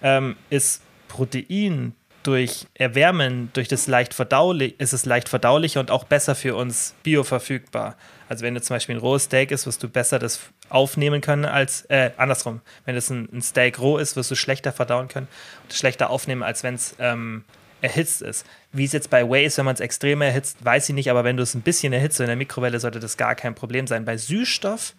ähm, 0.03 0.37
ist 0.51 0.83
Protein 1.09 1.95
durch 2.23 2.67
Erwärmen, 2.75 3.51
durch 3.53 3.67
das 3.67 3.89
leicht 3.89 4.15
verdaulich, 4.15 4.79
ist 4.79 4.93
es 4.93 5.05
leicht 5.05 5.29
verdaulicher 5.29 5.81
und 5.81 5.91
auch 5.91 6.05
besser 6.05 6.35
für 6.35 6.55
uns 6.55 6.95
bioverfügbar. 7.03 7.97
Also 8.29 8.45
wenn 8.45 8.55
du 8.55 8.63
zum 8.63 8.77
Beispiel 8.77 8.95
ein 8.95 9.01
rohes 9.01 9.25
Steak 9.25 9.51
ist, 9.51 9.67
wirst 9.67 9.83
du 9.83 9.89
besser 9.89 10.21
das 10.21 10.41
aufnehmen 10.69 11.21
können 11.21 11.45
als, 11.45 11.83
äh, 11.87 12.13
andersrum, 12.17 12.61
wenn 12.85 12.95
es 12.95 13.11
ein, 13.11 13.29
ein, 13.33 13.43
Steak 13.43 13.81
roh 13.81 13.99
ist, 13.99 14.15
wirst 14.15 14.31
du 14.31 14.37
schlechter 14.37 14.73
verdauen 14.73 15.09
können 15.09 15.27
und 15.65 15.73
schlechter 15.73 16.11
aufnehmen, 16.11 16.45
als 16.45 16.63
wenn 16.63 16.77
es 16.77 16.95
ähm, 17.01 17.45
erhitzt 17.81 18.23
ist. 18.23 18.47
Wie 18.71 18.85
es 18.85 18.93
jetzt 18.93 19.11
bei 19.11 19.29
Whey 19.29 19.45
ist, 19.45 19.59
wenn 19.59 19.65
man 19.65 19.75
es 19.75 19.81
extrem 19.81 20.23
erhitzt, 20.23 20.65
weiß 20.65 20.89
ich 20.89 20.95
nicht, 20.95 21.11
aber 21.11 21.25
wenn 21.25 21.37
du 21.37 21.43
es 21.43 21.55
ein 21.55 21.63
bisschen 21.63 21.93
erhitzt 21.93 22.21
in 22.21 22.27
der 22.27 22.37
Mikrowelle, 22.37 22.79
sollte 22.79 23.01
das 23.01 23.17
gar 23.17 23.35
kein 23.35 23.57
Problem 23.57 23.89
sein. 23.89 24.05
Bei 24.05 24.17
Süßstoff 24.17 24.95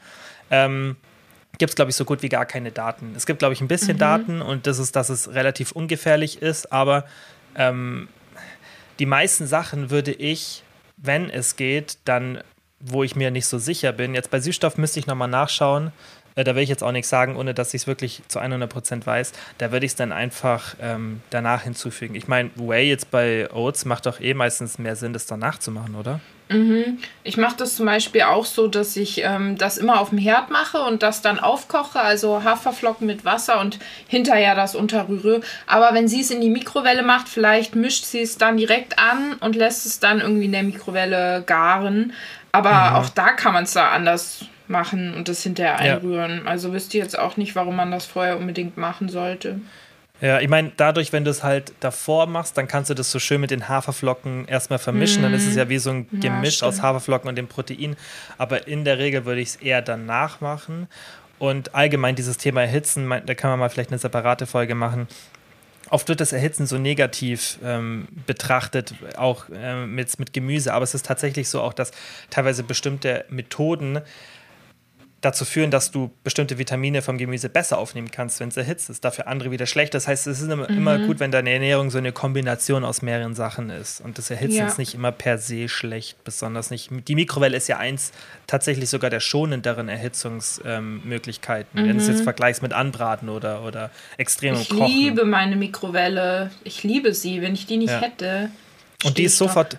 ähm, 0.52 0.98
gibt 1.58 1.70
es, 1.70 1.76
glaube 1.76 1.92
ich, 1.92 1.96
so 1.96 2.06
gut 2.06 2.22
wie 2.22 2.30
gar 2.30 2.46
keine 2.46 2.72
Daten. 2.72 3.14
Es 3.16 3.26
gibt, 3.26 3.40
glaube 3.40 3.54
ich, 3.54 3.62
ein 3.62 3.68
bisschen 3.68 3.96
mhm. 3.96 4.00
Daten 4.00 4.42
und 4.42 4.68
das 4.68 4.80
ist, 4.80 4.96
dass 4.96 5.10
es 5.10 5.34
relativ 5.34 5.72
ungefährlich 5.72 6.42
ist, 6.42 6.72
aber 6.72 7.06
ähm, 7.56 8.08
die 9.00 9.06
meisten 9.06 9.48
Sachen 9.48 9.90
würde 9.90 10.12
ich, 10.12 10.64
wenn 10.98 11.30
es 11.30 11.56
geht, 11.56 11.98
dann, 12.06 12.42
wo 12.80 13.04
ich 13.04 13.16
mir 13.16 13.32
nicht 13.32 13.48
so 13.48 13.58
sicher 13.58 13.92
bin, 13.92 14.16
jetzt 14.16 14.32
bei 14.32 14.40
Süßstoff 14.40 14.78
müsste 14.78 15.00
ich 15.00 15.08
nochmal 15.08 15.28
nachschauen, 15.28 15.92
äh, 16.36 16.44
da 16.44 16.56
will 16.56 16.64
ich 16.64 16.70
jetzt 16.70 16.84
auch 16.84 16.92
nichts 16.92 17.10
sagen, 17.10 17.36
ohne 17.36 17.54
dass 17.54 17.74
ich 17.74 17.84
es 17.84 17.88
wirklich 17.88 18.22
zu 18.28 18.40
100% 18.40 19.06
weiß. 19.06 19.34
Da 19.58 19.72
würde 19.72 19.86
ich 19.86 19.92
es 19.92 19.96
dann 19.96 20.12
einfach 20.12 20.76
ähm, 20.82 21.22
danach 21.30 21.64
hinzufügen. 21.64 22.16
Ich 22.16 22.28
meine, 22.28 22.50
Whey 22.56 22.90
jetzt 22.90 23.12
bei 23.12 23.52
Oats 23.52 23.86
macht 23.86 24.06
doch 24.06 24.20
eh 24.20 24.34
meistens 24.34 24.80
mehr 24.80 24.96
Sinn, 24.96 25.14
das 25.14 25.26
danach 25.26 25.60
zu 25.60 25.72
machen, 25.72 25.96
oder? 25.96 26.20
Mhm. 26.54 27.00
Ich 27.24 27.38
mache 27.38 27.56
das 27.58 27.76
zum 27.76 27.86
Beispiel 27.86 28.24
auch 28.24 28.46
so, 28.46 28.68
dass 28.68 28.96
ich 28.96 29.24
ähm, 29.24 29.58
das 29.58 29.78
immer 29.78 30.00
auf 30.00 30.10
dem 30.10 30.18
Herd 30.18 30.50
mache 30.50 30.80
und 30.82 31.04
das 31.04 31.22
dann 31.22 31.40
aufkoche, 31.40 32.00
also 32.00 32.44
Haferflocken 32.44 33.08
mit 33.08 33.26
Wasser 33.26 33.60
und 33.60 33.80
hinterher 34.08 34.56
das 34.56 34.76
unterrühre. 34.76 35.42
Aber 35.68 35.94
wenn 35.94 36.08
sie 36.08 36.22
es 36.22 36.32
in 36.32 36.42
die 36.42 36.50
Mikrowelle 36.50 37.04
macht, 37.04 37.30
vielleicht 37.30 37.76
mischt 37.76 38.06
sie 38.06 38.22
es 38.22 38.38
dann 38.38 38.58
direkt 38.58 39.00
an 39.00 39.34
und 39.40 39.56
lässt 39.56 39.86
es 39.86 40.00
dann 40.00 40.22
irgendwie 40.22 40.46
in 40.46 40.52
der 40.52 40.64
Mikrowelle 40.64 41.44
garen. 41.46 42.14
Aber 42.52 42.92
mhm. 42.92 42.96
auch 42.98 43.10
da 43.10 43.32
kann 43.32 43.54
man 43.54 43.64
es 43.64 43.74
da 43.74 43.90
anders 43.90 44.46
machen 44.68 45.14
und 45.14 45.28
das 45.28 45.44
hinterher 45.44 45.80
einrühren. 45.80 46.42
Ja. 46.44 46.52
Also 46.52 46.74
wisst 46.74 46.94
ihr 46.94 47.02
jetzt 47.02 47.18
auch 47.18 47.38
nicht, 47.38 47.56
warum 47.56 47.76
man 47.76 47.92
das 47.92 48.06
vorher 48.06 48.38
unbedingt 48.38 48.78
machen 48.78 49.10
sollte. 49.10 49.60
Ja, 50.24 50.40
ich 50.40 50.48
meine, 50.48 50.72
dadurch, 50.78 51.12
wenn 51.12 51.26
du 51.26 51.32
es 51.32 51.44
halt 51.44 51.74
davor 51.82 52.28
machst, 52.28 52.58
dann 52.58 52.66
kannst 52.66 52.90
du 52.90 52.94
das 52.94 53.12
so 53.12 53.20
schön 53.20 53.42
mit 53.42 53.52
den 53.52 53.68
Haferflocken 53.68 54.48
erstmal 54.48 54.80
vermischen. 54.80 55.18
Mhm. 55.18 55.24
Dann 55.24 55.34
ist 55.34 55.46
es 55.46 55.56
ja 55.56 55.68
wie 55.68 55.78
so 55.78 55.90
ein 55.90 56.08
Gemisch 56.18 56.62
ja, 56.62 56.68
aus 56.70 56.82
Haferflocken 56.82 57.28
und 57.28 57.36
dem 57.36 57.50
Protein. 57.50 57.98
Aber 58.38 58.66
in 58.66 58.86
der 58.86 59.00
Regel 59.00 59.26
würde 59.26 59.42
ich 59.42 59.50
es 59.50 59.56
eher 59.58 59.82
danach 59.82 60.40
machen. 60.40 60.88
Und 61.40 61.76
allgemein 61.76 62.16
dieses 62.16 62.38
Thema 62.38 62.62
Erhitzen, 62.62 63.10
da 63.26 63.36
kann 63.36 63.50
man 63.50 63.60
mal 63.60 63.68
vielleicht 63.68 63.90
eine 63.90 64.00
separate 64.00 64.46
Folge 64.46 64.76
machen. 64.76 65.10
Oft 65.90 66.08
wird 66.08 66.22
das 66.22 66.32
Erhitzen 66.32 66.68
so 66.68 66.78
negativ 66.78 67.60
ähm, 67.62 68.08
betrachtet, 68.26 68.94
auch 69.18 69.50
äh, 69.50 69.86
mit, 69.86 70.18
mit 70.20 70.32
Gemüse. 70.32 70.74
Aber 70.74 70.84
es 70.84 70.94
ist 70.94 71.06
tatsächlich 71.06 71.50
so 71.50 71.60
auch, 71.60 71.74
dass 71.74 71.92
teilweise 72.30 72.64
bestimmte 72.64 73.26
Methoden 73.30 74.00
dazu 75.24 75.46
führen, 75.46 75.72
dass 75.72 75.90
du 75.90 76.12
bestimmte 76.24 76.58
Vitamine 76.58 77.02
vom 77.02 77.18
Gemüse 77.18 77.48
besser 77.48 77.78
aufnehmen 77.78 78.12
kannst, 78.12 78.40
wenn 78.40 78.50
es 78.50 78.58
erhitzt 78.58 78.90
ist. 78.90 79.06
Dafür 79.06 79.28
andere 79.28 79.52
wieder 79.52 79.66
schlecht. 79.66 79.94
Das 79.94 80.08
heißt, 80.08 80.28
es 80.28 80.42
ist 80.42 80.52
immer, 80.52 80.70
mhm. 80.70 80.78
immer, 80.78 81.00
gut, 81.00 81.20
wenn 81.20 81.32
deine 81.32 81.50
Ernährung 81.52 81.90
so 81.90 81.98
eine 81.98 82.12
Kombination 82.12 82.84
aus 82.84 83.02
mehreren 83.02 83.34
Sachen 83.34 83.70
ist. 83.70 84.02
Und 84.02 84.18
das 84.18 84.30
Erhitzen 84.30 84.58
ja. 84.58 84.68
ist 84.68 84.78
nicht 84.78 84.94
immer 84.94 85.12
per 85.12 85.38
se 85.38 85.70
schlecht, 85.70 86.24
besonders 86.26 86.70
nicht. 86.72 86.90
Die 87.08 87.16
Mikrowelle 87.16 87.56
ist 87.56 87.68
ja 87.68 87.78
eins 87.78 88.12
tatsächlich 88.48 88.90
sogar 88.90 89.10
der 89.10 89.22
schonenderen 89.22 89.88
Erhitzungsmöglichkeiten, 89.88 91.80
ähm, 91.80 91.86
mhm. 91.86 91.90
wenn 91.90 91.98
du 91.98 92.04
es 92.04 92.10
jetzt 92.10 92.20
mhm. 92.20 92.24
vergleichst 92.26 92.62
mit 92.62 92.74
Anbraten 92.74 93.30
oder, 93.30 93.64
oder 93.64 93.92
extremem 94.18 94.60
ich 94.60 94.70
Kochen. 94.70 94.86
Ich 94.86 94.94
liebe 94.94 95.26
meine 95.26 95.56
Mikrowelle. 95.56 96.52
Ich 96.66 96.84
liebe 96.84 97.14
sie. 97.14 97.42
Wenn 97.42 97.54
ich 97.54 97.66
die 97.66 97.78
nicht 97.78 97.90
ja. 97.90 98.02
hätte. 98.02 98.52
Und 99.06 99.18
die 99.18 99.24
ist 99.24 99.38
sofort, 99.38 99.78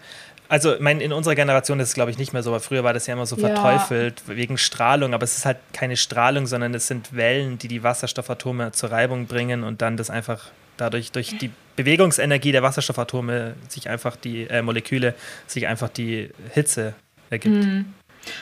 also 0.49 0.77
mein, 0.79 1.01
in 1.01 1.13
unserer 1.13 1.35
Generation 1.35 1.81
ist 1.81 1.89
es, 1.89 1.95
glaube 1.95 2.11
ich, 2.11 2.19
nicht 2.19 2.33
mehr 2.33 2.43
so, 2.43 2.53
weil 2.53 2.61
früher 2.61 2.85
war 2.85 2.93
das 2.93 3.07
ja 3.07 3.15
immer 3.15 3.27
so 3.27 3.37
verteufelt 3.37 4.23
ja. 4.29 4.37
wegen 4.37 4.59
Strahlung, 4.59 5.15
aber 5.15 5.25
es 5.25 5.37
ist 5.37 5.47
halt 5.47 5.59
keine 5.73 5.97
Strahlung, 5.97 6.47
sondern 6.47 6.75
es 6.75 6.87
sind 6.87 7.17
Wellen, 7.17 7.59
die 7.59 7.69
die 7.69 7.83
Wasserstoffatome 7.83 8.73
zur 8.73 8.91
Reibung 8.91 9.27
bringen 9.27 9.65
und 9.65 9.83
dann 9.83 9.97
das 9.97 10.11
einfach 10.11 10.51
dadurch 10.77 11.13
durch 11.13 11.39
die 11.39 11.51
Bewegungsenergie 11.77 12.53
der 12.53 12.63
Wasserstoffatome 12.63 13.55
sich 13.69 13.89
einfach 13.89 14.17
die 14.17 14.49
äh, 14.49 14.63
Moleküle 14.63 15.15
sich 15.47 15.67
einfach 15.67 15.89
die 15.89 16.31
Hitze 16.53 16.95
ergibt. 17.31 17.65
Mhm. 17.65 17.95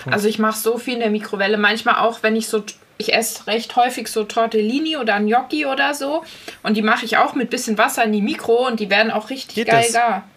Also 0.07 0.29
ich 0.29 0.38
mache 0.38 0.59
so 0.59 0.79
viel 0.79 0.95
in 0.95 1.01
der 1.01 1.11
Mikrowelle, 1.11 1.59
manchmal 1.59 1.97
auch, 1.97 2.23
wenn 2.23 2.37
ich 2.37 2.49
so 2.49 2.65
ich 2.99 3.15
esse 3.15 3.47
recht 3.47 3.75
häufig 3.75 4.09
so 4.09 4.25
Tortellini 4.25 4.97
oder 4.97 5.19
Gnocchi 5.19 5.67
oder 5.67 5.95
so 5.95 6.25
und 6.62 6.77
die 6.77 6.83
mache 6.83 7.05
ich 7.05 7.17
auch 7.17 7.35
mit 7.35 7.51
bisschen 7.51 7.79
Wasser 7.79 8.05
in 8.05 8.12
die 8.12 8.23
Mikro 8.23 8.67
und 8.67 8.81
die 8.81 8.91
werden 8.91 9.11
auch 9.11 9.31
richtig 9.31 9.57
Geht 9.57 9.69
geil 9.69 9.83
das? 9.85 9.93
gar. 9.93 10.29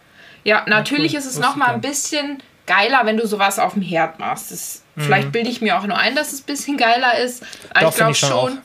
Ja, 0.45 0.63
natürlich 0.67 1.11
ja, 1.11 1.19
cool. 1.19 1.25
ist 1.25 1.31
es 1.33 1.39
nochmal 1.39 1.73
ein 1.73 1.81
bisschen 1.81 2.41
geiler, 2.65 3.01
wenn 3.03 3.17
du 3.17 3.27
sowas 3.27 3.59
auf 3.59 3.73
dem 3.73 3.81
Herd 3.81 4.19
machst. 4.19 4.51
Das, 4.51 4.83
mhm. 4.95 5.01
Vielleicht 5.01 5.31
bilde 5.31 5.49
ich 5.49 5.59
mir 5.59 5.77
auch 5.77 5.85
nur 5.85 5.97
ein, 5.97 6.15
dass 6.15 6.31
es 6.31 6.41
ein 6.41 6.45
bisschen 6.45 6.77
geiler 6.77 7.17
ist. 7.17 7.43
Aber 7.73 7.89
ich 7.89 7.95
glaube 7.95 8.15
schon. 8.15 8.29
schon. 8.29 8.57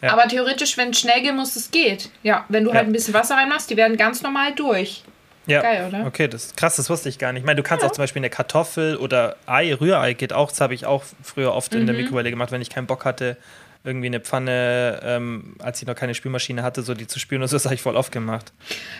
Ja. 0.00 0.12
Aber 0.12 0.28
theoretisch, 0.28 0.76
wenn 0.76 0.90
es 0.90 1.00
schnell 1.00 1.20
gehen 1.22 1.36
muss, 1.36 1.56
es 1.56 1.70
geht. 1.70 2.10
Ja, 2.22 2.44
wenn 2.48 2.64
du 2.64 2.70
ja. 2.70 2.76
halt 2.76 2.86
ein 2.86 2.92
bisschen 2.92 3.14
Wasser 3.14 3.34
reinmachst, 3.34 3.68
die 3.68 3.76
werden 3.76 3.96
ganz 3.96 4.22
normal 4.22 4.54
durch. 4.54 5.02
Ja. 5.46 5.62
Geil, 5.62 5.86
oder? 5.88 6.06
Okay, 6.06 6.28
das 6.28 6.46
ist 6.46 6.56
krass, 6.56 6.76
das 6.76 6.90
wusste 6.90 7.08
ich 7.08 7.18
gar 7.18 7.32
nicht. 7.32 7.40
Ich 7.40 7.46
meine, 7.46 7.56
du 7.56 7.62
kannst 7.62 7.82
ja. 7.82 7.88
auch 7.88 7.92
zum 7.92 8.02
Beispiel 8.02 8.20
eine 8.20 8.30
Kartoffel 8.30 8.96
oder 8.96 9.36
Ei, 9.46 9.74
Rührei 9.74 10.12
geht 10.12 10.32
auch. 10.32 10.50
Das 10.50 10.60
habe 10.60 10.74
ich 10.74 10.86
auch 10.86 11.02
früher 11.22 11.52
oft 11.52 11.72
mhm. 11.72 11.80
in 11.80 11.86
der 11.86 11.96
mhm. 11.96 12.02
Mikrowelle 12.02 12.30
gemacht, 12.30 12.52
wenn 12.52 12.62
ich 12.62 12.70
keinen 12.70 12.86
Bock 12.86 13.04
hatte, 13.04 13.36
irgendwie 13.84 14.06
eine 14.06 14.20
Pfanne, 14.20 15.00
ähm, 15.02 15.54
als 15.60 15.80
ich 15.80 15.86
noch 15.86 15.94
keine 15.94 16.14
Spülmaschine 16.14 16.62
hatte, 16.62 16.82
so 16.82 16.94
die 16.94 17.06
zu 17.06 17.18
spülen 17.18 17.42
und 17.42 17.48
so, 17.48 17.56
das 17.56 17.64
habe 17.64 17.74
ich 17.74 17.82
voll 17.82 17.96
oft 17.96 18.12
gemacht. 18.12 18.52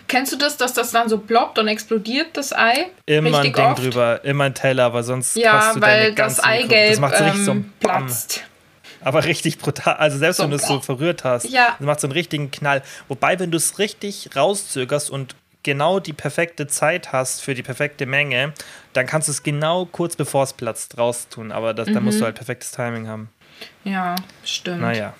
Kennst 0.07 0.33
du 0.33 0.37
das, 0.37 0.57
dass 0.57 0.73
das 0.73 0.93
dann 0.93 1.09
so 1.09 1.19
ploppt 1.19 1.59
und 1.59 1.69
explodiert, 1.69 2.37
das 2.37 2.53
Ei? 2.53 2.87
Immer 3.07 3.38
ein 3.38 3.53
Ding 3.53 3.57
oft? 3.57 3.83
drüber, 3.83 4.25
immer 4.25 4.45
ein 4.45 4.55
Teller, 4.55 4.93
weil 4.93 5.03
sonst 5.03 5.37
ja, 5.37 5.75
du 5.75 5.81
weil 5.81 6.14
das 6.14 6.41
Eigelb 6.41 6.91
das 6.91 7.01
macht 7.01 7.17
so 7.17 7.25
richtig 7.25 7.41
ähm, 7.41 7.45
so 7.45 7.64
platzt. 7.81 8.45
Aber 9.01 9.25
richtig 9.25 9.59
brutal. 9.59 9.95
Also 9.95 10.19
selbst 10.19 10.38
so, 10.38 10.43
wenn 10.45 10.51
du 10.51 10.57
es 10.57 10.67
so 10.67 10.81
verrührt 10.81 11.25
hast, 11.25 11.49
ja. 11.49 11.77
das 11.79 11.87
macht 11.87 12.01
so 12.01 12.07
einen 12.07 12.12
richtigen 12.12 12.51
Knall. 12.51 12.83
Wobei, 13.07 13.38
wenn 13.38 13.51
du 13.51 13.57
es 13.57 13.79
richtig 13.79 14.31
rauszögerst 14.35 15.11
und 15.11 15.37
genau 15.62 16.01
die 16.01 16.12
perfekte 16.12 16.67
Zeit 16.67 17.12
hast 17.12 17.43
für 17.43 17.55
die 17.55 17.62
perfekte 17.62 18.07
Menge, 18.07 18.55
dann 18.93 19.07
kannst 19.07 19.29
du 19.29 19.33
es 19.33 19.43
genau 19.43 19.85
kurz 19.87 20.17
bevor 20.17 20.45
es 20.45 20.53
platzt 20.53 20.99
raus 20.99 21.29
tun. 21.29 21.53
Aber 21.53 21.75
das, 21.75 21.88
mhm. 21.88 21.95
da 21.95 22.01
musst 22.01 22.21
du 22.21 22.25
halt 22.25 22.37
perfektes 22.37 22.73
Timing 22.73 23.07
haben. 23.07 23.29
Ja, 23.85 24.14
stimmt. 24.44 24.81
Naja. 24.81 25.14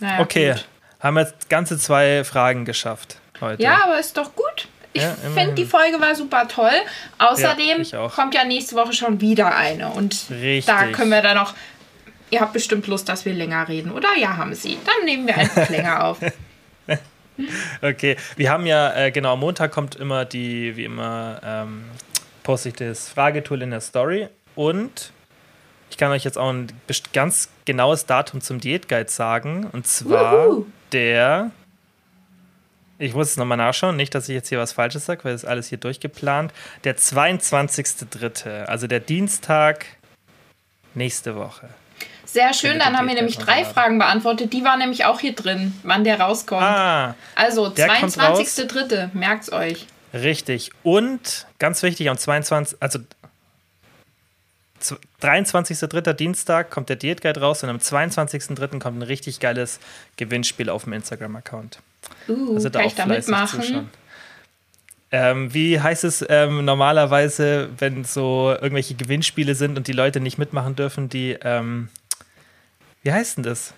naja 0.00 0.20
okay, 0.20 0.52
gut. 0.52 0.66
haben 1.00 1.18
jetzt 1.18 1.48
ganze 1.48 1.78
zwei 1.78 2.24
Fragen 2.24 2.64
geschafft 2.64 3.18
heute. 3.40 3.62
Ja, 3.62 3.84
aber 3.84 3.98
ist 3.98 4.16
doch 4.16 4.34
gut. 4.34 4.68
Ich 4.92 5.02
ja, 5.02 5.16
finde, 5.34 5.54
die 5.54 5.64
Folge 5.64 6.00
war 6.00 6.14
super 6.14 6.46
toll. 6.46 6.70
Außerdem 7.18 7.82
ja, 7.82 8.08
kommt 8.08 8.32
ja 8.34 8.44
nächste 8.44 8.76
Woche 8.76 8.92
schon 8.92 9.20
wieder 9.20 9.54
eine. 9.54 9.88
Und 9.88 10.26
Richtig. 10.30 10.66
da 10.66 10.86
können 10.86 11.10
wir 11.10 11.20
dann 11.20 11.36
noch. 11.36 11.54
Ihr 12.30 12.40
habt 12.40 12.52
bestimmt 12.52 12.86
Lust, 12.86 13.08
dass 13.08 13.24
wir 13.24 13.34
länger 13.34 13.68
reden, 13.68 13.90
oder? 13.90 14.08
Ja, 14.16 14.36
haben 14.36 14.54
Sie. 14.54 14.78
Dann 14.84 15.04
nehmen 15.04 15.26
wir 15.26 15.36
einfach 15.36 15.68
länger 15.68 16.04
auf. 16.04 16.18
okay, 17.82 18.16
wir 18.36 18.50
haben 18.50 18.66
ja, 18.66 18.94
äh, 18.94 19.10
genau, 19.10 19.34
am 19.34 19.40
Montag 19.40 19.72
kommt 19.72 19.96
immer 19.96 20.24
die, 20.24 20.76
wie 20.76 20.84
immer, 20.84 21.40
ähm, 21.44 21.84
poste 22.42 22.70
ich 22.70 22.76
das 22.76 23.08
Fragetool 23.08 23.62
in 23.62 23.70
der 23.70 23.80
Story. 23.80 24.28
Und 24.54 25.12
ich 25.94 25.98
kann 25.98 26.10
euch 26.10 26.24
jetzt 26.24 26.38
auch 26.38 26.50
ein 26.50 26.66
ganz 27.12 27.50
genaues 27.66 28.04
Datum 28.04 28.40
zum 28.40 28.58
Diätguide 28.58 29.08
sagen. 29.08 29.68
Und 29.70 29.86
zwar 29.86 30.48
Uhu. 30.48 30.66
der. 30.90 31.52
Ich 32.98 33.14
muss 33.14 33.30
es 33.30 33.36
nochmal 33.36 33.58
nachschauen, 33.58 33.94
nicht, 33.94 34.12
dass 34.12 34.28
ich 34.28 34.34
jetzt 34.34 34.48
hier 34.48 34.58
was 34.58 34.72
Falsches 34.72 35.06
sage, 35.06 35.22
weil 35.22 35.34
das 35.34 35.44
ist 35.44 35.48
alles 35.48 35.68
hier 35.68 35.78
durchgeplant. 35.78 36.52
Der 36.82 36.96
22.03., 36.96 38.64
also 38.64 38.88
der 38.88 38.98
Dienstag 38.98 39.86
nächste 40.94 41.36
Woche. 41.36 41.68
Sehr 42.24 42.52
schön, 42.54 42.80
dann 42.80 42.98
haben 42.98 43.06
wir 43.06 43.14
nämlich 43.14 43.38
drei 43.38 43.64
Fragen 43.64 44.00
beantwortet. 44.00 44.52
Die 44.52 44.64
waren 44.64 44.80
nämlich 44.80 45.04
auch 45.04 45.20
hier 45.20 45.36
drin, 45.36 45.78
wann 45.84 46.02
der 46.02 46.18
rauskommt. 46.18 46.62
Ah, 46.62 47.14
also 47.36 47.66
22.03., 47.66 49.10
merkt's 49.12 49.52
euch. 49.52 49.86
Richtig. 50.12 50.72
Und 50.82 51.46
ganz 51.60 51.84
wichtig, 51.84 52.10
am 52.10 52.18
22. 52.18 52.78
also 52.82 52.98
23.3. 55.22 56.12
Dienstag 56.12 56.70
kommt 56.70 56.88
der 56.88 56.96
Diätguide 56.96 57.40
raus 57.40 57.62
und 57.62 57.70
am 57.70 57.78
22.3. 57.78 58.78
kommt 58.78 58.98
ein 58.98 59.02
richtig 59.02 59.40
geiles 59.40 59.80
Gewinnspiel 60.16 60.68
auf 60.68 60.84
dem 60.84 60.92
Instagram-Account. 60.92 61.80
Uh, 62.28 62.54
also 62.54 62.68
da 62.68 62.80
kann 62.80 62.86
auch 62.86 62.90
ich 62.90 62.96
da 62.96 63.06
mitmachen? 63.06 63.90
Ähm, 65.10 65.54
wie 65.54 65.80
heißt 65.80 66.02
es 66.02 66.24
ähm, 66.28 66.64
normalerweise, 66.64 67.70
wenn 67.78 68.02
so 68.04 68.50
irgendwelche 68.50 68.94
Gewinnspiele 68.94 69.54
sind 69.54 69.76
und 69.76 69.86
die 69.86 69.92
Leute 69.92 70.18
nicht 70.18 70.38
mitmachen 70.38 70.74
dürfen, 70.74 71.08
die, 71.08 71.38
ähm, 71.40 71.88
wie 73.04 73.12
heißt 73.12 73.36
denn 73.36 73.44
das? 73.44 73.74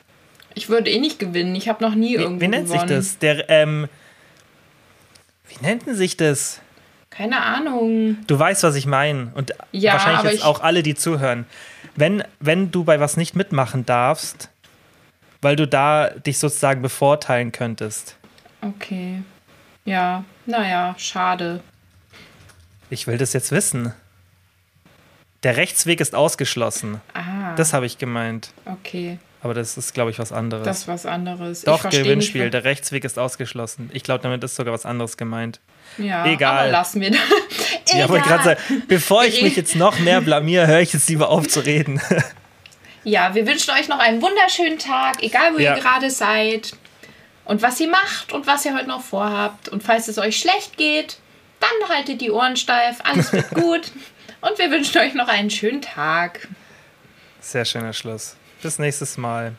Ich 0.54 0.70
würde 0.70 0.90
eh 0.90 0.98
nicht 0.98 1.18
gewinnen, 1.18 1.54
ich 1.54 1.68
habe 1.68 1.84
noch 1.84 1.94
nie 1.94 2.16
wie, 2.16 2.22
irgendwo 2.22 2.40
Wie 2.40 2.48
nennt 2.48 2.68
gewonnen. 2.68 2.88
sich 2.88 2.96
das? 2.96 3.18
Der, 3.18 3.50
ähm, 3.50 3.88
wie 5.48 5.62
nennt 5.62 5.86
denn 5.86 5.94
sich 5.94 6.16
das? 6.16 6.62
Keine 7.16 7.40
Ahnung. 7.42 8.18
Du 8.26 8.38
weißt, 8.38 8.62
was 8.62 8.74
ich 8.74 8.86
meine. 8.86 9.30
Und 9.34 9.52
ja, 9.72 9.94
wahrscheinlich 9.94 10.32
jetzt 10.34 10.44
auch 10.44 10.60
alle, 10.60 10.82
die 10.82 10.94
zuhören. 10.94 11.46
Wenn, 11.94 12.22
wenn 12.40 12.70
du 12.70 12.84
bei 12.84 13.00
was 13.00 13.16
nicht 13.16 13.34
mitmachen 13.34 13.86
darfst, 13.86 14.50
weil 15.40 15.56
du 15.56 15.66
da 15.66 16.10
dich 16.10 16.38
sozusagen 16.38 16.82
bevorteilen 16.82 17.52
könntest. 17.52 18.16
Okay. 18.60 19.22
Ja, 19.84 20.24
naja, 20.46 20.94
schade. 20.98 21.60
Ich 22.90 23.06
will 23.06 23.16
das 23.18 23.32
jetzt 23.32 23.50
wissen. 23.52 23.92
Der 25.42 25.56
Rechtsweg 25.56 26.00
ist 26.00 26.14
ausgeschlossen. 26.14 27.00
Ah, 27.14 27.54
Das 27.56 27.72
habe 27.72 27.86
ich 27.86 27.98
gemeint. 27.98 28.50
okay. 28.64 29.18
Aber 29.42 29.54
das 29.54 29.76
ist, 29.76 29.94
glaube 29.94 30.10
ich, 30.10 30.18
was 30.18 30.32
anderes. 30.32 30.64
Das 30.64 30.78
ist 30.78 30.88
was 30.88 31.06
anderes. 31.06 31.62
Doch, 31.62 31.88
Gewinnspiel. 31.88 32.42
Nicht, 32.44 32.54
Der 32.54 32.64
Rechtsweg 32.64 33.04
ist 33.04 33.18
ausgeschlossen. 33.18 33.90
Ich 33.92 34.02
glaube, 34.02 34.22
damit 34.22 34.42
ist 34.42 34.56
sogar 34.56 34.72
was 34.74 34.84
anderes 34.86 35.16
gemeint. 35.16 35.60
ja, 35.98 36.26
Egal. 36.26 36.58
Aber 36.64 36.70
lassen 36.70 37.00
wir 37.00 37.10
das. 37.10 37.20
Ja, 37.94 38.08
wollte 38.08 38.26
gerade 38.28 38.42
sagen, 38.42 38.82
bevor 38.88 39.24
ich 39.24 39.42
mich 39.42 39.54
jetzt 39.54 39.76
noch 39.76 40.00
mehr 40.00 40.20
blamier, 40.20 40.66
höre 40.66 40.80
ich 40.80 40.92
jetzt 40.92 41.08
lieber 41.08 41.28
auf 41.28 41.46
zu 41.48 41.60
reden. 41.60 42.00
Ja, 43.04 43.36
wir 43.36 43.46
wünschen 43.46 43.70
euch 43.70 43.86
noch 43.86 44.00
einen 44.00 44.20
wunderschönen 44.20 44.80
Tag, 44.80 45.22
egal 45.22 45.54
wo 45.54 45.58
Ja. 45.60 45.76
ihr 45.76 45.80
gerade 45.80 46.10
seid. 46.10 46.72
Und 47.44 47.62
was 47.62 47.78
ihr 47.78 47.88
macht 47.88 48.32
und 48.32 48.48
was 48.48 48.64
ihr 48.64 48.74
heute 48.74 48.88
noch 48.88 49.00
vorhabt. 49.02 49.68
Und 49.68 49.84
falls 49.84 50.08
es 50.08 50.18
euch 50.18 50.36
schlecht 50.36 50.76
geht, 50.76 51.18
dann 51.60 51.88
haltet 51.88 52.20
die 52.20 52.32
Ohren 52.32 52.56
steif, 52.56 52.96
alles 53.04 53.32
wird 53.32 53.48
gut. 53.54 53.92
Und 54.40 54.58
wir 54.58 54.72
wünschen 54.72 54.98
euch 55.00 55.14
noch 55.14 55.28
einen 55.28 55.50
schönen 55.50 55.80
Tag. 55.82 56.48
Sehr 57.40 57.64
schöner 57.64 57.92
Schluss. 57.92 58.34
Bis 58.66 58.80
nächstes 58.80 59.16
Mal. 59.16 59.54